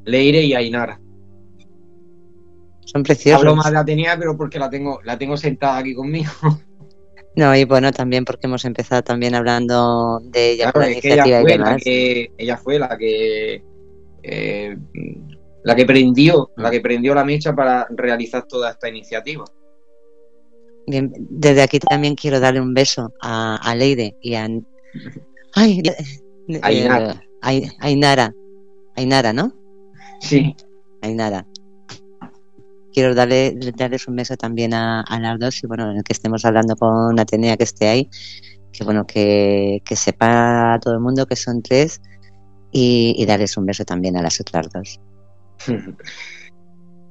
[0.04, 1.00] Leire y Ainara.
[2.86, 3.38] Son preciosas.
[3.38, 6.30] Hablo más de Atenea, pero porque la tengo, la tengo sentada aquí conmigo.
[7.36, 11.58] No, y bueno, también porque hemos empezado también hablando de ella la iniciativa ella fue,
[11.58, 13.62] La que, ella fue la que
[14.24, 14.76] eh,
[15.62, 19.44] la que prendió, la que prendió la mecha para realizar toda esta iniciativa.
[20.88, 24.48] Bien, desde aquí también quiero darle un beso a, a Leire y a
[25.54, 25.82] ay,
[26.62, 27.22] Ainara.
[27.48, 28.34] Eh, Ainara.
[28.96, 29.52] Ainara, ¿no?
[30.20, 30.54] Sí.
[31.02, 31.46] Ainara
[32.92, 36.44] quiero darle, darles un beso también a, las dos y bueno, en el que estemos
[36.44, 38.10] hablando con Atenea que esté ahí,
[38.72, 42.00] que bueno, que, sepa todo el mundo que son tres
[42.72, 45.00] y, darles un beso también a las otras dos.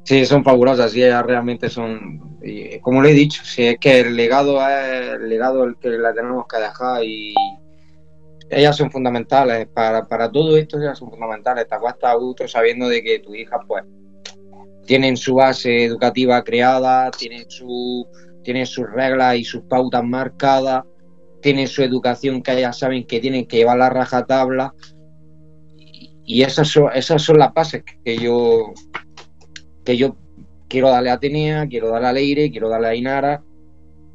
[0.02, 2.40] Sí, son fabulosas y ellas realmente son,
[2.82, 6.16] como le he dicho, si es que el legado es el legado el que la
[6.16, 7.36] tenemos que dejar y
[8.50, 11.68] ellas son fundamentales para, para todo esto, ellas son fundamentales.
[11.68, 13.84] Te acuestas a gusto sabiendo de que tu hija pues
[14.86, 18.08] tienen su base educativa creada, tienen, su,
[18.44, 20.84] tienen sus reglas y sus pautas marcadas,
[21.42, 24.74] tienen su educación que ya saben que tienen que llevar la rajatabla.
[26.26, 28.74] Y esas son, esas son las bases que yo,
[29.86, 30.16] que yo
[30.68, 33.44] quiero darle a Atenea, quiero darle a Leire, quiero darle a Inara.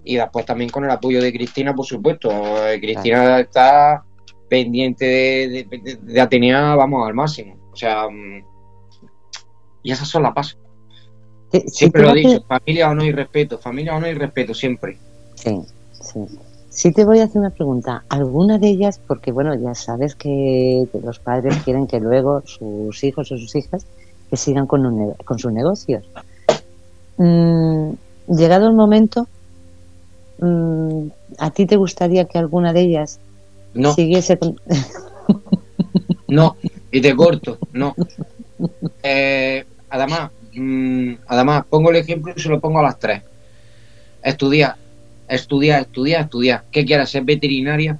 [0.02, 2.30] Y después también con el apoyo de Cristina, por supuesto.
[2.68, 4.04] Eh, Cristina está
[4.48, 7.56] pendiente de, de, Atenea, vamos, al máximo.
[7.72, 8.44] O sea, mm,
[9.82, 10.58] y esas son las bases.
[11.66, 14.98] Siempre lo he dicho, familia o no hay respeto, familia o no hay respeto, siempre.
[15.34, 15.60] Sí,
[15.92, 16.20] sí.
[16.74, 18.04] Sí te voy a hacer una pregunta.
[18.08, 23.30] ¿Alguna de ellas, porque bueno, ya sabes que, los padres quieren que luego sus hijos
[23.30, 23.86] o sus hijas
[24.28, 26.04] que sigan con, con sus negocios?
[27.16, 27.90] Mm,
[28.26, 29.28] llegado el momento,
[30.40, 31.06] mm,
[31.38, 33.20] ¿a ti te gustaría que alguna de ellas
[33.74, 33.94] no.
[33.94, 34.60] siguiese con...
[36.28, 36.56] no,
[36.90, 37.94] y te corto, no.
[39.02, 43.22] Eh, además, Mm, además, pongo el ejemplo y se lo pongo a las tres.
[44.22, 44.76] Estudiar,
[45.28, 46.64] estudiar, estudiar, estudiar.
[46.70, 47.98] ¿Qué quieres ser veterinaria?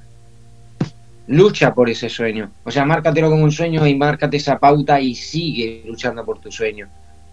[1.26, 2.50] lucha por ese sueño.
[2.64, 6.52] O sea, márcatelo como un sueño y márcate esa pauta y sigue luchando por tu
[6.52, 6.88] sueño.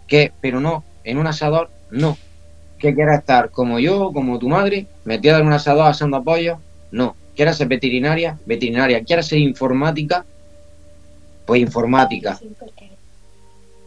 [0.07, 2.17] Que, pero no, en un asador, no.
[2.79, 6.59] Que quieras estar como yo, como tu madre, metida en un asador asando apoyo,
[6.91, 7.17] no.
[7.41, 8.37] ¿Quieres ser veterinaria?
[8.45, 9.03] Veterinaria.
[9.03, 10.23] ¿Quieres ser informática?
[11.43, 12.39] Pues informática.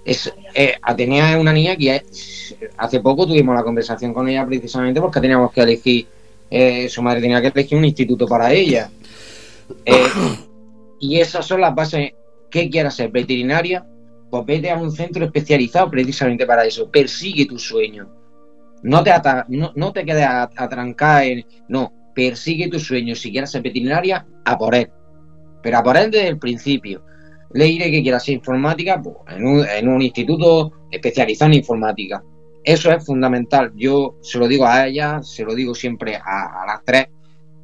[0.05, 4.45] Es, eh, Atenea es una niña que es- hace poco tuvimos la conversación con ella
[4.45, 6.09] precisamente porque teníamos que elegir,
[6.51, 8.91] eh, su madre tenía que elegir un instituto para ella.
[9.87, 10.09] Eh,
[10.99, 12.11] y esas son las bases.
[12.51, 13.13] ¿Qué quieras ser?
[13.13, 13.87] ¿Veterinaria?
[14.31, 16.91] Pues vete a un centro especializado precisamente para eso.
[16.91, 18.09] Persigue tu sueño.
[18.83, 21.47] No te, ata- no, no te quedes atrancada en...
[21.69, 23.15] No, persigue tu sueño.
[23.15, 24.91] Si quieres ser veterinaria, a por él.
[25.63, 27.05] Pero a por él desde el principio.
[27.53, 32.23] Le diré que quiera ser informática pues, en, un, instituto especializado en informática.
[32.65, 33.73] Eso es fundamental.
[33.77, 37.07] Yo se lo digo a ella, se lo digo siempre a, a las tres.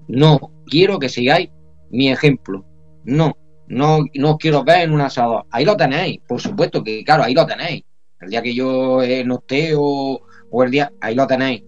[0.09, 1.51] No quiero que sigáis
[1.91, 2.65] mi ejemplo.
[3.05, 3.35] No,
[3.71, 5.47] no, no os quiero ver en un asador.
[5.51, 7.85] Ahí lo tenéis, por supuesto que, claro, ahí lo tenéis.
[8.21, 10.21] El día que yo eh, no esté o,
[10.51, 11.63] o el día, ahí lo tenéis.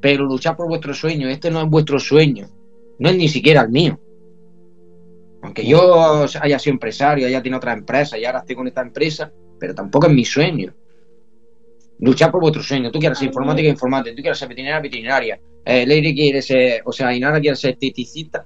[0.00, 2.48] Pero luchar por vuestro sueño, este no es vuestro sueño,
[2.98, 3.98] no es ni siquiera el mío.
[5.42, 9.30] Aunque yo haya sido empresario, haya tenido otra empresa y ahora estoy con esta empresa,
[9.58, 10.74] pero tampoco es mi sueño.
[12.00, 12.90] Luchar por vuestro sueño.
[12.90, 14.14] Tú quieres ser informática, informática.
[14.14, 15.40] Tú quieres ser veterinaria, veterinaria.
[15.64, 18.44] Eh, Leire quiere ser, o sea, Inara quiere ser esteticista.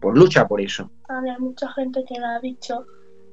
[0.00, 0.90] Pues lucha por eso.
[1.08, 2.84] A mí hay mucha gente que me ha dicho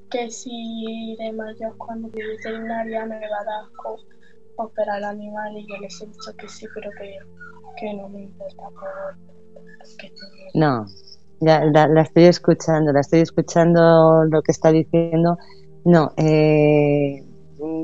[0.10, 3.66] que si de mayor cuando veterinaria me va a dar
[4.64, 8.64] operar animales y yo les he dicho que sí, pero que, no me importa.
[10.54, 10.86] No,
[11.40, 15.38] la estoy escuchando, la estoy escuchando lo que está diciendo.
[15.84, 17.24] No, eh,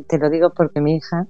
[0.08, 1.28] te lo digo porque mi hija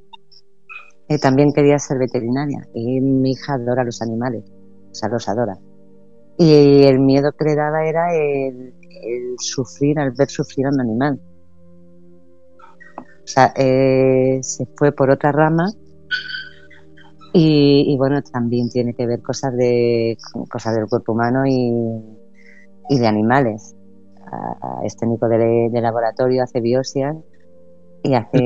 [1.07, 4.43] eh, también quería ser veterinaria y mi hija adora los animales,
[4.91, 5.57] o sea, los adora.
[6.37, 10.81] Y el miedo que le daba era el, el sufrir, al ver sufrir a un
[10.81, 11.19] animal.
[13.27, 15.69] O sea, eh, se fue por otra rama
[17.33, 20.17] y, y, bueno, también tiene que ver cosas de
[20.49, 21.69] cosas del cuerpo humano y,
[22.89, 23.75] y de animales.
[24.85, 27.17] Es técnico de, de laboratorio, hace biopsias
[28.03, 28.39] y hace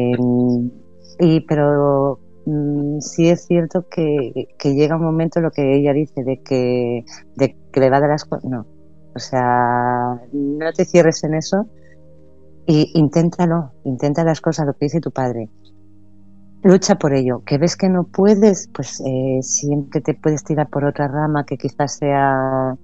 [1.19, 6.41] y pero mm, sí es cierto que, llega un momento lo que ella dice de
[6.41, 7.05] que
[7.35, 8.65] de que le va dar asco, no.
[9.13, 11.67] O sea, no te cierres en eso
[12.65, 15.49] y inténtalo, intenta las cosas, lo que dice tu padre.
[16.63, 17.43] Lucha por ello.
[17.45, 21.57] Que ves que no puedes, pues eh, siempre te puedes tirar por otra rama que
[21.57, 22.75] quizás sea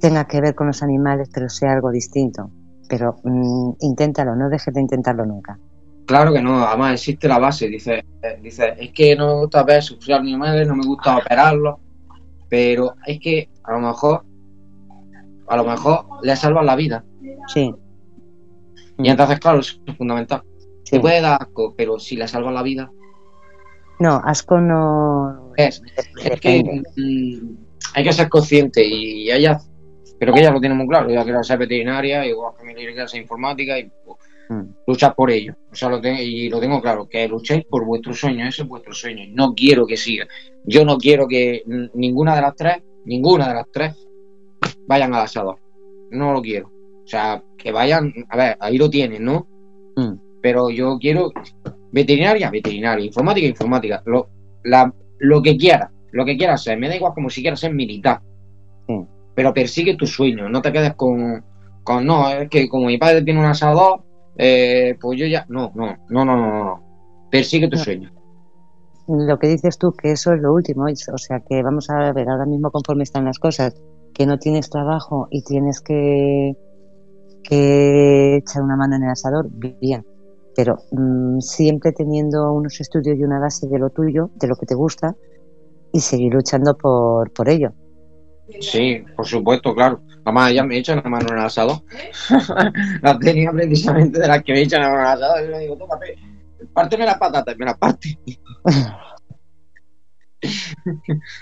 [0.00, 2.50] tenga que ver con los animales, pero sea algo distinto.
[2.88, 5.58] Pero mm, inténtalo, no dejes de intentarlo nunca.
[6.06, 7.68] Claro que no, además existe la base.
[7.68, 11.16] Dice, eh, dice es que no me gusta ver sufrir a animales, no me gusta
[11.16, 11.76] operarlos,
[12.48, 14.24] pero es que a lo mejor,
[15.48, 17.04] a lo mejor le salvan la vida.
[17.48, 17.74] Sí.
[18.98, 20.42] Y entonces, claro, eso es fundamental.
[20.84, 20.92] sí.
[20.92, 22.90] Te puede dar asco, pero si le salvan la vida,
[23.98, 25.52] No, asco no.
[25.56, 25.82] es,
[26.22, 26.62] es que
[26.96, 27.56] mm,
[27.94, 29.58] hay que ser consciente y ella,
[30.18, 31.08] pero que ella lo tiene muy claro.
[31.10, 34.16] Ella quiere ser veterinaria, igual que mi quiere ser informática y pues,
[34.48, 34.62] Mm.
[34.86, 35.56] luchar por ello.
[35.72, 38.68] O sea, lo tengo, y lo tengo claro, que luchéis por vuestro sueño, ese es
[38.68, 39.24] vuestro sueño.
[39.32, 40.28] No quiero que siga.
[40.64, 41.64] Yo no quiero que
[41.94, 44.06] ninguna de las tres, ninguna de las tres,
[44.86, 45.58] vayan al asador.
[46.12, 46.70] No lo quiero.
[47.06, 49.46] O sea, que vayan, a ver, ahí lo tienen, ¿no?
[49.94, 50.14] Mm.
[50.42, 51.30] Pero yo quiero
[51.92, 54.28] veterinaria, veterinaria, informática, informática, lo,
[54.64, 57.72] la, lo que quiera, lo que quieras ser, me da igual como si quieras ser
[57.72, 58.20] militar.
[58.88, 58.94] Sí.
[59.36, 61.44] Pero persigue tu sueño, no te quedes con,
[61.84, 64.02] con no, es que como mi padre tiene un asador,
[64.36, 67.28] eh, pues yo ya, no, no, no, no, no, no.
[67.30, 67.84] Persigue tu No.
[67.84, 68.10] sueño.
[69.06, 72.28] Lo que dices tú, que eso es lo último, o sea, que vamos a ver
[72.28, 73.80] ahora mismo conforme están las cosas,
[74.12, 76.54] que no tienes trabajo y tienes que,
[77.48, 80.04] que echar una mano en el asador, bien,
[80.54, 84.66] pero mm, siempre teniendo unos estudios y una base de lo tuyo, de lo que
[84.66, 85.14] te gusta,
[85.92, 87.72] y seguir luchando por, por ello.
[88.60, 90.00] Sí, por supuesto, claro.
[90.24, 91.82] Mamá, ya me echan la mano en el asador.
[93.02, 95.44] la tenía precisamente de las que me echan la mano en el asador.
[95.44, 96.16] Y le digo, tómate,
[96.72, 98.18] párteme las patatas, y me las parte.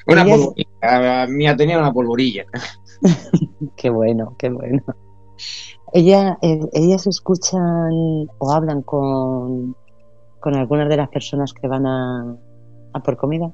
[0.07, 1.27] una polvorilla.
[1.29, 2.45] Mía tenía una polvorilla.
[3.77, 4.83] Qué bueno, qué bueno.
[5.95, 7.91] Ella, eh, ellas escuchan
[8.39, 9.75] o hablan con,
[10.41, 12.37] con algunas de las personas que van a,
[12.93, 13.51] a por comida.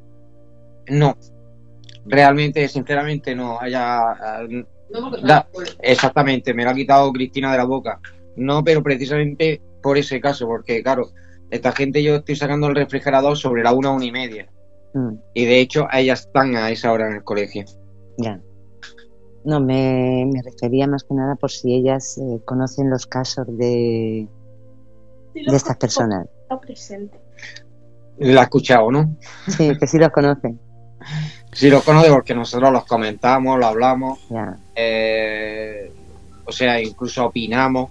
[0.89, 1.15] No.
[2.07, 3.61] Realmente, sinceramente, no.
[3.61, 4.17] Haya,
[5.23, 5.47] Da-
[5.83, 8.01] exactamente, me lo ha quitado Cristina de la boca.
[8.37, 11.11] No, pero precisamente por ese caso, porque claro,
[11.51, 14.49] esta gente yo estoy sacando el refrigerador sobre la una, una y media.
[14.95, 17.65] Mm, Y de hecho, ellas están a esa hora en el colegio.
[18.19, 18.41] ya.
[19.45, 24.29] No, me, me refería más que nada por si ellas eh, conocen los casos de,
[25.33, 26.27] Sí, de lo estas personas.
[26.61, 27.19] presente.
[28.19, 29.17] La he escuchado, ¿no?
[29.49, 30.61] Sí, que sí los conocen.
[31.53, 34.19] Sí, los conoce porque nosotros los comentamos, lo hablamos,
[34.77, 35.91] eh,
[36.45, 37.91] o sea, incluso opinamos.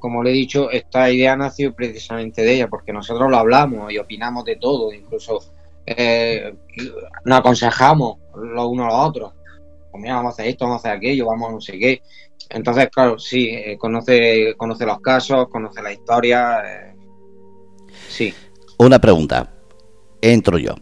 [0.00, 3.98] Como le he dicho, esta idea nació precisamente de ella, porque nosotros lo hablamos y
[3.98, 5.38] opinamos de todo, incluso
[5.86, 6.54] eh,
[7.24, 9.32] nos aconsejamos los unos a los otros.
[9.90, 12.00] Pues mira, vamos a hacer esto, vamos a hacer aquello, vamos a no sé qué.
[12.50, 16.58] Entonces, claro, sí, eh, conoce, conoce los casos, conoce la historia.
[16.64, 16.96] eh,
[18.08, 18.34] sí.
[18.78, 19.52] Una pregunta.
[20.20, 20.74] Entro yo.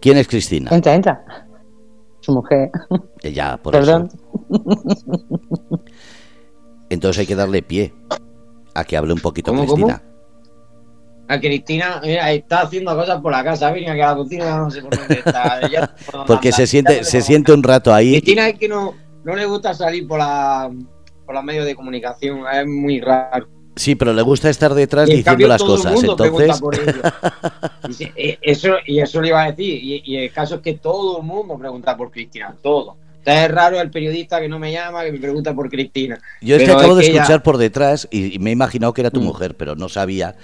[0.00, 0.70] ¿Quién es Cristina?
[0.74, 1.46] Entra, entra.
[2.20, 2.70] Su mujer.
[3.22, 4.08] Eh, Ya, por Perdón.
[4.08, 5.82] eso.
[6.88, 7.92] Entonces hay que darle pie
[8.74, 10.02] a que hable un poquito ¿Cómo, Cristina.
[11.28, 14.70] A Cristina, mira, está haciendo cosas por la casa, venía que a la cocina no
[14.70, 15.60] sé por dónde está.
[15.62, 15.94] ella-
[16.26, 18.12] Porque se siente, se siente un rato ahí.
[18.20, 18.94] Cristina es que no,
[19.24, 20.70] no le gusta salir por la
[21.24, 23.48] por los medios de comunicación, es muy raro.
[23.74, 25.92] Sí, pero le gusta estar detrás Y diciendo cambio las todo el cosas.
[25.92, 26.74] mundo Entonces, por.
[27.98, 29.74] Y eh, eso, y eso le iba a decir.
[29.82, 32.96] Y, y el caso es que todo el mundo pregunta por Cristina, todo.
[33.18, 36.16] Entonces es raro el periodista que no me llama, que me pregunta por Cristina.
[36.40, 38.92] yo es que acabo es de ella- escuchar por detrás y, y me he imaginado
[38.92, 39.24] que era tu Mm.
[39.24, 40.36] mujer, pero no sabía.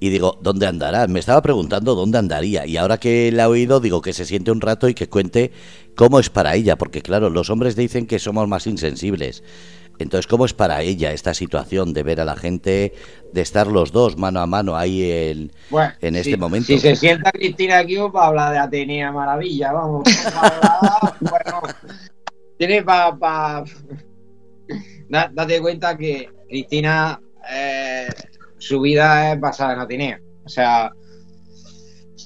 [0.00, 1.06] Y digo, ¿dónde andará?
[1.08, 2.66] Me estaba preguntando dónde andaría.
[2.66, 5.50] Y ahora que la he oído, digo que se siente un rato y que cuente
[5.96, 6.76] cómo es para ella.
[6.76, 9.42] Porque claro, los hombres dicen que somos más insensibles.
[9.98, 12.92] Entonces, ¿cómo es para ella esta situación de ver a la gente,
[13.32, 16.66] de estar los dos mano a mano ahí en, Bueno, en si- este momento?
[16.68, 20.04] Si se sienta Cristina aquí, va a hablar de Atenea Maravilla, vamos.
[20.36, 21.60] hablar, bueno,
[22.56, 23.16] tiene para.
[23.18, 23.64] Pa,
[25.08, 27.20] Da- date cuenta que Cristina,
[27.50, 28.06] eh,
[28.58, 30.20] su vida es basada en Atenea.
[30.44, 30.92] O sea,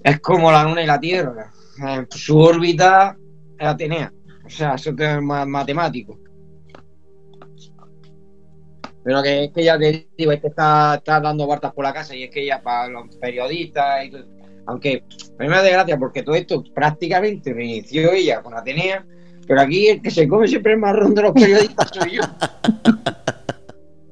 [0.04, 1.52] es como la luna y la tierra.
[1.86, 3.16] Eh, su órbita
[3.58, 4.12] es Atenea.
[4.44, 6.18] O sea, eso es más matemático.
[9.04, 11.92] Pero que es que ya te digo, es que está, está dando vueltas por la
[11.92, 14.24] casa y es que ella para los periodistas y todo,
[14.66, 15.02] aunque
[15.38, 19.04] a mí me da gracia porque todo esto prácticamente lo inició ella con Atenea,
[19.46, 22.22] pero aquí el que se come siempre el marrón de los periodistas soy yo.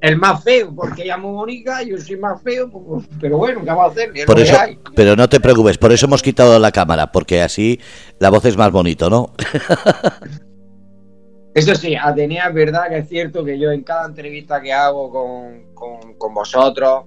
[0.01, 3.59] El más feo, porque ella es muy bonita, yo soy más feo, pues, pero bueno,
[3.61, 4.11] ¿qué vamos a hacer?
[4.15, 4.57] Es Por eso,
[4.95, 7.79] pero no te preocupes, por eso hemos quitado la cámara, porque así
[8.19, 9.31] la voz es más bonito, ¿no?
[11.53, 15.11] Eso sí, Atenea es verdad que es cierto que yo en cada entrevista que hago
[15.11, 17.03] con, con- con vosotros,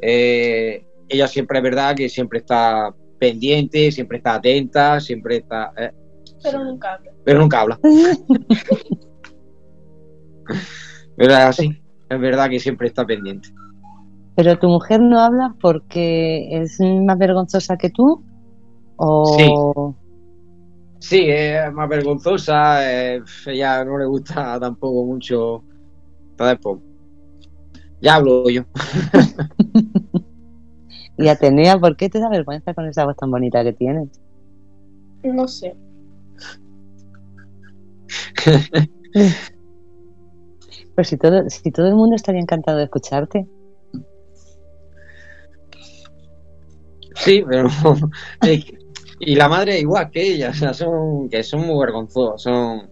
[0.00, 5.72] eh, ella siempre es verdad que siempre está pendiente, siempre está atenta, siempre está...
[5.76, 5.90] eh,
[6.44, 7.10] Pero nunca hablo.
[7.24, 7.80] pero nunca habla.
[11.16, 13.48] Pero es así, es verdad que siempre está pendiente.
[14.34, 18.22] Pero tu mujer no habla porque es más vergonzosa que tú.
[18.96, 19.94] O.
[21.00, 25.62] Sí, es más vergonzosa, eh, ella no le gusta tampoco mucho.
[26.30, 26.78] Entonces, pues,
[28.00, 28.62] ya hablo yo.
[31.18, 34.08] Y Atenea, ¿por qué te da vergüenza con esa voz tan bonita que tienes?
[35.24, 35.76] No sé.
[40.98, 43.46] Pues si todo, si todo el mundo estaría encantado de escucharte.
[47.14, 47.68] Sí, pero
[49.20, 52.90] y la madre igual que ella, o sea, son que son muy vergonzosos, son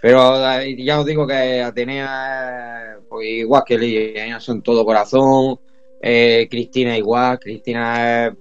[0.00, 4.84] pero eh, ya os digo que Atenea es, pues, igual que ella, ellas son todo
[4.84, 5.60] corazón,
[6.00, 8.34] eh, Cristina igual, Cristina es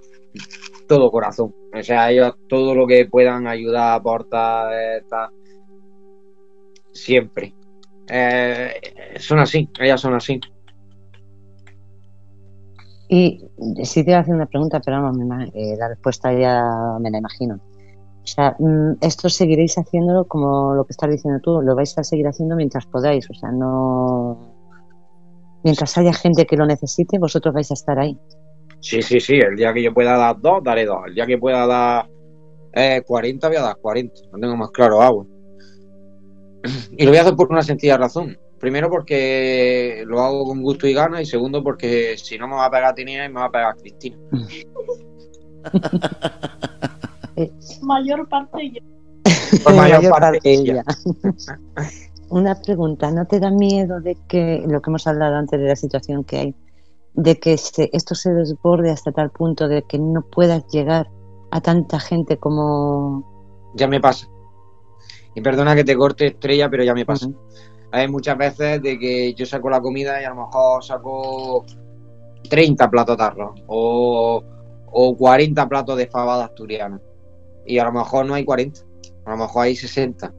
[0.88, 5.30] todo corazón, o sea, ellos todo lo que puedan ayudar, aportar, eh, tal,
[6.94, 7.61] siempre.
[8.14, 8.74] Eh,
[9.20, 10.40] son así, ellas son así.
[13.08, 13.40] Y
[13.84, 15.18] sí te iba a hacer una pregunta, pero vamos,
[15.54, 16.62] eh, la respuesta ya
[17.00, 17.56] me la imagino.
[17.56, 22.04] O sea, mm, esto seguiréis haciéndolo como lo que estás diciendo tú, lo vais a
[22.04, 24.58] seguir haciendo mientras podáis, o sea, no...
[25.64, 28.18] Mientras haya gente que lo necesite, vosotros vais a estar ahí.
[28.82, 29.36] Sí, sí, sí.
[29.36, 31.02] El día que yo pueda dar dos, daré dos.
[31.06, 32.10] El día que pueda dar
[32.74, 34.14] eh, 40, voy a dar 40.
[34.32, 35.28] No tengo más claro hago.
[36.98, 38.38] Y lo voy a hacer por una sencilla razón.
[38.60, 41.22] Primero porque lo hago con gusto y ganas.
[41.22, 43.76] Y segundo porque si no me va a pegar Tinea y me va a pegar
[43.78, 44.18] Cristina.
[47.82, 48.82] Mayor parte yo.
[49.64, 50.84] Por mayor parte ella.
[52.30, 55.76] Una pregunta, ¿no te da miedo de que, lo que hemos hablado antes de la
[55.76, 56.56] situación que hay,
[57.14, 61.10] de que se- esto se desborde hasta tal punto de que no puedas llegar
[61.52, 63.30] a tanta gente como...
[63.76, 64.28] Ya me pasa.
[65.36, 67.30] Y perdona que te corte estrella, pero ya me pasa.
[67.92, 71.66] Hay muchas veces de que yo saco la comida y a lo mejor saco
[72.50, 74.44] 30 platos tarros o,
[74.92, 77.02] o 40 platos de fabada asturiana.
[77.66, 78.82] Y a lo mejor no hay 40.
[79.26, 80.34] a lo mejor hay 60.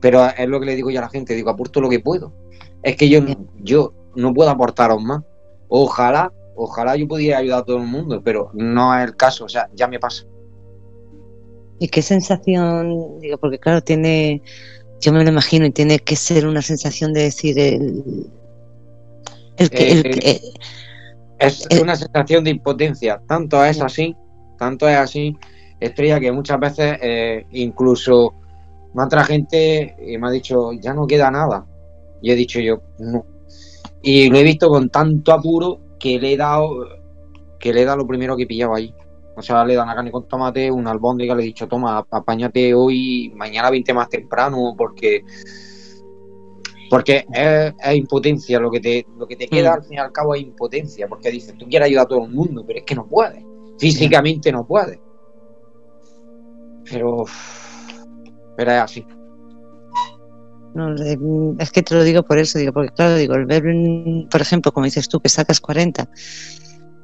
[0.00, 2.32] Pero es lo que le digo yo a la gente, digo, aporto lo que puedo.
[2.82, 3.20] Es que yo,
[3.60, 5.22] yo no puedo aportaros más.
[5.68, 9.48] Ojalá, ojalá yo pudiera ayudar a todo el mundo, pero no es el caso, o
[9.48, 10.26] sea, ya me pasa.
[11.82, 13.18] ¿Y qué sensación?
[13.18, 14.40] Digo, porque claro, tiene,
[15.00, 18.04] yo me lo imagino, y tiene que ser una sensación de decir el,
[19.56, 19.90] el que...
[19.90, 20.40] el, Eh, que-
[21.40, 21.80] Es Eh.
[21.82, 23.20] una sensación de impotencia.
[23.26, 24.14] Tanto es así,
[24.56, 25.36] tanto es así,
[25.80, 28.32] Estrella, que muchas veces eh, incluso
[28.94, 31.66] me ha entrado gente y me ha dicho, ya no queda nada.
[32.20, 33.26] Y he dicho yo, no.
[34.02, 36.86] Y lo he visto con tanto apuro que le he dado,
[37.58, 38.94] que le he dado lo primero que pillaba ahí.
[39.34, 42.74] O sea, le dado una carne con tomate, una albóndiga, le he dicho, toma, apáñate
[42.74, 45.22] hoy, mañana 20 más temprano, porque
[46.90, 49.74] porque es, es impotencia, lo que te, lo que te queda Mm.
[49.74, 52.30] al fin y al cabo es impotencia, porque dices, tú quieres ayudar a todo el
[52.30, 53.42] mundo, pero es que no puedes,
[53.78, 55.00] físicamente no puedes.
[56.90, 57.24] Pero,
[58.58, 59.06] pero es así.
[60.74, 60.94] No,
[61.58, 63.62] es que te lo digo por eso, digo, porque claro, digo, el ver,
[64.30, 66.06] por ejemplo, como dices tú, que sacas 40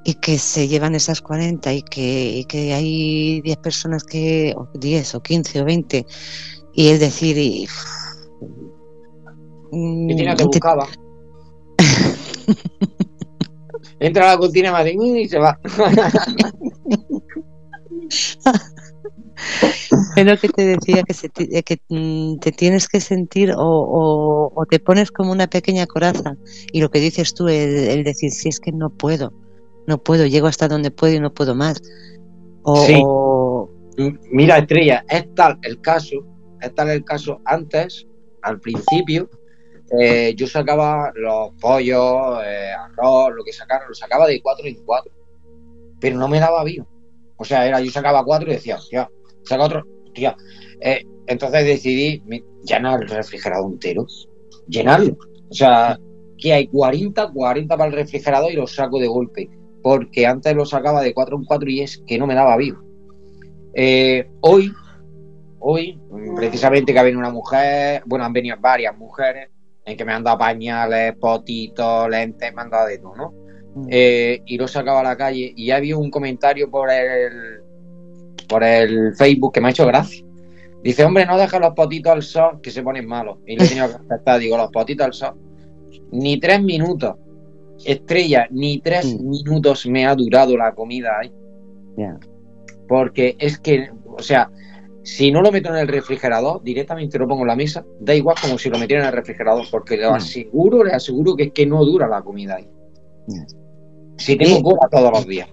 [0.08, 4.66] y que se llevan esas 40 y que, y que hay 10 personas que, o
[4.72, 6.06] 10 o 15 o 20,
[6.72, 7.68] y es decir, y,
[9.70, 10.88] mm, que te- buscaba.
[14.00, 15.58] Entra a la hace, "Mm", y se va.
[20.16, 23.58] Es lo que te decía, que, se eh, que mm, te tienes que sentir o,
[23.60, 26.34] o- o te pones como una pequeña coraza.
[26.72, 29.32] Y lo que dices tú, el, el decir, si es que no puedo,
[29.88, 31.80] no puedo, llego hasta donde puedo y no puedo más.
[32.62, 33.02] O, Sí.
[34.30, 36.24] Mira, Estrella, es tal el caso,
[36.60, 38.06] es tal el caso antes,
[38.42, 39.28] al principio,
[39.98, 44.76] eh, yo sacaba los pollos, eh, arroz, lo que sacara, lo sacaba de cuatro en
[44.84, 45.10] cuatro,
[45.98, 46.86] pero no me daba vino.
[47.38, 49.10] O sea, era yo sacaba cuatro y decía, ya,
[49.42, 50.36] saca otro, tía.
[50.80, 52.22] Eh, entonces decidí
[52.62, 54.06] llenar el refrigerador entero,
[54.68, 55.16] llenarlo.
[55.50, 55.98] O sea,
[56.36, 59.50] que hay 40, 40 para el refrigerador y los saco de golpe,
[59.82, 62.82] porque antes lo sacaba de cuatro en cuatro y es que no me daba vino.
[63.74, 64.72] Eh, hoy,
[65.60, 66.00] hoy,
[66.36, 69.50] precisamente que ha venido una mujer, bueno, han venido varias mujeres
[69.84, 73.34] en que me han dado pañales, potitos, lentes, me han dado de todo, ¿no?
[73.88, 77.60] Eh, y lo sacaba a la calle y había un comentario por el
[78.48, 80.24] por el Facebook que me ha hecho gracia.
[80.82, 83.38] Dice, hombre, no dejes los potitos al sol que se ponen malos.
[83.46, 85.34] Y le he tenido que digo, los potitos al sol.
[86.12, 87.16] Ni tres minutos.
[87.84, 89.28] Estrella, ni tres Mm.
[89.30, 91.32] minutos me ha durado la comida ahí.
[92.88, 94.50] Porque es que, o sea,
[95.02, 98.36] si no lo meto en el refrigerador, directamente lo pongo en la mesa, da igual
[98.40, 100.14] como si lo metiera en el refrigerador, porque le Mm.
[100.14, 102.68] aseguro, le aseguro que es que no dura la comida ahí.
[104.16, 104.62] Si tengo Sí.
[104.62, 105.48] cola todos los días.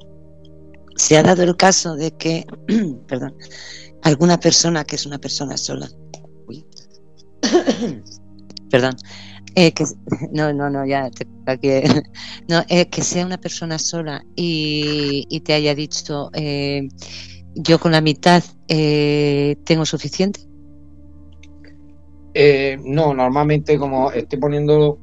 [0.97, 2.45] se ha dado el caso de que,
[3.07, 3.35] perdón,
[4.01, 5.89] alguna persona que es una persona sola,
[6.47, 6.65] uy,
[8.71, 8.95] perdón,
[9.55, 9.85] eh, que
[10.31, 11.69] no, no, no, ya te- aquí,
[12.47, 16.87] no, eh, que sea una persona sola y, y te haya dicho, eh,
[17.55, 20.41] yo con la mitad eh, tengo suficiente.
[22.33, 24.99] Eh, no, normalmente como estoy poniendo,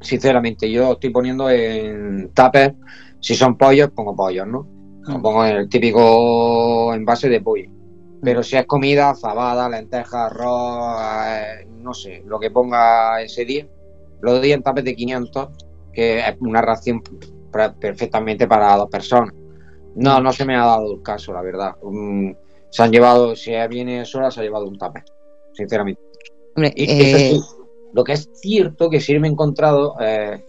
[0.00, 2.76] sinceramente, yo estoy poniendo en tupper,
[3.20, 4.66] si son pollos, pongo pollos, ¿no?
[5.08, 5.22] Lo Mm.
[5.22, 7.68] pongo en el típico envase de pollo.
[8.22, 13.66] Pero si es comida, fabada, lentejas, arroz, eh, no sé, lo que ponga ese día,
[14.20, 15.48] lo doy en tupper de 500,
[15.92, 17.02] que es una ración
[17.80, 19.34] perfectamente para dos personas.
[19.96, 21.76] No, no se me ha dado el caso, la verdad.
[21.82, 22.30] Mm,
[22.70, 25.04] se han llevado, si viene sola, se ha llevado un tupper,
[25.52, 26.00] sinceramente.
[26.56, 27.40] Hombre, Y eso eh, sí,
[27.92, 30.42] lo que es cierto que sí me he encontrado, eh,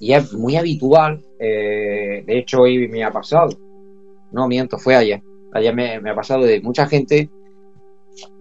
[0.00, 3.50] y es muy habitual, eh, de hecho hoy me ha pasado,
[4.32, 5.22] no miento, fue ayer,
[5.52, 7.30] ayer me, me ha pasado de mucha gente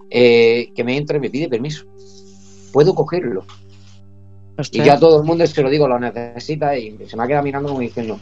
[0.10, 1.86] eh, que me entra y me pide permiso.
[2.72, 3.44] Puedo cogerlo.
[4.58, 7.24] Y ostras, yo a todo el mundo se lo digo, lo necesitas, y se me
[7.24, 8.20] ha quedado mirando como diciendo,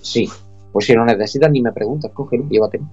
[0.00, 0.28] sí,
[0.72, 2.88] pues si lo necesitas ni me preguntas, cógelo, llévatelo.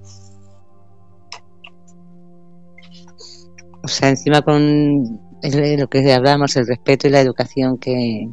[3.85, 8.27] o sea, encima con lo que hablábamos, el respeto y la educación que,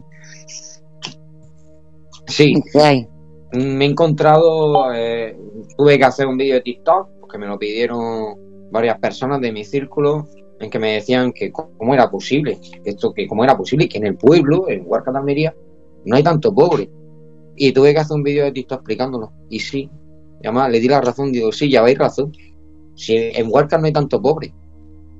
[2.27, 3.09] Sí, que hay.
[3.53, 5.37] Me he encontrado, eh,
[5.77, 9.65] tuve que hacer un vídeo de TikTok, porque me lo pidieron varias personas de mi
[9.65, 10.27] círculo,
[10.59, 14.07] en que me decían que cómo era posible, esto que cómo era posible que en
[14.07, 15.53] el pueblo, en Huarca de
[16.05, 16.91] no hay tanto pobre.
[17.57, 19.33] Y tuve que hacer un vídeo de TikTok explicándolo.
[19.51, 19.91] Y sí,
[20.43, 22.33] le di la razón, digo, sí, ya veis razón.
[22.95, 24.55] Si en Huarca no hay tanto pobre.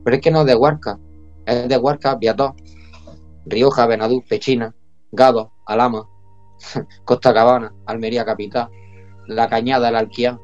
[0.04, 0.98] Pero es que no es de Huarca,
[1.46, 2.54] es de Huarca, Viató,
[3.46, 4.74] Rioja, Benadú, Pechina,
[5.12, 6.09] Gado, Alama,
[7.05, 8.68] Costa Cabana, Almería Capital,
[9.26, 10.39] La Cañada, el Alquiá.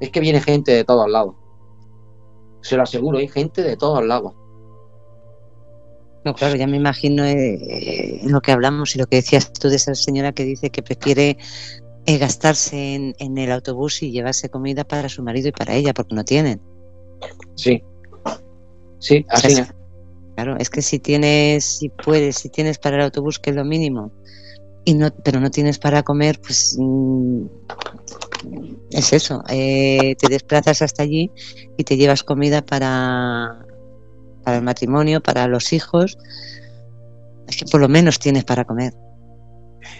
[0.00, 1.34] Es que viene gente de todos lados.
[2.60, 4.34] se lo aseguro, hay gente de todos lados.
[6.24, 9.76] No, claro, ya me imagino eh, lo que hablamos y lo que decías tú de
[9.76, 11.38] esa señora que dice que prefiere
[12.06, 15.94] eh, gastarse en, en, el autobús y llevarse comida para su marido y para ella,
[15.94, 16.60] porque no tienen.
[17.54, 17.82] Sí,
[18.98, 19.72] sí, así es.
[20.34, 23.64] Claro, es que si tienes, si puedes, si tienes para el autobús, que es lo
[23.64, 24.12] mínimo,
[24.88, 27.44] y no, pero no tienes para comer, pues mm,
[28.90, 29.44] es eso.
[29.50, 31.30] Eh, te desplazas hasta allí
[31.76, 33.66] y te llevas comida para,
[34.42, 36.16] para el matrimonio, para los hijos.
[37.46, 38.94] Es que por lo menos tienes para comer.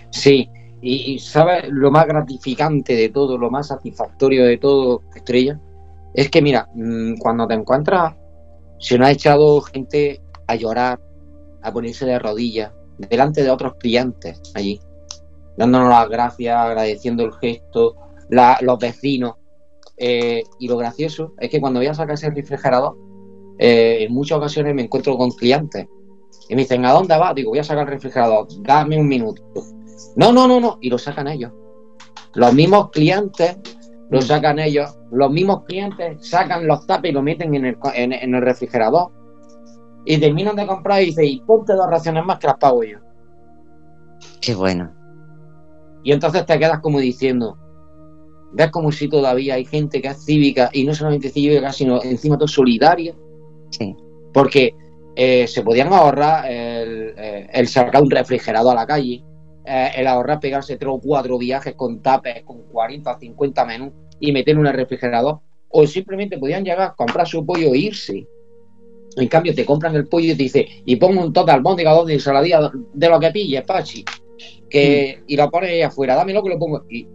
[0.08, 0.48] Sí,
[0.80, 5.60] y, ¿sabes lo más gratificante de todo, lo más satisfactorio de todo, Estrella?
[6.14, 8.14] Es que, mira, mm, cuando te encuentras,
[8.78, 10.98] se nos ha echado gente a llorar,
[11.60, 14.80] a ponerse de rodillas, delante de otros clientes allí,
[15.56, 17.96] dándonos las gracias, agradeciendo el gesto,
[18.28, 19.34] la, los vecinos.
[19.96, 22.96] Eh, y lo gracioso es que cuando voy a sacar ese refrigerador,
[23.58, 25.86] eh, en muchas ocasiones me encuentro con clientes
[26.48, 27.34] y me dicen, ¿a dónde vas?
[27.34, 29.42] Digo, voy a sacar el refrigerador, dame un minuto.
[30.14, 31.52] No, no, no, no, y lo sacan ellos.
[32.34, 33.56] Los mismos clientes
[34.10, 38.12] lo sacan ellos, los mismos clientes sacan los tapes y lo meten en el, en,
[38.12, 39.10] en el refrigerador
[40.08, 42.98] y terminan de comprar y dicen, y ponte dos raciones más que las pago yo.
[44.40, 44.90] Qué bueno.
[46.02, 47.58] Y entonces te quedas como diciendo,
[48.54, 52.38] ves como si todavía hay gente que es cívica y no solamente cívica, sino encima
[52.38, 53.14] todo solidaria.
[53.68, 53.94] Sí.
[54.32, 54.74] Porque
[55.14, 59.22] eh, se podían ahorrar el, eh, el, sacar un refrigerador a la calle,
[59.66, 63.92] eh, el ahorrar pegarse tres o cuatro viajes con tapes, con 40 o 50 menús
[64.20, 68.26] y meterlo en el refrigerador, o simplemente podían llegar, comprar su pollo e irse.
[69.18, 72.14] En cambio, te compran el pollo y te dice, y pongo un total albóndiga de
[72.14, 74.04] ensaladilla de lo que pilles, Pachi,
[74.70, 75.24] que, mm.
[75.26, 76.84] y lo pones ahí afuera, dámelo que lo pongo.
[76.88, 77.06] Y,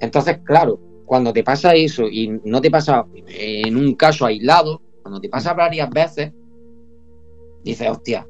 [0.00, 5.20] entonces, claro, cuando te pasa eso y no te pasa en un caso aislado, cuando
[5.20, 6.32] te pasa varias veces,
[7.64, 8.26] dices, hostia,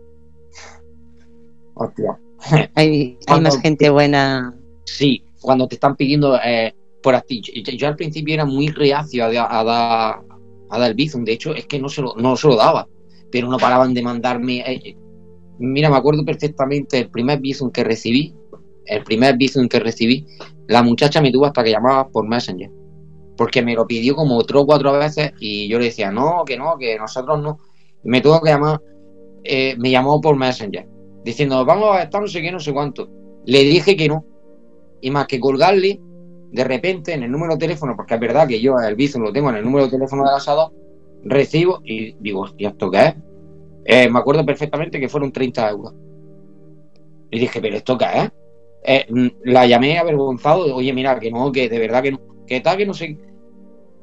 [1.74, 2.18] hostia.
[2.74, 4.54] Hay, hay más gente buena.
[4.84, 7.40] Sí, cuando te están pidiendo eh, por aquí.
[7.40, 10.35] Yo, yo, al principio era muy reacio a, a, a dar
[10.70, 11.24] a dar Bizum.
[11.24, 12.88] De hecho, es que no se lo, no se lo daba,
[13.30, 14.60] pero no paraban de mandarme.
[14.66, 14.96] Eh,
[15.58, 18.34] mira, me acuerdo perfectamente el primer Bizum que recibí,
[18.86, 20.26] el primer Bizum que recibí,
[20.68, 22.70] la muchacha me tuvo hasta que llamaba por Messenger,
[23.36, 26.56] porque me lo pidió como tres o cuatro veces y yo le decía, no, que
[26.56, 27.58] no, que nosotros no.
[28.04, 28.80] Me tuvo que llamar,
[29.44, 30.86] eh, me llamó por Messenger,
[31.24, 33.08] diciendo, vamos a estar no sé qué, no sé cuánto.
[33.44, 34.24] Le dije que no,
[35.00, 36.00] y más que colgarle,
[36.50, 39.32] de repente en el número de teléfono, porque es verdad que yo el Bizum lo
[39.32, 40.72] tengo en el número de teléfono del asador,
[41.24, 43.14] recibo y digo, hostia, ¿esto qué es?
[43.84, 45.94] Eh, me acuerdo perfectamente que fueron 30 euros.
[47.30, 48.30] Y dije, ¿pero esto qué es?
[48.84, 52.76] Eh, la llamé avergonzado, oye, mira, que no, que de verdad que no, que tal,
[52.76, 53.18] que no sé.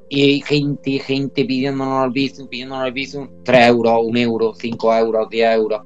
[0.10, 5.30] Y gente, gente pidiéndonos el Bizum, pidiéndonos el Bizum, 3 euros, 1 euro, 5 euros,
[5.30, 5.82] 10 euros.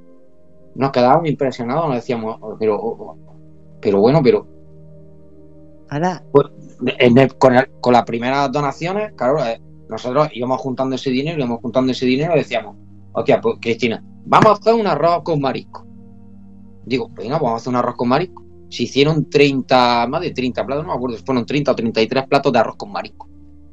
[0.74, 3.16] Nos quedábamos impresionados, nos decíamos, pero,
[3.80, 4.46] pero bueno, pero
[6.32, 6.46] pues,
[6.98, 11.60] el, con, el, con, las primeras donaciones, claro, eh, nosotros íbamos juntando ese dinero, íbamos
[11.60, 12.76] juntando ese dinero y decíamos,
[13.12, 15.86] hostia, pues Cristina, vamos a hacer un arroz con marisco.
[16.84, 18.44] Digo, pues venga, vamos a hacer un arroz con marisco.
[18.70, 22.26] Se hicieron 30, más de 30 platos, no me acuerdo si fueron 30 o 33
[22.28, 23.28] platos de arroz con marisco.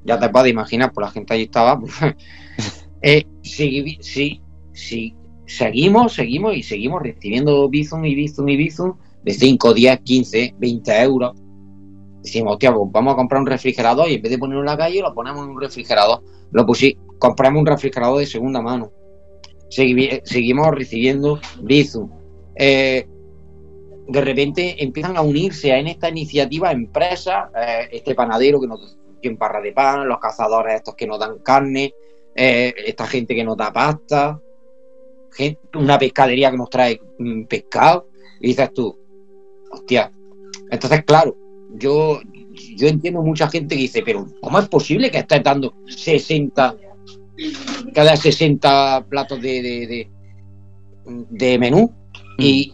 [0.06, 1.80] Ya te puedes imaginar, pues la gente allí estaba.
[1.80, 1.94] Pues,
[3.02, 5.16] eh, sí, sí, sí,
[5.46, 8.94] seguimos, seguimos y seguimos recibiendo Bizum y Bizum y Bizum
[9.24, 11.34] de 5, 10, 15, 20 euros
[12.26, 14.78] decimos, hostia, pues vamos a comprar un refrigerador y en vez de ponerlo en la
[14.78, 16.22] calle, lo ponemos en un refrigerador.
[16.52, 18.92] Lo pusimos, compramos un refrigerador de segunda mano.
[19.70, 22.10] Segui seguimos recibiendo Bizum.
[22.56, 23.08] Eh,
[24.08, 29.38] de repente empiezan a unirse en esta iniciativa empresas, eh, este panadero que nos tiene
[29.38, 31.94] barra de pan, los cazadores estos que nos dan carne,
[32.36, 34.40] eh, esta gente que nos da pasta,
[35.74, 38.08] una pescadería que nos trae mm, pescado,
[38.40, 38.98] y dices tú,
[39.72, 40.12] hostia.
[40.70, 41.36] Entonces, claro,
[41.78, 42.20] yo,
[42.76, 46.76] yo entiendo mucha gente que dice, pero ¿cómo es posible que estés dando 60,
[47.94, 50.10] cada 60 platos de, de, de,
[51.30, 51.92] de menú?
[52.38, 52.42] Mm.
[52.42, 52.74] Y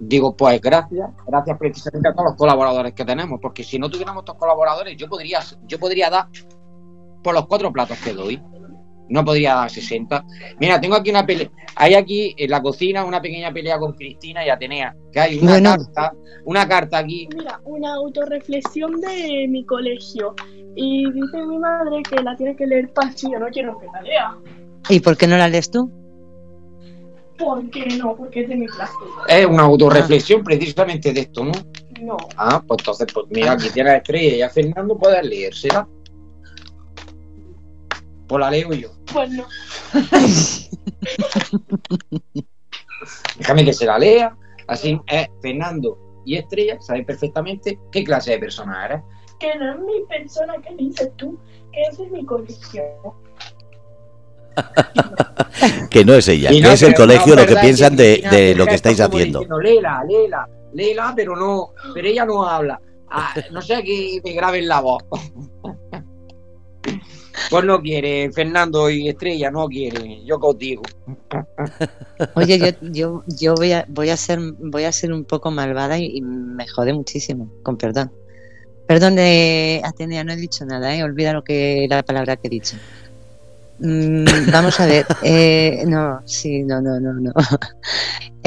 [0.00, 4.22] digo, pues gracias, gracias precisamente a todos los colaboradores que tenemos, porque si no tuviéramos
[4.22, 6.28] estos colaboradores, yo podría, yo podría dar
[7.22, 8.40] por los cuatro platos que doy
[9.08, 10.24] no podría dar 60.
[10.58, 14.44] Mira, tengo aquí una pelea, hay aquí en la cocina una pequeña pelea con Cristina
[14.44, 15.70] y Atenea, que hay una bueno.
[15.76, 16.12] carta,
[16.44, 17.28] una carta aquí.
[17.36, 20.34] Mira, una autorreflexión de mi colegio.
[20.76, 24.02] Y dice mi madre que la tiene que leer Pachi, yo no quiero que la
[24.02, 24.36] lea.
[24.88, 25.90] ¿Y por qué no la lees tú?
[27.38, 28.16] ¿Por qué no?
[28.16, 28.92] Porque es de mi clase.
[29.28, 30.44] Es una autorreflexión ah.
[30.44, 31.52] precisamente de esto, ¿no?
[32.00, 32.16] No.
[32.36, 35.88] Ah, pues entonces, pues mira, aquí tiene la estrella y a Fernando puedes leérsela.
[38.34, 38.88] Pues la leo yo.
[39.12, 39.46] Pues no.
[43.38, 44.36] Déjame que se la lea.
[44.66, 49.02] Así es, Fernando y Estrella, sabéis perfectamente qué clase de persona eres.
[49.38, 51.38] Que no es mi persona que dices tú,
[51.72, 52.82] que es mi colegio.
[55.88, 58.54] Que no es ella, Y que no, es el no, colegio lo que piensan de,
[58.56, 59.38] lo que estáis haciendo.
[59.38, 62.80] diciendo, Léela, léela, léela, pero no, pero ella no habla.
[63.08, 65.04] Ah, no sé que me graben la voz.
[67.50, 70.82] Pues no quiere, Fernando y Estrella no quiere, yo contigo.
[72.34, 75.98] Oye, yo, yo, yo voy a voy a ser voy a ser un poco malvada
[75.98, 78.10] y, y me jode muchísimo, con perdón.
[78.86, 81.02] Perdón de Atenea, no he dicho nada, ¿eh?
[81.02, 82.76] olvida lo que la palabra que he dicho.
[83.78, 87.32] Mm, vamos a ver, eh, no, sí, no, no, no, no.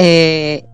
[0.00, 0.64] Eh,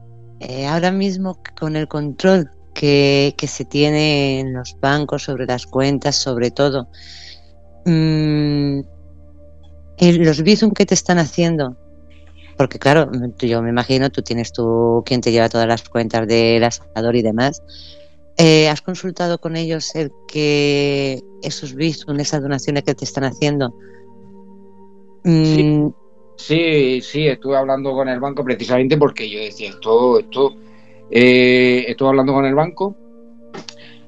[0.40, 5.64] eh, ahora mismo con el control que, que se tiene en los bancos sobre las
[5.64, 6.88] cuentas, sobre todo,
[7.84, 8.80] mm,
[9.98, 11.76] el- los bizum que te están haciendo,
[12.56, 16.26] porque claro, tú- yo me imagino, tú tienes tu, quien te lleva todas las cuentas
[16.26, 17.62] del asador y demás.
[18.36, 23.72] Eh, ¿Has consultado con ellos el que esos bizum, esas donaciones que te están haciendo?
[25.24, 25.88] mm,
[26.36, 30.52] Sí, sí, estuve hablando con el banco precisamente porque yo decía, esto, esto,
[31.10, 32.96] eh, estuve hablando con el banco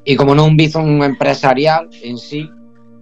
[0.04, 2.50] y como no un bizum empresarial en sí,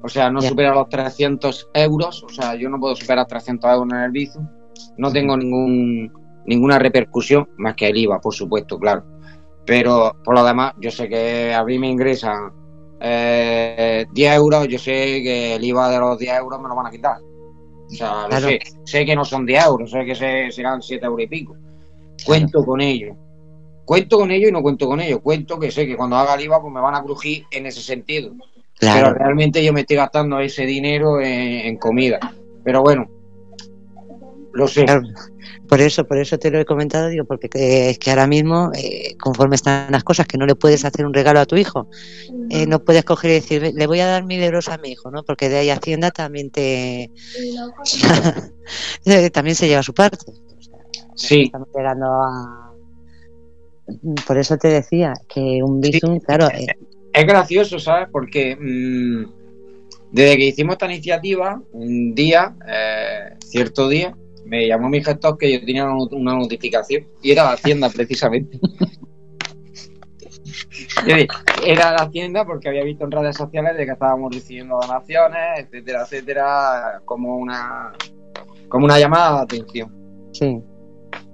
[0.04, 3.88] o sea, no supera los 300 euros, o sea, yo no puedo superar 300 euros
[3.92, 4.46] en el bizum,
[4.98, 6.12] no tengo ningún,
[6.46, 9.02] ninguna repercusión, más que el IVA, por supuesto, claro.
[9.66, 12.52] Pero por lo demás, yo sé que a mí me ingresan
[13.00, 16.86] eh, 10 euros, yo sé que el IVA de los 10 euros me lo van
[16.86, 17.16] a quitar.
[17.20, 18.48] O sea, lo Claro.
[18.48, 18.58] sé.
[18.84, 21.56] Sé que no son 10 euros, sé que se- serán 7 euros y pico.
[22.26, 23.14] Cuento con ello.
[23.84, 25.20] Cuento con ello y no cuento con ello.
[25.20, 27.80] Cuento que sé que cuando haga el IVA pues me van a crujir en ese
[27.82, 28.32] sentido.
[28.80, 32.18] Pero realmente yo me estoy gastando ese dinero en, en comida.
[32.64, 33.08] Pero bueno,
[34.52, 34.84] lo sé.
[34.84, 35.02] claro.
[35.68, 38.70] Por eso, por eso te lo he comentado, digo, porque eh, es que ahora mismo,
[38.74, 41.88] eh, conforme están las cosas, que no le puedes hacer un regalo a tu hijo,
[42.50, 45.10] eh, no puedes coger y decir, le voy a dar mil euros a mi hijo,
[45.10, 45.22] ¿no?
[45.22, 47.10] Porque de ahí Hacienda también te,
[49.32, 50.18] también se lleva su parte.
[50.30, 50.78] O sea,
[51.14, 51.42] Sí.
[51.44, 52.72] Estamos llegando a...
[54.26, 56.66] Por eso te decía que un bizum, claro, eh,
[57.14, 58.08] Es gracioso, ¿sabes?
[58.10, 59.24] Porque mm,
[60.10, 65.52] desde que hicimos esta iniciativa, un día, eh, cierto día, me llamó mi gestor que
[65.52, 68.58] yo tenía una not- una notificación y era la Hacienda precisamente.
[71.66, 76.02] Era la Hacienda porque había visto en redes sociales de que estábamos recibiendo donaciones, etcétera,
[76.02, 77.92] etcétera, como una,
[78.68, 79.92] como una llamada de atención.
[80.32, 80.60] sí.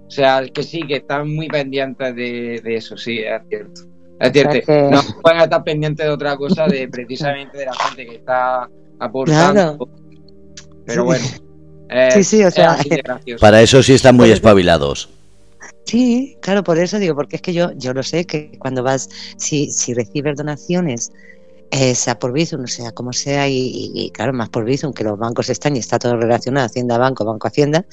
[0.07, 3.82] O sea, que sí, que están muy pendientes de, de eso, sí, es cierto.
[4.21, 4.55] Es cierto.
[4.57, 8.17] Es que- No pueden estar pendientes de otra cosa, de precisamente de la gente que
[8.17, 8.69] está
[8.99, 9.77] aportando.
[9.77, 9.89] Claro.
[10.87, 11.25] Pero bueno.
[11.89, 13.41] es- Sí, sí, o sea, gracioso.
[13.41, 15.09] Para eso sí están muy espabilados.
[15.85, 19.09] Sí, claro, por eso digo, porque es que yo, yo lo sé que cuando vas,
[19.37, 21.11] si, si recibes donaciones,
[21.73, 24.93] eh, sea por Bizum, o sea como sea, y, y- y claro, más por Bizum,
[24.93, 27.85] que los bancos están y está todo relacionado, Hacienda Banco, Banco Hacienda,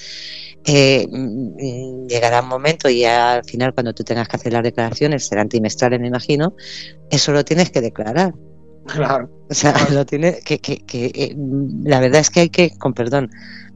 [0.66, 4.64] eh, mm, mm, llegará un momento y al final cuando tú tengas que hacer las
[4.64, 6.56] declaraciones, serán trimestrales me imagino,
[7.10, 8.34] eso lo tienes que declarar.
[8.86, 9.30] Claro.
[9.50, 12.72] O sea, lo tiene que, que, que eh, mm, la verdad es que hay que,
[12.78, 13.30] con perdón,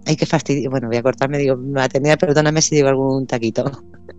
[0.06, 3.70] hay que fastidiar, bueno, voy a cortarme, digo, Atenea, perdóname si digo algún taquito.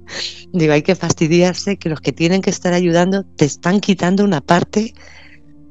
[0.52, 4.40] digo, hay que fastidiarse que los que tienen que estar ayudando te están quitando una
[4.40, 4.94] parte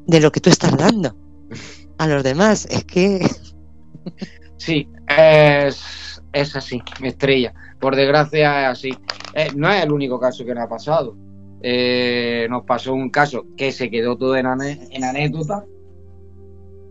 [0.08, 1.16] de lo que tú estás dando
[1.98, 2.68] a los demás.
[2.70, 3.22] Es que,
[4.58, 7.54] Sí, es, es así, estrella.
[7.80, 8.98] Por desgracia es así.
[9.34, 11.16] Eh, no es el único caso que nos ha pasado.
[11.62, 15.66] Eh, nos pasó un caso que se quedó todo en, ane- en anécdota.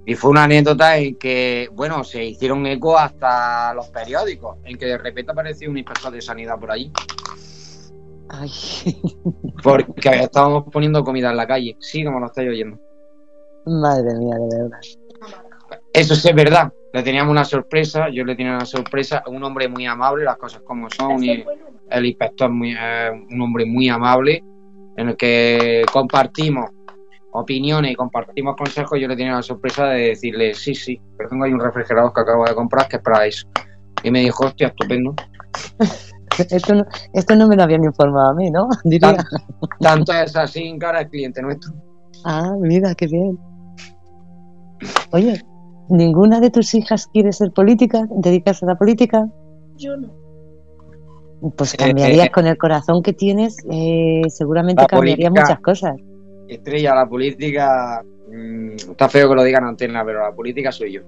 [0.07, 4.87] Y fue una anécdota en que, bueno, se hicieron eco hasta los periódicos, en que
[4.87, 6.91] de repente apareció un inspector de sanidad por allí.
[8.29, 8.51] ay,
[9.63, 11.77] Porque estábamos poniendo comida en la calle.
[11.81, 12.79] Sí, como lo estáis oyendo.
[13.67, 14.79] madre mía, de verdad.
[16.01, 16.73] Eso sí es verdad.
[16.95, 19.23] Le teníamos una sorpresa, yo le tenía una sorpresa.
[19.27, 21.23] Un hombre muy amable, las cosas como son.
[21.23, 21.45] Y,
[21.91, 24.43] el inspector es muy, eh, un hombre muy amable
[24.97, 26.71] en el que compartimos
[27.33, 28.99] opiniones y compartimos consejos.
[28.99, 32.21] Yo le tenía la sorpresa de decirle, sí, sí, pero tengo ahí un refrigerador que
[32.23, 33.47] acabo de comprar que es para eso.
[34.03, 35.15] Y me dijo, hostia, estupendo.
[36.39, 38.67] Esto no, esto no me lo habían informado a mí, ¿no?
[38.85, 39.15] Diría.
[39.15, 39.27] Tanto,
[39.79, 41.75] tanto es así ahora es cliente nuestro.
[42.25, 43.39] Ah, mira, qué bien.
[45.13, 45.43] Oye,
[45.91, 48.07] ¿ninguna de tus hijas quiere ser política?
[48.11, 49.29] ¿Dedicarse a la política?
[49.77, 50.09] Yo no.
[51.57, 55.97] Pues Eh, cambiarías eh, con el corazón que tienes, eh, seguramente cambiarías política- muchas cosas.
[56.49, 60.93] Estrella, la política, mm, está feo que lo digan en antena, pero la política soy
[60.93, 61.03] yo.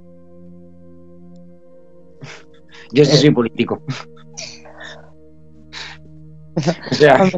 [2.92, 3.82] Yo sí soy político.
[6.90, 7.24] o sea,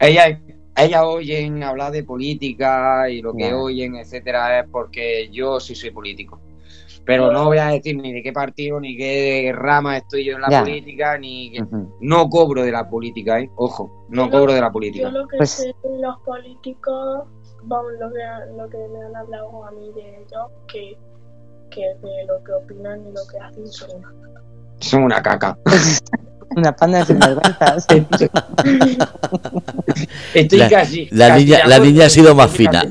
[0.00, 0.40] ella,
[0.76, 5.90] ella oyen hablar de política y lo que oyen, etcétera, es porque yo sí soy
[5.90, 6.40] político.
[7.04, 10.42] Pero no voy a decir ni de qué partido, ni qué rama estoy yo en
[10.42, 10.60] la Ya.
[10.62, 11.64] política, ni que...
[12.00, 13.50] No cobro de la política, ¿eh?
[13.56, 15.10] Ojo, no Yo- cobro de la Yo política.
[15.10, 17.24] lo que Pues- sé de los políticos,
[17.64, 18.18] vamos, lo que,
[18.56, 20.96] lo que me han hablado a mí de ellos, que,
[21.70, 24.12] que de lo que opinan y lo que hacen son una
[24.78, 25.58] Son una caca.
[26.56, 27.86] Una panda de sinvergüenzas.
[30.34, 31.08] Estoy La- casi...
[31.10, 32.82] La casi niña, la niña ha sido más fina.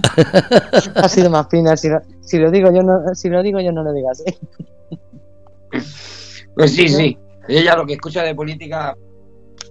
[0.96, 1.76] ha sido más fina.
[1.78, 4.24] Si lo, si lo digo yo no, si lo digo yo no lo digas.
[4.26, 4.38] ¿eh?
[6.56, 7.18] Pues sí, sí.
[7.48, 8.96] Ella lo que escucha de política,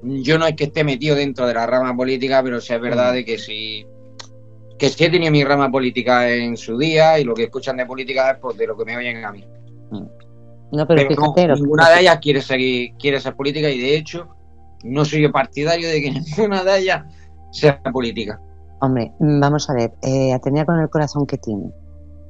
[0.02, 3.12] yo no es que esté metido dentro de la rama política, pero sí es verdad
[3.12, 3.86] de que sí,
[4.78, 7.86] que sí he tenido mi rama política en su día y lo que escuchan de
[7.86, 9.44] política es pues, de lo que me oyen a mí.
[10.72, 11.55] No, pero, Pero fíjate.
[11.55, 14.28] ninguna de ellas quiere seguir, quiere ser política y de hecho
[14.84, 17.05] no soy yo partidario de que ninguna de ellas
[17.52, 18.40] sea política.
[18.80, 19.92] Hombre, vamos a ver.
[20.02, 21.70] Eh, Atenea con el corazón que tiene.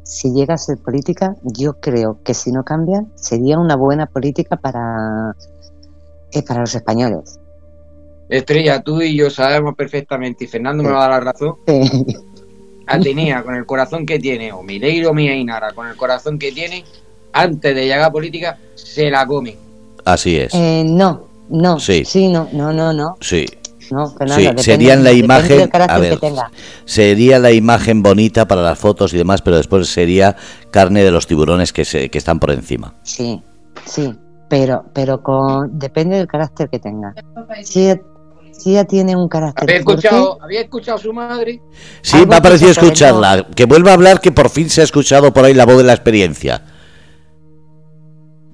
[0.02, 4.56] Si llega a ser política, yo creo que si no cambia, sería una buena política
[4.56, 5.36] para,
[6.32, 7.38] eh, para los españoles.
[8.28, 12.16] Estrella, tú y yo sabemos perfectamente, y Fernando me va a dar la razón, Sí.
[12.86, 16.84] Atenea con el corazón que tiene, o Mireiro Mía Inara con el corazón que tiene,
[17.32, 19.56] antes de llegar a política, se la come.
[20.04, 20.54] Así es.
[20.54, 21.78] Eh, no, no.
[21.78, 22.02] Sí.
[22.30, 23.16] no, no, no, no.
[23.20, 23.46] Sí.
[23.90, 25.58] no Sí, depende- serían la imagen.
[25.58, 26.50] del carácter A ver, que tenga.
[26.84, 30.36] sería la imagen bonita para las fotos y demás, pero después sería
[30.70, 32.94] carne de los tiburones que, se, que están por encima.
[33.02, 33.42] Sí,
[33.84, 34.14] sí,
[34.48, 37.14] pero, pero con, depende del carácter que tenga.
[37.64, 38.00] Si ella,
[38.52, 41.60] si ella tiene un carácter ¿Había escuchado, ¿Había escuchado a su madre?
[42.02, 43.46] Sí, me ha parecido escucharla.
[43.54, 45.84] Que vuelva a hablar, que por fin se ha escuchado por ahí la voz de
[45.84, 46.62] la experiencia.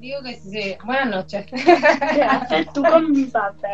[0.06, 0.76] Digo que sí.
[0.84, 1.46] Buenas noches.
[1.46, 3.70] ¿Qué haces tú con mi papel?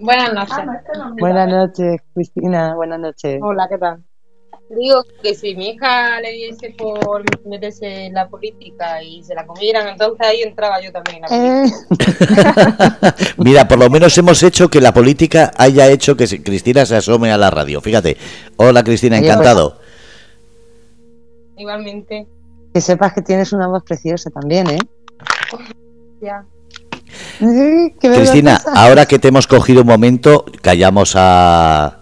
[0.00, 0.56] Buenas noches.
[0.58, 3.38] Ah, no, este no es mi Buenas noches, Cristina, buenas noches.
[3.40, 4.02] Hola, ¿qué tal?
[4.70, 9.46] Digo que si mi hija le diese por meterse en la política y se la
[9.46, 13.14] comieran, entonces ahí entraba yo también en la política.
[13.16, 16.96] Eh, Mira, por lo menos hemos hecho que la política haya hecho que Cristina se
[16.96, 17.80] asome a la radio.
[17.80, 18.16] Fíjate.
[18.56, 19.78] Hola Cristina, encantado.
[21.56, 22.26] Igualmente,
[22.74, 24.78] que sepas que tienes una voz preciosa también, ¿eh?
[26.20, 26.44] Ya.
[27.38, 32.00] Sí, qué Cristina, ahora que te hemos cogido un momento, callamos a,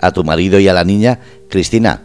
[0.00, 1.20] a tu marido y a la niña.
[1.48, 2.02] Cristina,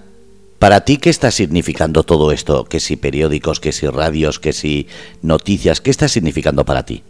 [0.59, 2.65] ¿para ti qué está significando todo esto?
[2.65, 4.87] Que si periódicos, que si radios, que si
[5.21, 7.03] noticias, ¿qué está significando para ti?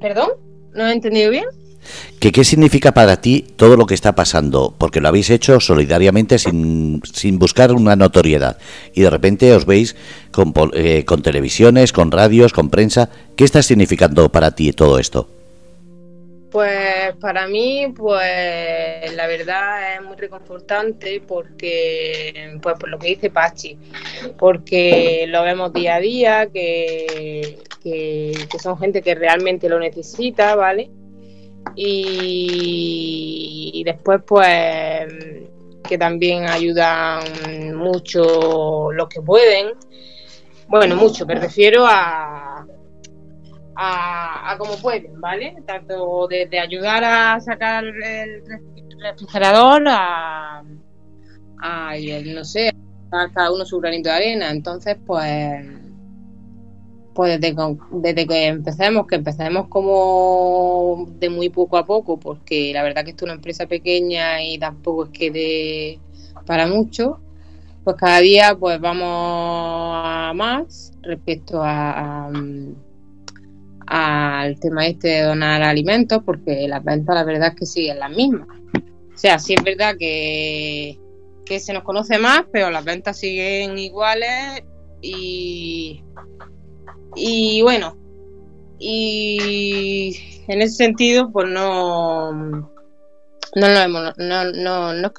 [0.00, 0.30] ¿Perdón?
[0.74, 1.44] ¿No he entendido bien?
[2.20, 4.74] ¿Que ¿Qué significa para ti todo lo que está pasando?
[4.78, 8.58] Porque lo habéis hecho solidariamente sin, sin buscar una notoriedad.
[8.94, 9.96] Y de repente os veis
[10.30, 13.10] con, eh, con televisiones, con radios, con prensa.
[13.36, 15.28] ¿Qué está significando para ti todo esto?
[16.52, 23.30] Pues para mí, pues la verdad es muy reconfortante porque, pues por lo que dice
[23.30, 23.78] Pachi,
[24.38, 30.90] porque lo vemos día a día, que, que son gente que realmente lo necesita, ¿vale?
[31.74, 32.62] Y,
[33.84, 35.06] después, pues,
[35.88, 37.22] que también ayudan
[37.76, 39.72] mucho los que pueden.
[40.68, 42.66] Bueno, mucho, me refiero a,
[43.76, 45.56] a, a como pueden, ¿vale?
[45.66, 48.42] Tanto desde ayudar a sacar el
[49.00, 50.62] refrigerador a,
[51.60, 51.94] a
[52.34, 52.72] no sé,
[53.10, 54.50] a cada uno su granito de arena.
[54.50, 55.81] Entonces, pues,
[57.14, 62.72] pues desde, con- desde que empecemos, que empecemos como de muy poco a poco, porque
[62.72, 65.98] la verdad que esto es una empresa pequeña y tampoco es que dé
[66.46, 67.20] para mucho,
[67.84, 72.72] pues cada día pues vamos a más respecto mm,
[73.86, 78.10] al tema este de donar alimentos, porque las ventas la verdad es que siguen las
[78.10, 78.48] mismas.
[79.14, 80.98] O sea, sí es verdad que,
[81.44, 84.62] que se nos conoce más, pero las ventas siguen iguales
[85.02, 86.02] y,
[87.14, 87.96] y bueno,
[88.78, 90.16] y
[90.48, 92.70] en ese sentido, pues no, no
[93.54, 95.12] lo hemos, no, no, no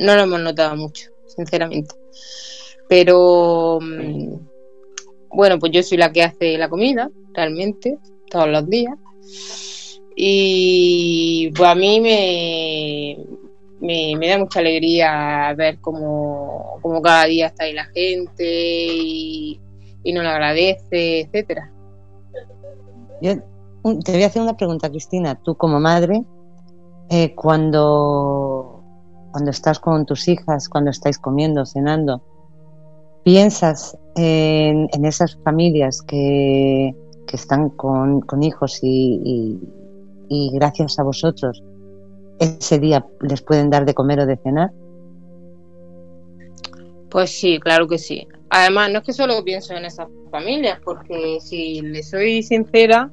[0.00, 1.94] no lo hemos notado mucho, sinceramente.
[2.88, 4.34] Pero mm,
[5.28, 7.98] bueno, pues yo soy la que hace la comida, realmente,
[8.30, 8.94] todos los días.
[10.16, 13.18] Y pues a mí me,
[13.80, 19.60] me, da mucha alegría ver cómo, cómo cada día está ahí la gente
[20.02, 21.70] y nos lo agradece, etcétera.
[23.22, 23.34] Yo
[24.04, 25.34] te voy a hacer una pregunta, Cristina.
[25.42, 26.24] Tú como madre,
[27.10, 28.82] eh, cuando,
[29.32, 32.22] cuando estás con tus hijas, cuando estáis comiendo, cenando,
[33.24, 36.94] piensas en, en esas familias que,
[37.26, 39.68] que están con, con hijos y, y-
[40.32, 41.62] y gracias a vosotros
[42.38, 44.70] ese día les pueden dar de comer o de cenar?
[47.10, 48.26] Pues sí, claro que sí.
[48.50, 53.10] Además, no es que solo pienso en esas familias, porque si le soy sincera,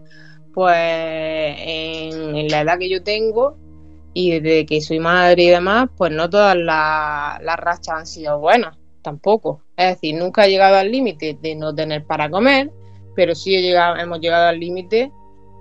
[0.54, 3.56] pues en, la edad que yo tengo
[4.14, 8.40] y desde que soy madre y demás, pues no todas la- las rachas han sido
[8.40, 9.62] buenas, tampoco.
[9.76, 12.72] Es decir, nunca he llegado al límite de no tener para comer,
[13.16, 15.12] pero sí he llegado, hemos llegado al límite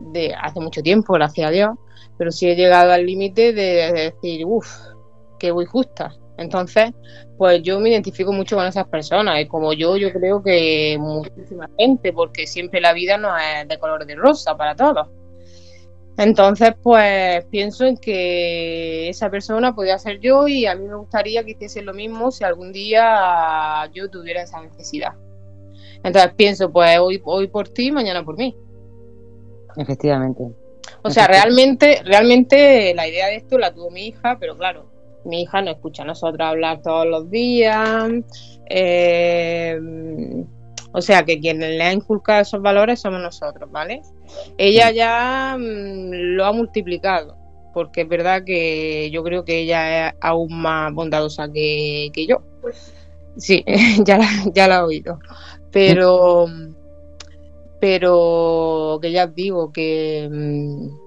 [0.00, 1.70] de hace mucho tiempo, gracias a Dios,
[2.16, 4.68] pero sí he llegado al límite de, de decir, uff,
[5.38, 6.14] que voy justa.
[6.38, 6.90] Entonces,
[7.38, 11.70] pues yo me identifico mucho con esas personas y como yo, yo creo que muchísima
[11.78, 15.08] gente, porque siempre la vida no es de color de rosa para todos.
[16.18, 21.44] Entonces, pues pienso en que esa persona podría ser yo y a mí me gustaría
[21.44, 25.12] que hiciese lo mismo si algún día yo tuviera esa necesidad.
[26.02, 28.56] Entonces pienso, pues hoy, hoy por ti, mañana por mí.
[29.76, 30.44] Efectivamente.
[31.02, 34.86] O sea, realmente, realmente la idea de esto la tuvo mi hija, pero claro,
[35.26, 38.10] mi hija no escucha a nosotros hablar todos los días.
[38.68, 39.78] eh,
[40.96, 44.00] o sea, que quien le ha inculcado esos valores somos nosotros, ¿vale?
[44.56, 47.36] Ella ya mm, lo ha multiplicado,
[47.74, 52.38] porque es verdad que yo creo que ella es aún más bondadosa que, que yo.
[53.36, 53.62] Sí,
[54.06, 55.18] ya la, ya la he oído.
[55.70, 56.46] Pero,
[57.78, 61.05] pero que ya digo que, mm,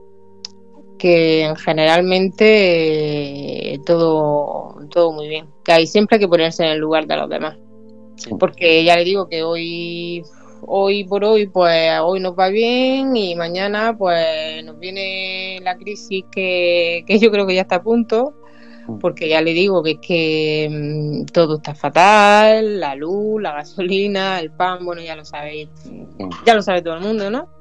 [1.00, 5.48] que en generalmente eh, todo, todo muy bien.
[5.64, 7.58] Que hay siempre hay que ponerse en el lugar de los demás.
[8.18, 8.30] Sí.
[8.40, 10.22] Porque ya le digo que hoy,
[10.62, 16.26] hoy por hoy, pues hoy nos va bien y mañana pues nos viene la crisis
[16.32, 18.36] que, que yo creo que ya está a punto.
[19.02, 24.40] Porque ya le digo que es que mm, todo está fatal, la luz, la gasolina,
[24.40, 25.70] el pan, bueno, ya lo sabéis,
[26.44, 27.59] ya lo sabe todo el mundo, ¿no?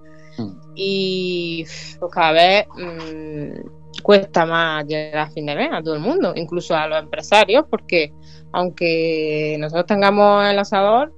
[0.74, 1.64] Y
[1.98, 6.32] pues cada vez mm, cuesta más llegar a fin de mes a todo el mundo,
[6.36, 8.12] incluso a los empresarios, porque
[8.52, 11.12] aunque nosotros tengamos el asador,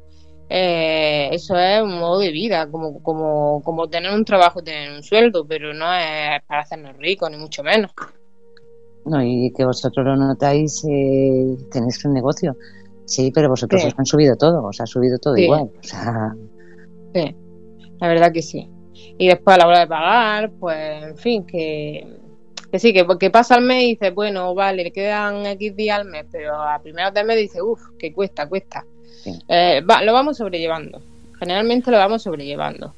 [0.48, 4.92] eh, eso es un modo de vida, como, como, como tener un trabajo y tener
[4.92, 7.92] un sueldo, pero no es para hacernos ricos, ni mucho menos.
[9.04, 12.56] No, y que vosotros lo notáis, eh, tenéis un negocio.
[13.06, 13.88] Sí, pero vosotros Sí.
[13.88, 15.44] os han subido todo, os ha subido todo Sí.
[15.44, 15.62] igual.
[15.62, 16.34] O sea,
[17.14, 17.34] Sí,
[18.00, 18.68] la verdad que sí.
[19.20, 22.06] Y después a la hora de pagar, pues, en fin, que,
[22.72, 25.98] que sí, que, que pasa el mes y dices, bueno, vale, le quedan X días
[25.98, 28.84] al mes, pero a primeros de mes dices, uff, que cuesta, cuesta.
[29.22, 29.38] Sí.
[29.46, 31.02] Eh, va- lo vamos sobrellevando.
[31.38, 32.94] Generalmente lo vamos sobrellevando.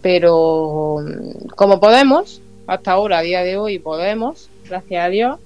[0.00, 0.98] Pero
[1.56, 5.40] como podemos, hasta ahora, a día de hoy, podemos, gracias a Dios,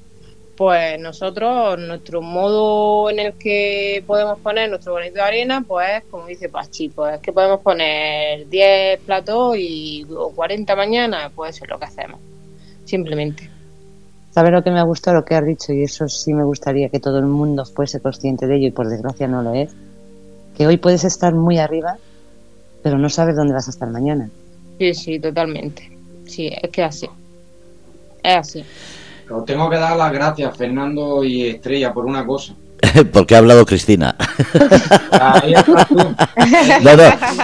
[0.59, 6.27] pues nosotros, nuestro modo en el que podemos poner nuestro bonito de arena, pues como
[6.27, 11.65] dice Pachi, pues es que podemos poner 10 platos y o 40 mañana, pues eso
[11.65, 12.21] es lo que hacemos,
[12.85, 13.49] simplemente.
[14.39, 15.73] ¿sabes lo que me ha gustado, lo que has dicho?
[15.73, 18.89] Y eso sí me gustaría que todo el mundo fuese consciente de ello, y por
[18.89, 19.73] desgracia no lo es.
[20.57, 21.99] Que hoy puedes estar muy arriba,
[22.83, 24.31] pero no sabes dónde vas a estar mañana.
[24.79, 25.91] Sí, sí, totalmente.
[26.27, 27.09] Sí, es que es así.
[28.23, 28.65] Es así.
[29.31, 32.55] Os tengo que dar las gracias, Fernando y Estrella, por una cosa.
[33.13, 34.15] Porque ha hablado Cristina.
[35.11, 35.97] Ahí estás tú.
[36.83, 37.03] No, no,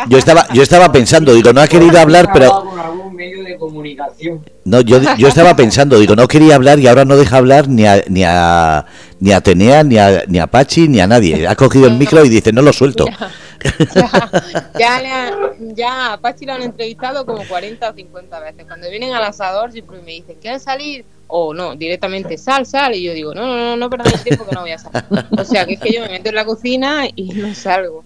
[0.09, 3.57] yo estaba, yo estaba pensando, digo, no ha querido hablar, pero Con algún medio de
[3.59, 4.41] comunicación.
[4.65, 7.85] no, yo, yo estaba pensando, digo, no quería hablar y ahora no deja hablar ni
[7.87, 8.87] a, ni a,
[9.21, 11.47] ni a Atenea, ni a, ni a Pachi, ni a nadie.
[11.49, 13.07] Ha cogido el micro y dice, no lo suelto.
[13.07, 14.31] Ya,
[14.79, 18.65] ya, le han- ya a Pachi lo han entrevistado como 40 o 50 veces.
[18.67, 21.05] Cuando vienen al asador siempre me dicen, ¿quieres salir?
[21.27, 22.95] O no, directamente sal, sal.
[22.95, 25.03] Y yo digo, no, no, no, no perdamos tiempo que no voy a salir.
[25.39, 28.05] O sea, que es que yo me meto en la cocina y no salgo.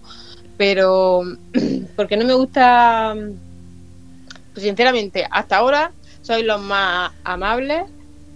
[0.57, 1.21] Pero,
[1.95, 3.15] porque no me gusta,
[4.53, 5.91] pues sinceramente, hasta ahora
[6.21, 7.83] sois los más amables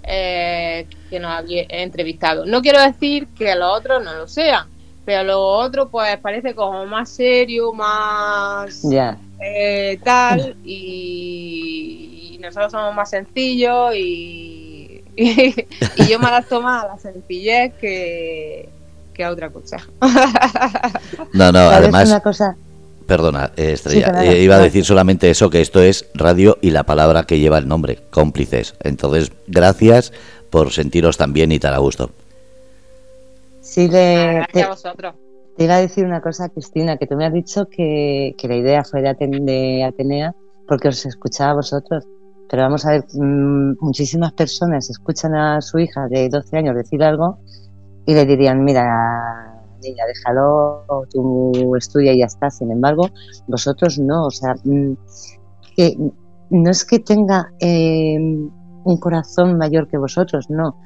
[0.04, 2.46] eh, que nos habéis entrevistado.
[2.46, 4.68] No quiero decir que los otros no lo sean,
[5.06, 9.18] pero lo otro pues parece como más serio, más Ya.
[9.40, 14.63] eh, tal y, y nosotros somos más sencillos y,
[15.98, 18.70] y, yo me adapto más a la sencillez que,
[19.14, 19.78] que a otra cosa.
[21.34, 22.56] No, no, ¿Sabes además, una cosa?
[23.08, 26.70] perdona, eh, Estrella, Sí, eh, iba a decir solamente eso, que esto es radio y
[26.72, 28.76] la palabra que lleva el nombre, cómplices.
[28.82, 30.14] Entonces, gracias
[30.50, 32.12] por sentiros tan bien y tan a gusto.
[33.62, 35.16] Sí, le, te, a vosotros.
[35.58, 38.56] te iba a decir una cosa, Cristina, que tú me has dicho que, que la
[38.56, 40.34] idea fue de, Aten- de Atenea
[40.68, 42.06] porque os escuchaba a vosotros.
[42.54, 47.02] Pero vamos a ver, mm, muchísimas personas escuchan a su hija de 12 años decir
[47.04, 47.40] algo
[48.06, 52.52] y le dirían, mira, niña, déjalo, tú estudia y ya está.
[52.52, 53.10] Sin embargo,
[53.48, 54.94] vosotros no, o sea, mm,
[55.76, 55.98] que
[56.52, 60.78] no es que tenga eh, un corazón mayor que vosotros, no,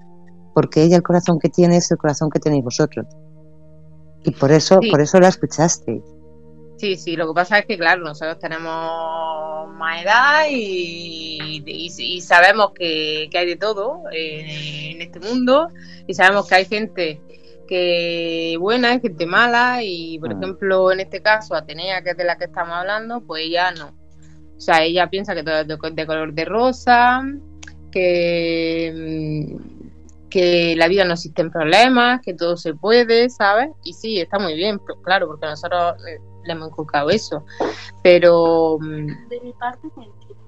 [0.55, 3.07] porque ella el corazón que tiene es el corazón que tenéis vosotros.
[4.23, 4.89] Y por eso, Sí.
[4.89, 6.01] por eso la escuchaste.
[6.77, 12.21] Sí, sí, lo que pasa es que, claro, nosotros tenemos más edad y, y- y
[12.21, 15.69] sabemos que, que hay de todo eh, en este mundo
[16.07, 17.19] y sabemos que hay gente
[17.67, 20.43] que buena, hay gente mala y, por Mm.
[20.43, 23.87] ejemplo, en este caso, Atenea, que es de la que estamos hablando, pues ella no.
[24.55, 27.21] O sea, ella piensa que todo es de, co- de color de rosa,
[27.91, 33.69] que, mm, que la vida no existen problemas, que todo se puede, ¿sabes?
[33.83, 35.95] Y sí, está muy bien, pues, claro, porque nosotros
[36.47, 37.45] le hemos inculcado eso.
[38.03, 40.39] Pero mm, De mi parte, mentira.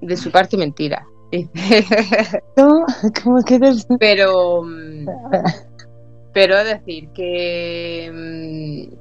[0.00, 1.06] de su parte, mentira.
[2.56, 2.86] ¿Cómo,
[3.22, 3.86] cómo quieres?
[4.00, 4.62] pero
[6.32, 8.94] pero es decir que mm,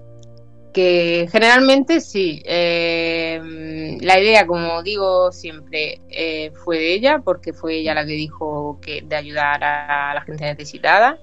[0.74, 7.54] que generalmente sí eh, mm, la idea como digo siempre eh, fue de ella porque
[7.54, 11.20] fue ella la que dijo que de ayudar a la gente necesitada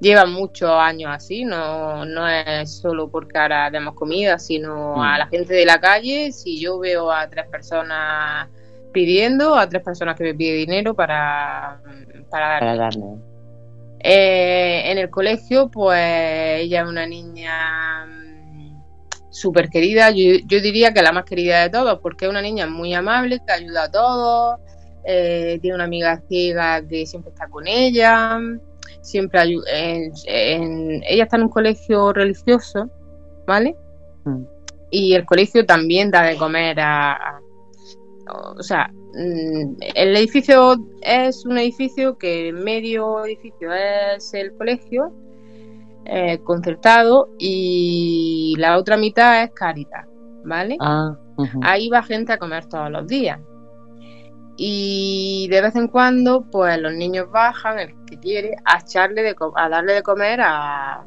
[0.00, 5.26] lleva muchos años así no no es solo porque ahora demos comida sino a la
[5.28, 6.32] gente de la calle.
[6.32, 8.48] Si yo veo a tres personas
[8.92, 11.80] pidiendo a tres personas que me piden dinero para
[12.30, 13.04] Para darle.
[14.00, 15.98] eh, en el colegio, pues
[16.60, 18.82] ella es una niña mm,
[19.30, 22.66] súper querida, yo, yo diría que la más querida de todos, porque es una niña
[22.66, 24.60] muy amable, que ayuda a todos,
[25.04, 28.38] eh, tiene una amiga ciega que siempre está con ella,
[29.02, 32.88] siempre ayu- en- en- ella está en un colegio religioso,
[33.46, 33.76] ¿vale?
[34.24, 34.42] Mm.
[34.90, 37.40] Y el colegio también da de comer a, a-
[38.56, 45.12] o sea, mm, el edificio es un edificio que medio edificio es el colegio
[46.06, 50.06] eh, concertado y la otra mitad es Caritas,
[50.44, 50.76] ¿vale?
[50.80, 51.16] Ah.
[51.62, 53.38] Ahí va gente a comer todos los días.
[54.62, 59.34] Y de vez en cuando, pues los niños bajan, el que quiere, a echarle de
[59.56, 61.02] a darle de comer a,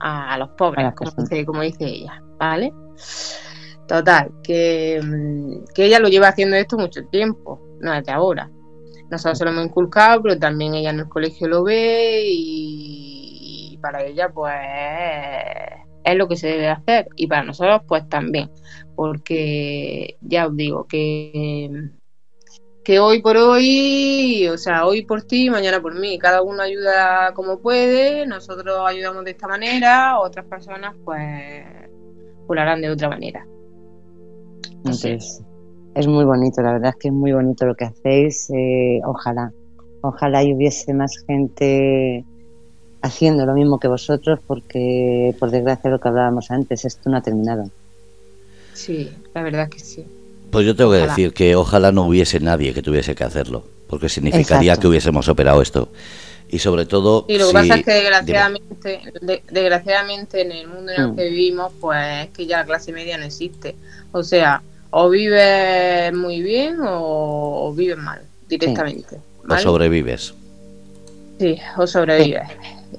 [0.00, 2.74] a, los pobres, como dice, como dice ella, ¿vale?
[3.88, 8.50] Total, que, mm, que ella lo lleva haciendo esto mucho tiempo, no desde ahora.
[9.10, 13.78] Nosotros se lo hemos inculcado, pero también ella en el colegio lo ve y, y
[13.78, 14.54] para ella, pues,
[16.04, 17.08] es lo que se debe hacer.
[17.16, 18.50] Y para nosotros, pues también
[18.94, 21.90] porque ya os digo que,
[22.84, 27.32] que hoy por hoy, o sea, hoy por ti, mañana por mí, cada uno ayuda
[27.34, 31.64] como puede, nosotros ayudamos de esta manera, otras personas pues,
[32.46, 33.46] lo harán de otra manera.
[34.76, 35.42] Entonces,
[35.94, 38.50] es muy bonito, la verdad es que es muy bonito lo que hacéis.
[38.50, 39.50] eh, ojalá,
[40.02, 42.22] ojalá y hubiese más gente
[43.00, 47.22] haciendo lo mismo que vosotros, porque por desgracia lo que hablábamos antes, esto no ha
[47.22, 47.64] terminado.
[48.74, 50.04] Sí, la verdad que sí.
[50.54, 51.12] Pues yo tengo que Ojalá.
[51.12, 54.80] decir que ojalá no hubiese nadie que tuviese que hacerlo, porque significaría Exacto.
[54.82, 55.90] que hubiésemos operado esto.
[56.48, 60.68] Y sobre todo, Y lo que si- pasa es que desgraciadamente, de- desgraciadamente en el
[60.68, 61.16] mundo en el Mm.
[61.16, 63.74] que vivimos, pues es que ya la clase media no existe.
[64.12, 69.16] O sea, o vives muy bien o, o vives mal directamente.
[69.42, 69.62] o ¿vale?
[69.62, 70.34] sobrevives.
[71.40, 72.48] Sí, o sobrevives.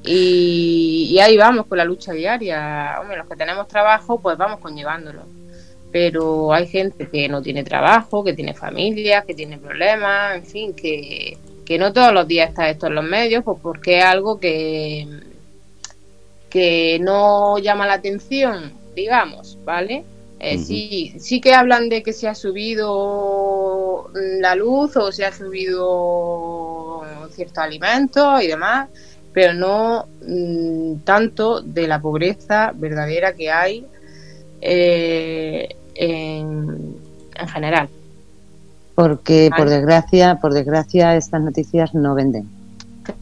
[0.04, 2.98] Y, y ahí vamos con la lucha diaria.
[3.02, 5.22] Hombre, los que tenemos trabajo, pues vamos conllevándolo.
[5.96, 10.74] Pero hay gente que no tiene trabajo, que tiene familia, que tiene problemas, en fin,
[10.74, 14.38] que, que no todos los días está esto en los medios, pues porque es algo
[14.38, 15.08] que,
[16.50, 20.04] que no llama la atención, digamos, ¿vale?
[20.38, 25.32] Eh, sí, sí que hablan de que se ha subido la luz o se ha
[25.32, 28.90] subido ciertos alimentos y demás,
[29.32, 33.86] pero no mm, tanto de la pobreza verdadera que hay
[34.60, 36.96] eh, en,
[37.36, 37.90] en general.
[38.94, 42.50] Porque por desgracia, por desgracia estas noticias no venden.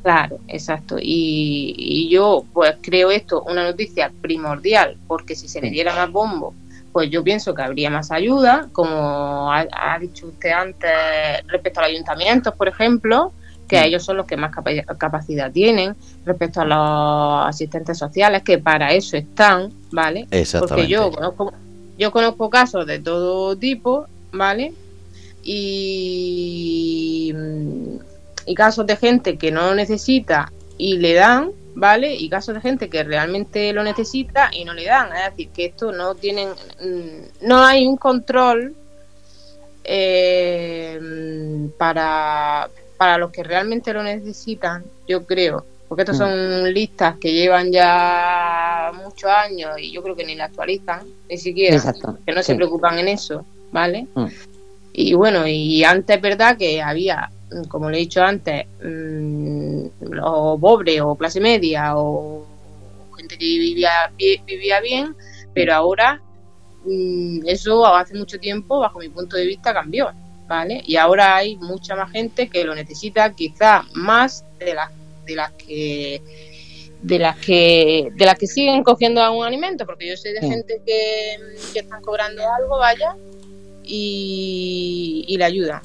[0.02, 0.98] Claro, exacto.
[1.00, 6.12] Y, y yo pues creo esto una noticia primordial, porque si se le diera más
[6.12, 6.54] bombo,
[6.91, 10.91] pues yo pienso que habría más ayuda, como ha, ha dicho usted antes
[11.48, 13.34] respecto a los ayuntamientos, por ejemplo,
[13.68, 18.60] que ellos son los que más capa- capacidad tienen, respecto a los asistentes sociales, que
[18.60, 20.28] para eso están, ¿vale?
[20.60, 21.52] Porque yo conozco,
[21.98, 24.74] yo conozco casos de todo tipo, ¿vale?
[25.44, 27.34] Y,
[28.45, 32.15] y casos de gente que no lo necesita y le dan, ¿vale?
[32.15, 35.15] Y casos de gente que realmente lo necesita y no le dan.
[35.15, 38.76] Es decir, que esto no tienen, mm, no hay un control
[39.84, 40.99] eh,
[41.78, 45.65] para, para los que realmente lo necesitan, yo creo.
[45.94, 46.22] Porque estos Mm.
[46.24, 51.38] son listas que llevan ya muchos años y yo creo que ni la actualizan, ni
[51.38, 54.07] siquiera, Exacto, que no se preocupan en eso, ¿vale?
[54.15, 54.26] Mm.
[54.94, 59.86] Y bueno, y antes es verdad que había, mm, como le he dicho antes, mm,
[60.10, 62.44] los pobres o clase media o
[63.15, 65.15] gente que vivía, vi- vivía bien,
[65.53, 66.20] pero ahora
[67.45, 70.10] eso hace mucho tiempo, bajo mi punto de vista, cambió,
[70.48, 70.82] ¿vale?
[70.88, 74.90] Y ahora hay mucha más gente que lo necesita, quizá más de las
[75.26, 76.22] de las que
[77.02, 80.48] de las que de las que siguen cogiendo algún alimento, porque yo sé de Sí.
[80.48, 81.36] gente que,
[81.74, 83.16] que están cobrando algo, vaya,
[83.84, 85.82] y, y le ayudan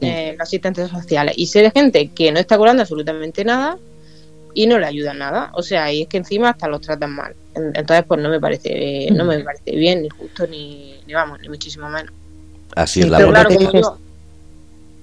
[0.00, 0.08] Sí.
[0.08, 1.34] eh, los asistentes sociales.
[1.36, 3.78] Y sé de gente que no está cobrando absolutamente nada
[4.54, 5.50] y no le ayudan nada.
[5.54, 7.34] O sea, y es que encima hasta los tratan mal.
[7.54, 11.38] En- Entonces, pues no me parece, no me parece bien, ni justo, ni, ni vamos,
[11.40, 12.12] ni muchísimo menos.
[12.74, 13.98] Así Sí, es la Pero claro, como yo,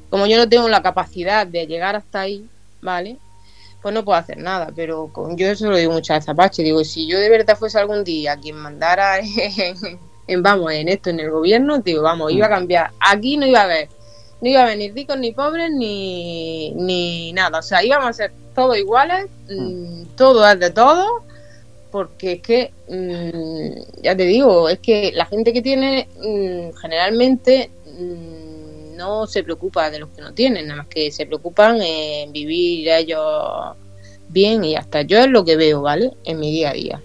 [0.09, 2.45] como yo no tengo la capacidad de llegar hasta ahí,
[2.81, 3.17] ¿vale?
[3.81, 6.63] Pues no puedo hacer nada, pero con- yo eso lo digo muchas veces a Pachi,
[6.63, 9.75] digo, si yo de verdad fuese algún día quien mandara en,
[10.27, 13.61] en, vamos, en esto, en el gobierno, digo, vamos, iba a cambiar, aquí no iba
[13.61, 13.87] a haber,
[14.41, 18.13] no iba a haber ni ricos ni pobres ni, ni nada, o sea, íbamos a
[18.13, 21.23] ser todos iguales, mm, todo es de todo,
[21.91, 27.71] porque es que, mm, ya te digo, es que la gente que tiene mm, generalmente
[27.85, 28.38] mm,
[28.99, 32.87] no se preocupa de los que no tienen, nada más que se preocupan en vivir
[32.89, 33.19] ellos
[34.27, 36.11] bien y hasta yo es lo que veo, ¿vale?
[36.23, 37.01] En mi día a día.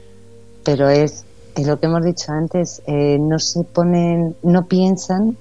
[0.64, 1.24] pero es,
[1.56, 5.36] es lo que hemos dicho antes, eh, no se ponen, no piensan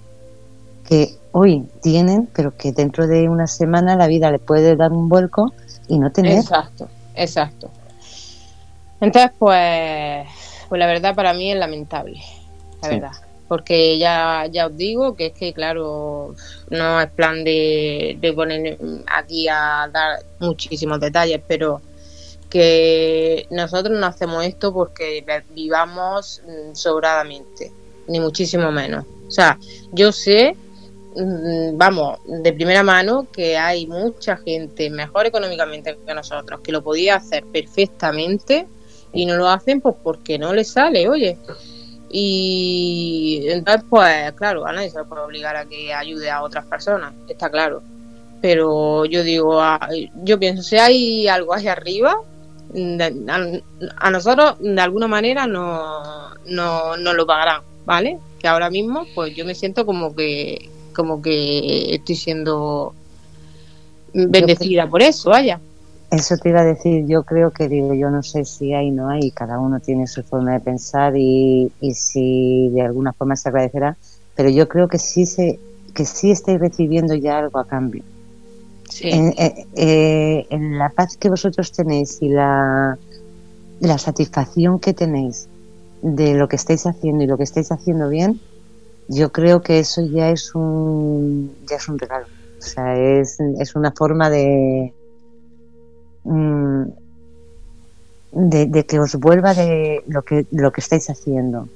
[0.87, 5.09] que hoy tienen, pero que dentro de una semana la vida le puede dar un
[5.09, 5.53] vuelco
[5.87, 6.37] y no tener.
[6.39, 7.69] Exacto, exacto.
[9.01, 10.27] Entonces, pues,
[10.69, 12.19] pues la verdad para mí es lamentable,
[12.81, 12.95] la Sí.
[12.95, 13.11] verdad.
[13.53, 16.33] Porque ya, ya os digo que es que, claro,
[16.71, 21.79] no es plan de, poner aquí a dar muchísimos detalles, pero
[22.49, 27.71] que nosotros no hacemos esto porque vivamos mm, sobradamente,
[28.07, 29.05] ni muchísimo menos.
[29.27, 29.59] O sea,
[29.91, 30.55] yo sé,
[31.15, 36.83] mm, vamos, de primera mano que hay mucha gente mejor económicamente que nosotros, que lo
[36.83, 38.65] podía hacer perfectamente
[39.13, 41.37] y no lo hacen pues porque no les sale, oye.
[42.15, 46.63] Y entonces, pues claro, a nadie se le puede obligar a que ayude a otras
[46.65, 47.81] personas, está claro.
[48.39, 49.89] Pero yo digo, a-
[50.23, 52.15] yo pienso, si hay algo ahí arriba,
[53.97, 58.19] a nosotros de alguna manera no, no, no lo pagarán, ¿vale?
[58.39, 62.93] Que ahora mismo, pues yo me siento como que, como que estoy siendo
[64.13, 65.59] bendecida por eso, vaya.
[66.13, 68.93] Eso te iba a decir, yo creo que digo, yo no sé si hay o
[68.93, 73.35] no hay, cada uno tiene su forma de pensar y, y si de alguna forma
[73.35, 73.97] se agradecerá,
[74.35, 75.59] pero yo creo que sí se,
[75.95, 78.03] que sí estáis recibiendo ya algo a cambio.
[78.87, 79.09] Sí.
[79.09, 82.95] En, eh, eh, en la paz que vosotros tenéis y la,
[83.79, 85.47] la satisfacción que tenéis
[86.03, 88.39] de lo que estáis haciendo y lo que estáis haciendo bien,
[89.07, 92.27] yo creo que eso ya es un ya es un regalo.
[92.59, 94.93] O sea, es, es una forma de,
[98.31, 101.67] de de que os vuelva de lo que lo que estáis haciendo.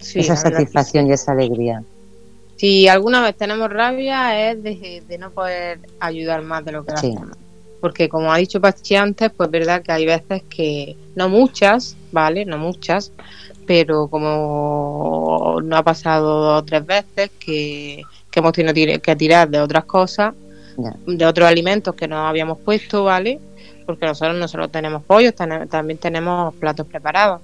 [0.00, 1.82] Sí, esa satisfacción y esa alegría.
[2.56, 6.92] Si alguna vez tenemos rabia es de, de no poder ayudar más de lo que
[6.96, 7.08] Sí.
[7.08, 7.36] hacemos.
[7.80, 11.96] Porque como ha dicho Pachi antes, pues es verdad que hay veces que, no muchas,
[12.12, 12.44] ¿vale?
[12.44, 13.10] No muchas,
[13.66, 19.48] pero como no ha pasado dos o tres veces que, que hemos tenido que tirar
[19.50, 20.32] de otras cosas,
[21.06, 23.40] de otros alimentos que no habíamos puesto, ¿vale?
[23.92, 27.40] Porque nosotros no solo tenemos pollos, también tenemos platos preparados.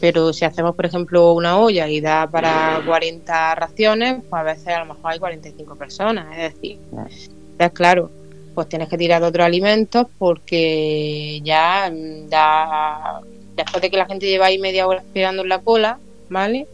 [0.00, 4.68] Pero si hacemos, por ejemplo, una olla y da para 40 raciones, pues a veces
[4.68, 6.26] a lo mejor hay 45 personas.
[6.36, 7.08] Es decir, Claro.
[7.52, 8.10] entonces, claro,
[8.54, 13.20] pues tienes que tirar de otros alimentos porque ya mm, da,
[13.56, 15.98] después de que la gente lleva ahí media hora esperando en la cola,
[16.28, 16.66] ¿vale?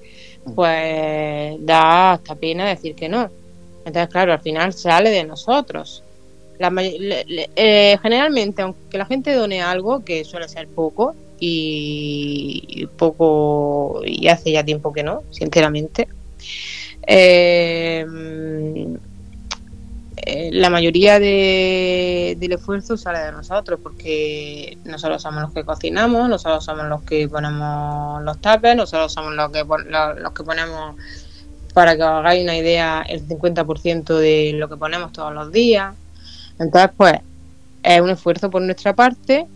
[0.55, 3.29] Pues da hasta pena decir que no.
[3.85, 6.03] Entonces, claro, al final sale de nosotros.
[6.59, 14.03] La le- eh, generalmente, aunque la gente done algo, que suele ser poco, y poco,
[14.05, 16.09] y hace ya tiempo que no, sinceramente,
[17.07, 18.05] eh,
[20.17, 26.29] eh, la mayoría de, del esfuerzo sale de nosotros, porque nosotros somos los que cocinamos,
[26.29, 30.97] nosotros somos los que ponemos los tapes, nosotros somos los que, los, los que ponemos,
[31.73, 35.95] para que os hagáis una idea, el 50% de lo que ponemos todos los días.
[36.59, 37.15] Entonces, pues,
[37.83, 39.47] es un esfuerzo por nuestra parte,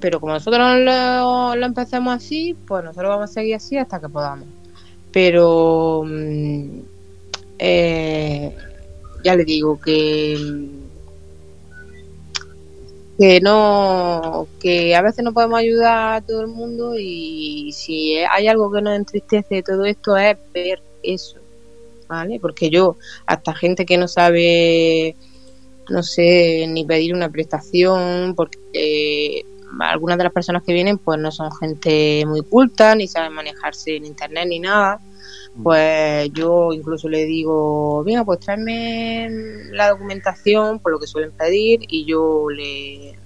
[0.00, 4.08] pero como nosotros lo, lo empecemos así, pues nosotros vamos a seguir así hasta que
[4.08, 4.46] podamos.
[5.12, 6.80] Pero mm,
[7.58, 8.54] eh,
[9.24, 10.84] ya le digo que mm,
[13.18, 18.48] que no que a veces no podemos ayudar a todo el mundo y si hay
[18.48, 21.38] algo que nos entristece de todo esto es ver eso
[22.08, 22.96] vale porque yo
[23.26, 25.14] hasta gente que no sabe
[25.90, 29.44] no sé ni pedir una prestación porque
[29.80, 33.96] algunas de las personas que vienen pues no son gente muy culta ni saben manejarse
[33.96, 35.00] en internet ni nada
[35.62, 39.28] pues yo incluso le digo, venga, pues tráeme
[39.70, 43.16] la documentación por lo que suelen pedir y yo le,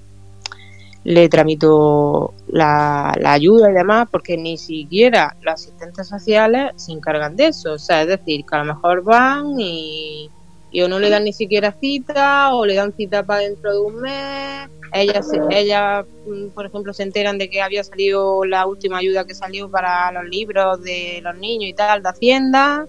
[1.04, 7.46] le tramito la, ayuda y demás, porque ni siquiera los asistentes sociales se encargan de
[7.46, 7.72] eso.
[7.72, 10.28] O sea, es decir, que a lo mejor van y,
[10.70, 13.80] y o no le dan ni siquiera cita o le dan cita para dentro de
[13.80, 14.68] un mes.
[14.92, 19.34] Ellas, ella, mm, por ejemplo, se enteran de que había salido la última ayuda que
[19.34, 22.86] salió para los libros de los niños y tal, de Hacienda,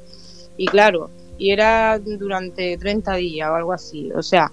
[0.55, 4.51] y claro, y era durante 30 días o algo así, o sea,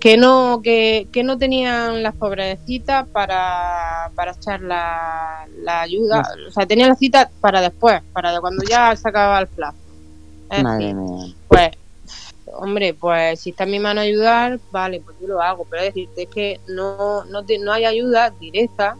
[0.00, 6.50] que no que, que no tenían las pobrecitas para, para echar la, la ayuda, o
[6.50, 9.78] sea, tenían la cita para después, para cuando ya se acababa el plazo.
[10.60, 11.34] Madre mía.
[11.48, 11.70] Pues
[12.54, 16.26] hombre, pues si está en mi mano ayudar, vale, pues yo lo hago, pero decirte
[16.26, 18.96] que no, no, no hay ayuda directa,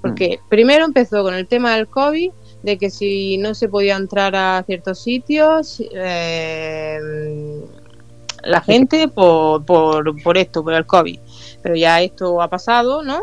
[0.00, 0.48] porque mm.
[0.48, 2.30] primero empezó con el tema del COVID,
[2.62, 6.98] de que si no se podía entrar a ciertos sitios, eh,
[8.42, 11.18] la gente por, por, por esto, por el COVID.
[11.62, 13.20] Pero ya esto ha pasado, ¿no?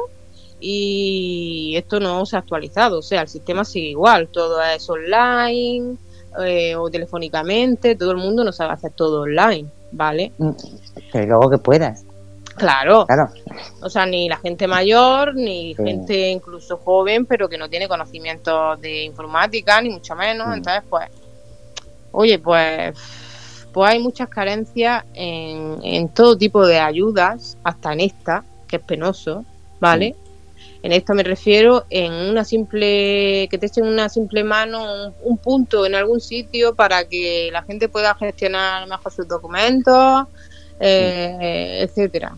[0.60, 5.98] Y esto no se ha actualizado, o sea, el sistema sigue igual, todo es online,
[6.44, 10.32] eh, o telefónicamente, todo el mundo no sabe hacer todo online, ¿vale?
[10.38, 10.52] Mm,
[11.12, 12.06] pero luego que puedas.
[12.56, 13.06] Claro.
[13.06, 13.30] claro.
[13.82, 18.80] O sea, ni la gente mayor, ni gente incluso joven, pero que no tiene conocimientos
[18.80, 20.48] de informática, ni mucho menos.
[20.48, 20.54] Mm.
[20.54, 21.10] Entonces, pues,
[22.12, 22.98] oye, pues,
[23.74, 28.84] pues hay muchas carencias en, en todo tipo de ayudas, hasta en esta, que es
[28.84, 29.44] penoso,
[29.82, 30.16] ¿vale?
[30.86, 35.84] En esto me refiero en una simple, que te echen una simple mano, un, punto
[35.84, 40.28] en algún sitio para que la gente pueda gestionar mejor sus documentos,
[40.80, 42.38] eh, etcétera.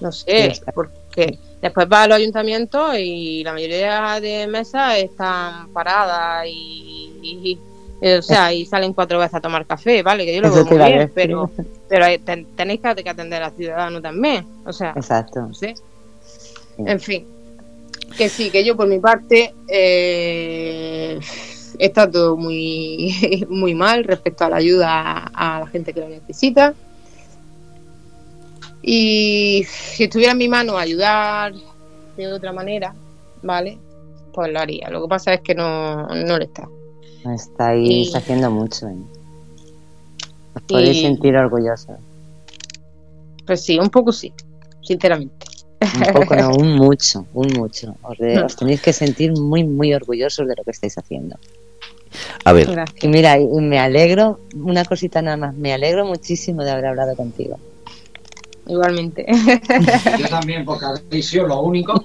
[0.00, 7.58] No sé, porque después va al ayuntamiento y la mayoría de mesas están paradas y,
[8.00, 10.24] o sea, y salen cuatro veces a tomar café, ¿vale?
[10.24, 11.50] Que yo lo veo muy bien, pero,
[11.86, 12.06] pero
[12.56, 15.52] tenéis que atender al ciudadano también, o sea, Exacto.
[15.52, 15.74] Sé.
[16.78, 17.24] En fin,
[18.16, 21.18] que sí, que yo por mi parte eh,
[21.78, 26.74] está todo muy, muy mal respecto a la ayuda a, la gente que lo necesita.
[28.82, 31.54] Y si estuviera en mi mano ayudar
[32.16, 32.94] de otra manera,
[33.42, 33.78] ¿vale?
[34.32, 34.90] Pues lo haría.
[34.90, 36.68] Lo que pasa es que no, no lo está.
[37.34, 38.86] Estáis haciendo mucho.
[38.88, 38.96] ¿eh?
[40.54, 41.96] Os podéis sentir orgullosos.
[43.46, 44.32] Pues sí, un poco sí,
[44.82, 45.53] sinceramente.
[45.94, 47.96] Un poco, no, un mucho, un mucho.
[48.02, 51.36] Os, tenéis que sentir muy, muy orgullosos de lo que estáis haciendo.
[52.44, 52.68] A ver.
[53.00, 57.58] Y mira, me alegro, una cosita nada más, me alegro muchísimo de haber hablado contigo.
[58.66, 59.26] Igualmente.
[60.18, 62.04] Yo también, porque habéis sido lo único.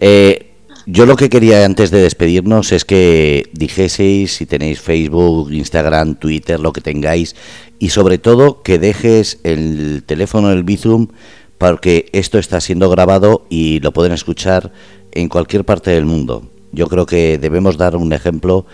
[0.00, 0.49] eh,
[0.92, 6.58] yo lo que quería antes de despedirnos es que dijeseis si tenéis Facebook, Instagram, Twitter,
[6.58, 7.36] lo que tengáis,
[7.78, 11.08] y sobre todo que dejes el teléfono del Bizum
[11.58, 14.72] porque esto está siendo grabado y lo pueden escuchar
[15.12, 16.48] en cualquier parte del mundo.
[16.72, 18.66] Yo creo que debemos dar un ejemplo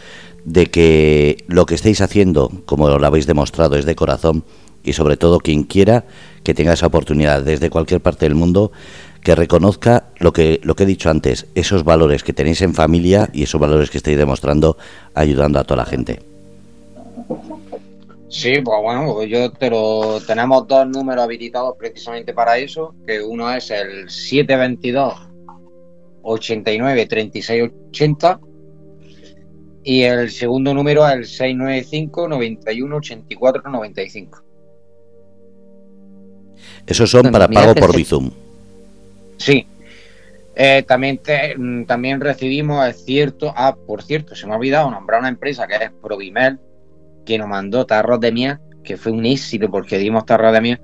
[0.45, 4.45] de que lo que estáis haciendo, como lo habéis demostrado, es de corazón
[4.85, 6.07] y sobre todo quien quiera
[6.45, 8.71] que tenga esa oportunidad desde cualquier parte del mundo
[9.27, 13.29] que reconozca lo que, lo que he dicho antes, esos valores que tenéis en familia
[13.33, 14.77] y esos valores que estáis demostrando
[15.15, 16.21] ayudando a toda la gente.
[18.29, 23.21] Sí, pues bueno, pues yo te lo tenemos dos números habilitados precisamente para eso, que
[23.21, 25.15] uno es el 722
[26.23, 28.41] 89 36 80
[29.83, 34.43] y el segundo número es el 695 91 84 95.
[36.87, 38.31] Esos son para pago por Bizum.
[39.37, 39.67] Sí.
[40.59, 41.21] Eh, también,
[41.59, 45.67] mm, también recibimos, es cierto, ah, por cierto, se me ha olvidado nombrar una empresa
[45.67, 46.59] que es Provimel,
[47.27, 50.81] que nos mandó tarros de miel, que fue un éxito porque dimos tarros de miel,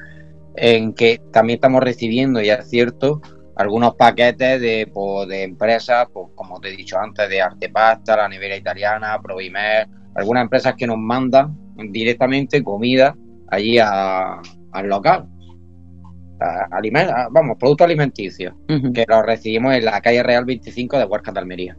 [0.56, 3.22] en que también estamos recibiendo, y es cierto,
[3.56, 8.28] algunos paquetes de, pues, de empresas, pues, como te he dicho antes, de Artepasta, la
[8.28, 11.56] nevera italiana, Provimel, algunas empresas que nos mandan
[11.90, 13.16] directamente comida
[13.48, 15.31] allí al local
[16.70, 21.40] alimentos, vamos, productos alimenticios, que los recibimos en la calle Real 25 de Huerca de
[21.40, 21.76] Almería.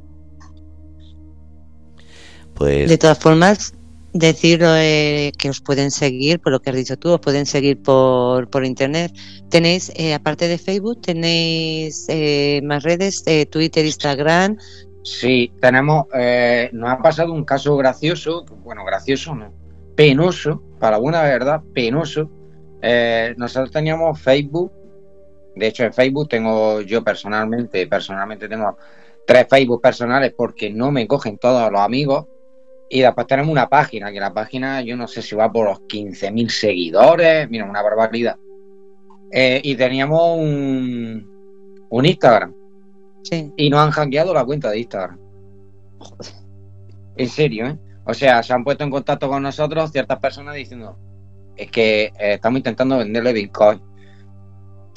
[2.53, 2.89] Pues...
[2.89, 3.73] De todas formas,
[4.13, 7.81] decir eh, que os pueden seguir, por lo que has dicho tú, os pueden seguir
[7.81, 9.11] por, por internet.
[9.49, 14.57] Tenéis, eh, aparte de Facebook, tenéis eh, más redes, eh, Twitter, Instagram.
[15.03, 19.53] Sí, tenemos, eh, nos ha pasado un caso gracioso, bueno, gracioso no,
[19.95, 22.29] penoso, para buena verdad, penoso.
[22.85, 24.69] Eh, nosotros teníamos Facebook,
[25.55, 28.77] de hecho en Facebook tengo yo personalmente, personalmente tengo
[29.25, 32.27] tres Facebook personales porque no me cogen todos los amigos.
[32.89, 35.79] Y después tenemos una página, que la página yo no sé si va por los
[35.83, 38.35] 15.000 seguidores, mira, una barbaridad.
[39.31, 42.53] Eh, y teníamos un, un Instagram
[43.23, 43.51] Sí.
[43.55, 45.17] y nos han hackeado la cuenta de Instagram.
[47.15, 47.79] En serio, ¿eh?
[48.05, 50.97] O sea, se han puesto en contacto con nosotros ciertas personas diciendo,
[51.55, 53.81] es que eh, estamos intentando venderle Bitcoin.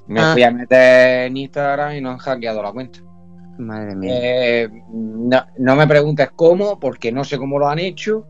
[0.08, 0.32] Me Ah.
[0.32, 3.00] fui a meter en Instagram y nos han hackeado la cuenta.
[3.58, 4.12] Madre mía.
[4.14, 8.26] Eh, no, no me preguntes cómo, porque no sé cómo lo han hecho,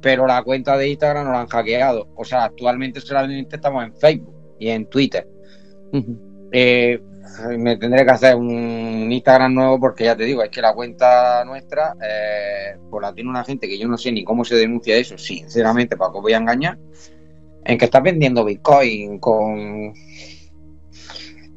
[0.00, 2.08] pero la cuenta de Instagram nos la han hackeado.
[2.16, 5.28] O sea, actualmente solamente estamos en Facebook y en Twitter.
[6.52, 7.00] Eh,
[7.58, 11.44] me tendré que hacer un Instagram nuevo porque ya te digo, es que la cuenta
[11.44, 14.96] nuestra, eh, pues la tiene una gente que yo no sé ni cómo se denuncia
[14.96, 16.78] eso, sinceramente, para que os voy a engañar,
[17.66, 19.92] en que estás vendiendo Bitcoin con...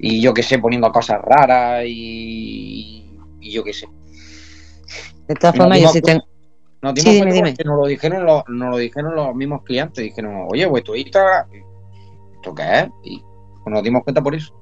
[0.02, 3.12] Y yo que sé, poniendo cosas raras y,
[3.42, 3.88] y yo qué sé.
[5.28, 6.24] De todas no, formas, yo no, sí tengo.
[6.82, 10.48] Nos Sí, dimos dime, nos lo dijeron los, nos lo dijeron los mismos clientes, dijeron,
[10.50, 11.50] oye, pues tu Instagram,
[12.36, 12.88] ¿esto qué es?
[13.04, 13.22] Y
[13.64, 14.54] pues nos dimos cuenta por eso.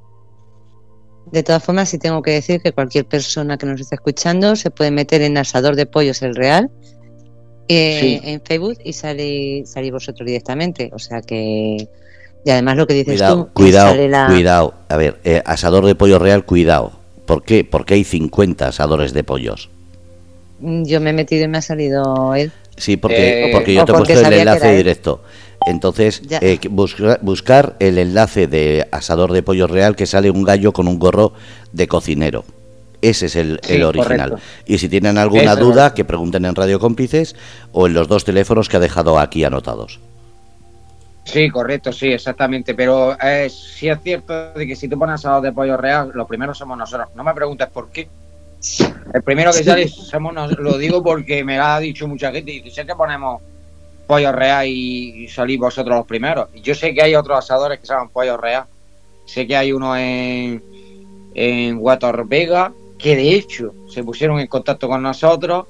[1.32, 4.72] De todas formas, sí tengo que decir que cualquier persona que nos esté escuchando se
[4.72, 6.72] puede meter en Asador de Pollos el Real
[7.68, 8.30] eh, Sí.
[8.30, 10.89] en Facebook y sale, salís vosotros directamente.
[10.94, 11.88] O sea que.
[12.45, 14.73] Y además lo que dices Cuidado, tú, cuidado, sale la- cuidado.
[14.88, 16.94] A ver, eh, asador de pollo real, cuidado.
[17.26, 17.65] ¿Por qué?
[17.65, 19.69] Porque hay 50 asadores de pollos.
[20.60, 22.52] Mm, Yo me he metido y me ha salido él.
[22.77, 25.22] Sí, porque, Eh, porque yo te he puesto el enlace directo.
[25.65, 30.72] Entonces, eh, busca- buscar el enlace de asador de pollo real que sale un gallo
[30.72, 31.34] con un gorro
[31.73, 32.45] de cocinero.
[33.02, 34.32] Ese es el, Sí, el original.
[34.32, 34.49] correcto.
[34.65, 37.36] Y si tienen alguna duda, que pregunten en Radio Cómplices
[37.72, 39.99] o en los dos teléfonos que ha dejado aquí anotados.
[41.28, 42.74] Sí, correcto, sí, exactamente.
[42.74, 46.28] Pero eh, sí es cierto de que si tú pones asado de pollo real, los
[46.28, 47.10] primeros somos nosotros.
[47.15, 48.07] No me preguntes por qué.
[49.14, 50.65] El primero que sale somos nosotros.
[50.65, 52.52] Lo digo porque me lo ha dicho mucha gente.
[52.53, 53.41] Y sé que ponemos
[54.07, 56.48] pollo real y, salís vosotros los primeros.
[56.53, 58.64] Y yo sé que hay otros asadores que llaman pollo real.
[59.26, 60.64] Sé que hay uno en,
[61.36, 65.65] en Guator Vega, que de hecho se pusieron en contacto con nosotros.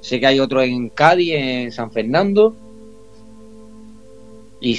[0.00, 2.54] Sé que hay otro en Cádiz, en San Fernando.
[4.60, 4.78] Y,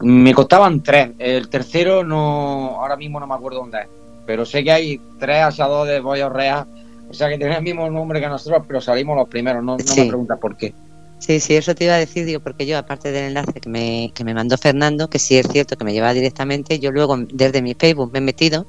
[0.00, 1.10] me costaban tres.
[1.18, 3.88] El tercero no, ahora mismo no me acuerdo dónde es.
[4.26, 6.66] Pero sé que hay tres asadores de real.
[7.08, 9.62] O sea que tienen el mismo nombre que nosotros, pero salimos los primeros.
[9.62, 10.00] No, no Sí.
[10.00, 10.74] me preguntas por qué.
[11.18, 14.12] Sí, sí, eso te iba a decir, digo, porque yo, aparte del enlace que me,
[14.14, 17.62] que me mandó Fernando, que sí es cierto que me lleva directamente, yo luego desde
[17.62, 18.66] mi Facebook me he metido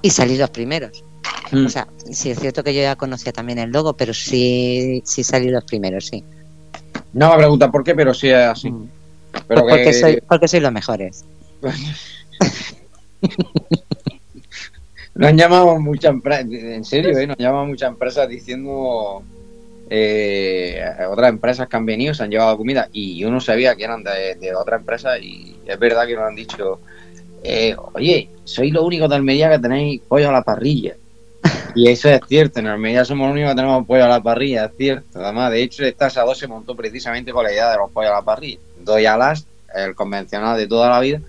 [0.00, 1.04] y salí los primeros.
[1.52, 1.66] Mm.
[1.66, 5.22] O sea, sí es cierto que yo ya conocía también el logo, pero sí, sí
[5.24, 6.24] salí los primeros, sí.
[7.12, 8.70] No me preguntas por qué, pero sí es así.
[8.70, 8.88] Mm.
[9.48, 11.24] Pero Pues porque, que- soy, porque soy los mejores.
[15.14, 17.26] Nos han llamado muchas empresas, en serio, ¿eh?
[17.26, 19.22] nos han llamado muchas empresas diciendo
[19.88, 20.78] eh,
[21.10, 24.04] otras empresas que han venido, se han llevado comida y yo no sabía que eran
[24.04, 26.80] de, de otra empresa y es verdad que nos han dicho,
[27.42, 30.94] eh, oye, sois los únicos de Almería que tenéis pollo a la parrilla.
[31.76, 34.64] Y eso es cierto, en Almería somos los únicos que tenemos pollo a la parrilla,
[34.64, 35.20] es cierto.
[35.22, 38.14] Además, de hecho, este asador se montó precisamente con la idea de los pollos a
[38.14, 38.58] la parrilla.
[38.82, 41.20] Doy alas, el convencional de toda la vida,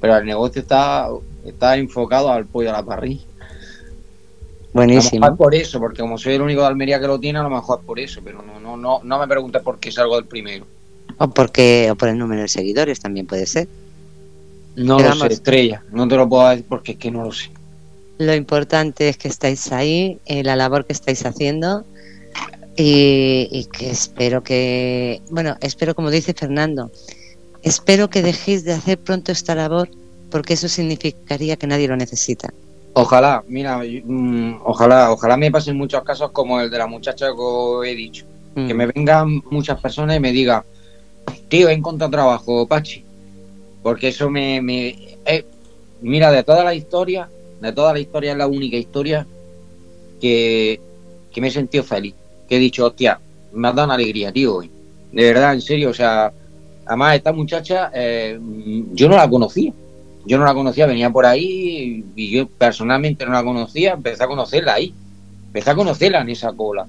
[0.00, 1.06] pero el negocio está,
[1.44, 3.22] está enfocado al pollo a la parrilla.
[3.22, 5.20] A lo Buenísimo.
[5.20, 7.50] mejor por eso, porque como soy el único de Almería que lo tiene, a lo
[7.50, 10.66] mejor por eso, pero no, no, no, no me preguntes por qué salgo del primero.
[11.18, 13.68] O, porque, o por el número de seguidores también puede ser.
[14.74, 15.84] No lo sé, estrella.
[15.92, 17.50] No te lo puedo decir porque es que no lo sé.
[18.18, 21.84] Lo importante es que estáis ahí, eh, la labor que estáis haciendo
[22.76, 26.90] y, y que espero que, bueno, espero como dice Fernando,
[27.62, 29.88] espero que dejéis de hacer pronto esta labor
[30.30, 32.52] porque eso significaría que nadie lo necesita.
[32.98, 37.90] Ojalá, mira, mm, ojalá, ojalá me pasen muchos casos como el de la muchacha que
[37.90, 38.24] he dicho.
[38.54, 38.66] Mm.
[38.66, 40.62] Que me vengan muchas personas y me digan,
[41.48, 43.04] tío, he encontrado trabajo, Pachi.
[43.82, 44.62] Porque eso me...
[44.62, 44.88] me
[45.26, 45.44] eh,
[46.00, 47.28] mira, de toda la historia,
[47.60, 49.26] de toda la historia es la única historia
[50.20, 50.80] que,
[51.32, 52.14] que me he sentido feliz.
[52.48, 53.18] Que he dicho, hostia,
[53.52, 54.70] me ha dado una alegría, tío, hoy.
[55.12, 56.32] De verdad, en serio, o sea,
[56.84, 58.38] además esta muchacha, eh,
[58.92, 59.72] yo no la conocía.
[60.26, 64.26] Yo no la conocía, venía por ahí y yo personalmente no la conocía, empecé a
[64.26, 64.92] conocerla ahí.
[65.46, 66.86] Empecé a conocerla en esa cola.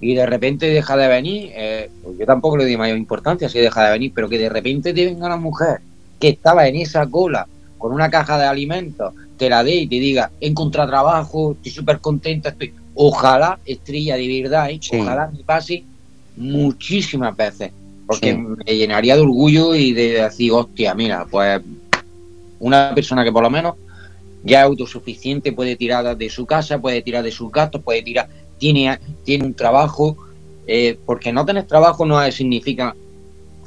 [0.00, 3.58] y de repente deja de venir, eh, pues yo tampoco le doy mayor importancia si
[3.58, 5.80] deja de venir, pero que de repente te venga una mujer
[6.20, 7.46] que estaba en esa cola
[7.84, 11.70] con una caja de alimentos, te la dé y te diga, he encontrado trabajo, estoy
[11.70, 12.72] súper contenta, estoy...
[12.94, 14.78] Ojalá, estrella de verdad, ¿eh?
[14.80, 14.98] Sí.
[14.98, 15.84] ojalá me pase
[16.34, 17.72] muchísimas veces,
[18.06, 18.38] porque Sí.
[18.38, 21.60] me llenaría de orgullo y de decir, hostia, mira, pues
[22.58, 23.74] una persona que por lo menos
[24.42, 28.30] ya es autosuficiente, puede tirar de su casa, puede tirar de sus gastos, puede tirar,
[28.56, 30.16] tiene, tiene un trabajo,
[30.66, 32.96] eh, porque no tener trabajo no significa,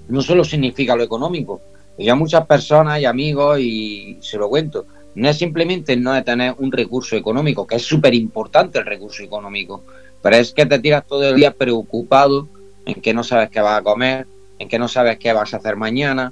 [0.09, 1.61] no solo significa lo económico.
[1.97, 6.71] Ya muchas personas y amigos, y se lo cuento, no es simplemente no tener un
[6.71, 9.83] recurso económico, que es súper importante el recurso económico,
[10.21, 12.47] pero es que te tiras todo el día preocupado
[12.85, 14.27] en que no sabes qué vas a comer,
[14.59, 16.31] en que no sabes qué vas a hacer mañana,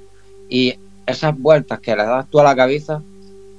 [0.50, 0.76] y
[1.08, 3.02] esas vueltas que le das tú a la cabeza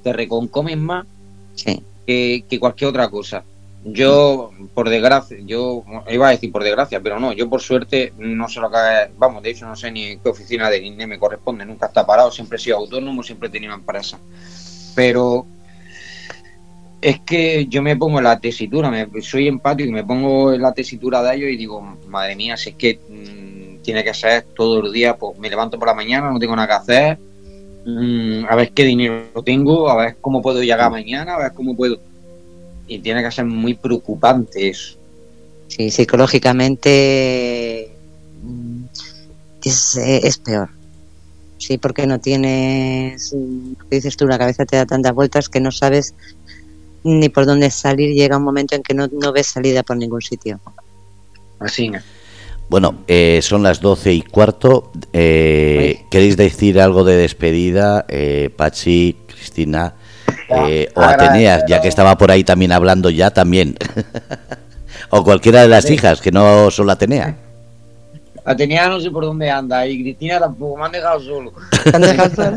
[0.02, 1.06] te reconcomen más
[1.54, 1.82] Sí.
[2.06, 3.42] que, que cualquier otra cosa.
[3.88, 8.48] Yo, por desgracia, yo iba a decir por desgracia, pero no, yo por suerte no
[8.48, 8.76] sé lo que
[9.16, 12.32] vamos, de hecho no sé ni qué oficina de INE me corresponde, nunca está parado,
[12.32, 14.18] siempre he sido autónomo, siempre he tenido empresa.
[14.96, 15.46] Pero
[17.00, 20.62] es que yo me pongo en la tesitura, me, soy empático y me pongo en
[20.62, 24.46] la tesitura de ellos y digo, madre mía, si es que mm, tiene que ser
[24.56, 27.18] todo el día, pues me levanto por la mañana, no tengo nada que hacer,
[27.84, 31.76] mm, a ver qué dinero tengo, a ver cómo puedo llegar mañana, a ver cómo
[31.76, 32.00] puedo.
[32.86, 34.96] Y tiene que ser muy preocupante eso.
[35.68, 37.90] Sí, psicológicamente
[38.42, 38.84] mm,
[39.64, 40.70] es, eh, es peor.
[41.58, 45.72] Sí, porque no tienes, mm, dices tú, la cabeza te da tantas vueltas que no
[45.72, 46.14] sabes
[47.02, 48.14] ni por dónde salir.
[48.14, 50.60] Llega un momento en que no, no ves salida por ningún sitio.
[51.58, 52.04] Así es.
[52.68, 54.90] Bueno, eh, son las doce y cuarto.
[55.12, 59.94] Eh, ¿Queréis decir algo de despedida, eh, Pachi, Cristina
[60.48, 63.76] eh, o Agradecer- Atenea, ya que estaba por ahí también hablando ya también?
[65.10, 67.34] o cualquiera de las hijas, que no son Atenea.
[68.44, 71.52] Atenea no sé por dónde anda y Cristina tampoco, me han dejado solo.
[71.82, 72.56] ¿Te han dejado solo?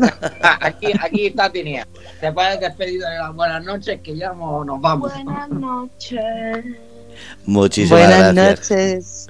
[0.60, 1.86] aquí, aquí está Atenea.
[2.20, 5.12] Te puedes despedir de las buenas noches que ya nos vamos.
[5.12, 6.64] Buenas noches.
[7.44, 8.70] Muchísimas Buenas gracias.
[8.70, 9.26] noches.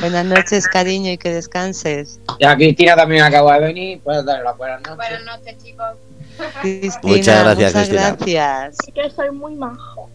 [0.00, 2.18] Buenas noches, cariño, y que descanses.
[2.40, 4.96] Ya Cristina también acaba de venir, puedes darle las buenas noches.
[4.96, 5.86] Buenas noches, chicos.
[6.60, 8.16] Cristina, Muchas gracias, muchas Cristina.
[8.16, 8.76] gracias.
[8.84, 10.10] Sí que soy muy majo.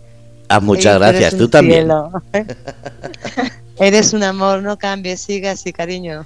[0.50, 1.38] Ah, muchas Sí, gracias.
[1.38, 1.82] Tú también.
[1.82, 2.12] cielo.
[3.80, 6.26] Eres un amor, no cambies, siga así, cariño.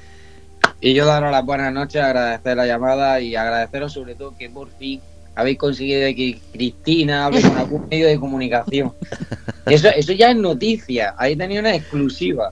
[0.79, 4.69] Y yo daros las buenas noches, agradecer la llamada y agradeceros sobre todo que por
[4.77, 5.01] fin
[5.35, 8.93] habéis conseguido que Cristina hable con algún medio de comunicación.
[9.67, 12.51] Eso, eso ya es noticia, ahí tenía una exclusiva.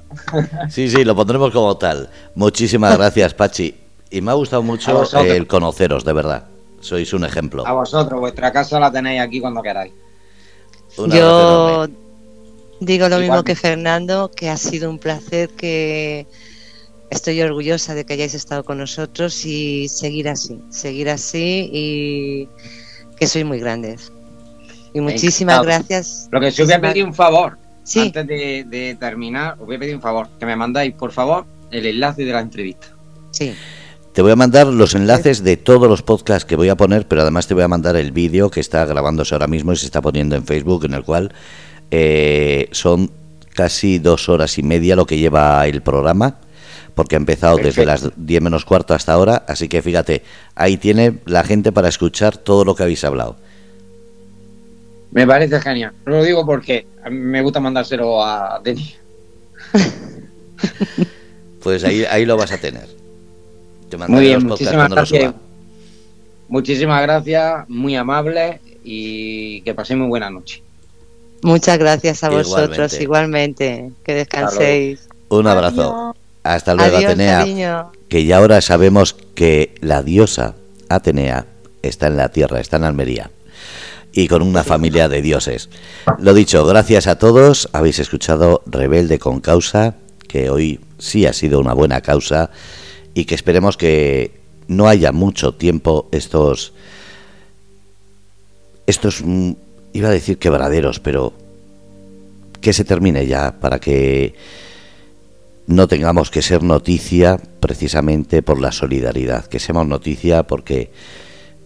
[0.70, 2.08] Sí, sí, lo pondremos como tal.
[2.36, 3.76] Muchísimas gracias, Pachi.
[4.12, 6.44] Y me ha gustado mucho el conoceros, de verdad.
[6.82, 7.66] Sois un ejemplo.
[7.68, 9.94] A vosotros, vuestra casa la tenéis aquí cuando queráis.
[10.98, 11.94] Un abrazo Yo
[12.80, 16.26] digo lo mismo que Fernando, que ha sido un placer, que
[17.10, 22.50] estoy orgullosa de que hayáis estado con nosotros y seguir así, seguir así y
[23.18, 24.12] que sois muy grandes.
[24.94, 25.64] Y muchísimas Encantado.
[25.88, 26.28] gracias.
[26.32, 29.66] Lo que sí os voy a pedir un favor, Sí, antes de, de terminar, os
[29.66, 32.88] voy a pedir un favor, que me mandáis, por favor, el enlace de la entrevista.
[33.32, 33.54] sí,
[34.20, 37.22] Te voy a mandar los enlaces de todos los podcasts que voy a poner, pero
[37.22, 40.02] además te voy a mandar el vídeo que está grabándose ahora mismo y se está
[40.02, 41.32] poniendo en Facebook, en el cual
[41.90, 43.12] eh, son
[43.56, 46.36] casi dos horas y media lo que lleva el programa,
[46.96, 50.22] porque ha empezado desde las 10 menos cuarto hasta ahora, así que fíjate,
[50.54, 53.38] ahí tiene la gente para escuchar todo lo que habéis hablado.
[55.12, 55.94] Me parece genial.
[56.04, 58.98] Lo digo porque me gusta mandárselo a Denis.
[61.62, 62.99] Pues ahí, ahí lo vas a tener.
[63.90, 65.22] Te Muy bien, los podcasts muchísimas gracias.
[65.24, 65.34] suba.
[66.48, 70.64] Muchísimas gracias, muy amables y que paséis muy buena noche.
[71.44, 73.04] muchas gracias a vosotros Igualmente.
[73.04, 73.92] igualmente.
[74.04, 75.08] Que descanséis.
[75.30, 75.82] Un abrazo.
[75.94, 76.16] Adiós.
[76.44, 77.40] Hasta luego, Adiós, Atenea.
[77.40, 77.92] cariño.
[78.08, 80.56] que ya ahora sabemos que la diosa
[80.88, 81.46] Atenea
[81.84, 83.30] está en la tierra, está en Almería
[84.12, 85.70] y con una familia de dioses.
[86.18, 89.96] Lo dicho, gracias a todos, habéis escuchado Rebelde con causa,
[90.28, 92.50] que hoy sí ha sido una buena causa
[93.20, 94.32] y que esperemos que
[94.68, 96.74] no haya mucho tiempo estos
[98.88, 99.52] estos mm,
[99.94, 101.34] iba a decir quebraderos, pero
[102.62, 104.36] que se termine ya para que
[105.68, 110.92] no tengamos que ser noticia precisamente por la solidaridad, que seamos noticia porque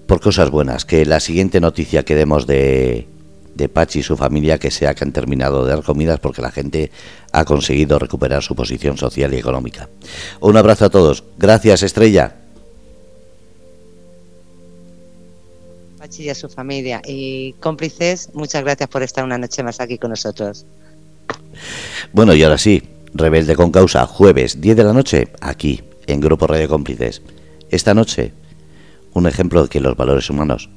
[0.08, 3.08] por cosas buenas, que la siguiente noticia que demos de,
[3.56, 6.52] de Pachi y su familia que sea que han terminado de dar comidas porque la
[6.52, 6.92] gente
[7.32, 9.90] ha conseguido recuperar su posición social y económica.
[10.40, 11.24] Un abrazo a todos.
[11.38, 12.36] Gracias, Estrella.
[16.00, 17.02] Pachi y a su familia.
[17.06, 20.66] Y cómplices, muchas gracias por estar una noche más aquí con nosotros.
[22.12, 22.84] Bueno, y ahora sí,
[23.14, 27.22] Rebelde con Causa, jueves 10 de la noche, aquí, en Grupo Radio Cómplices.
[27.70, 28.34] Esta noche,
[29.14, 30.70] un ejemplo de que los valores humanos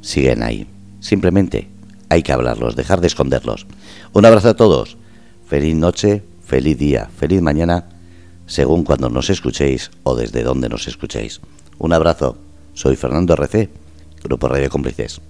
[0.00, 0.66] siguen ahí.
[1.00, 1.68] Simplemente
[2.10, 3.66] hay que hablarlos, dejar de esconderlos.
[4.12, 4.98] Un abrazo a todos.
[5.46, 7.88] Feliz noche, feliz día, feliz mañana,
[8.46, 11.40] según cuando nos escuchéis o desde donde nos escuchéis.
[11.78, 12.36] Un abrazo.
[12.74, 13.70] Soy Fernando RC,
[14.24, 15.20] Grupo Radio Cómplices.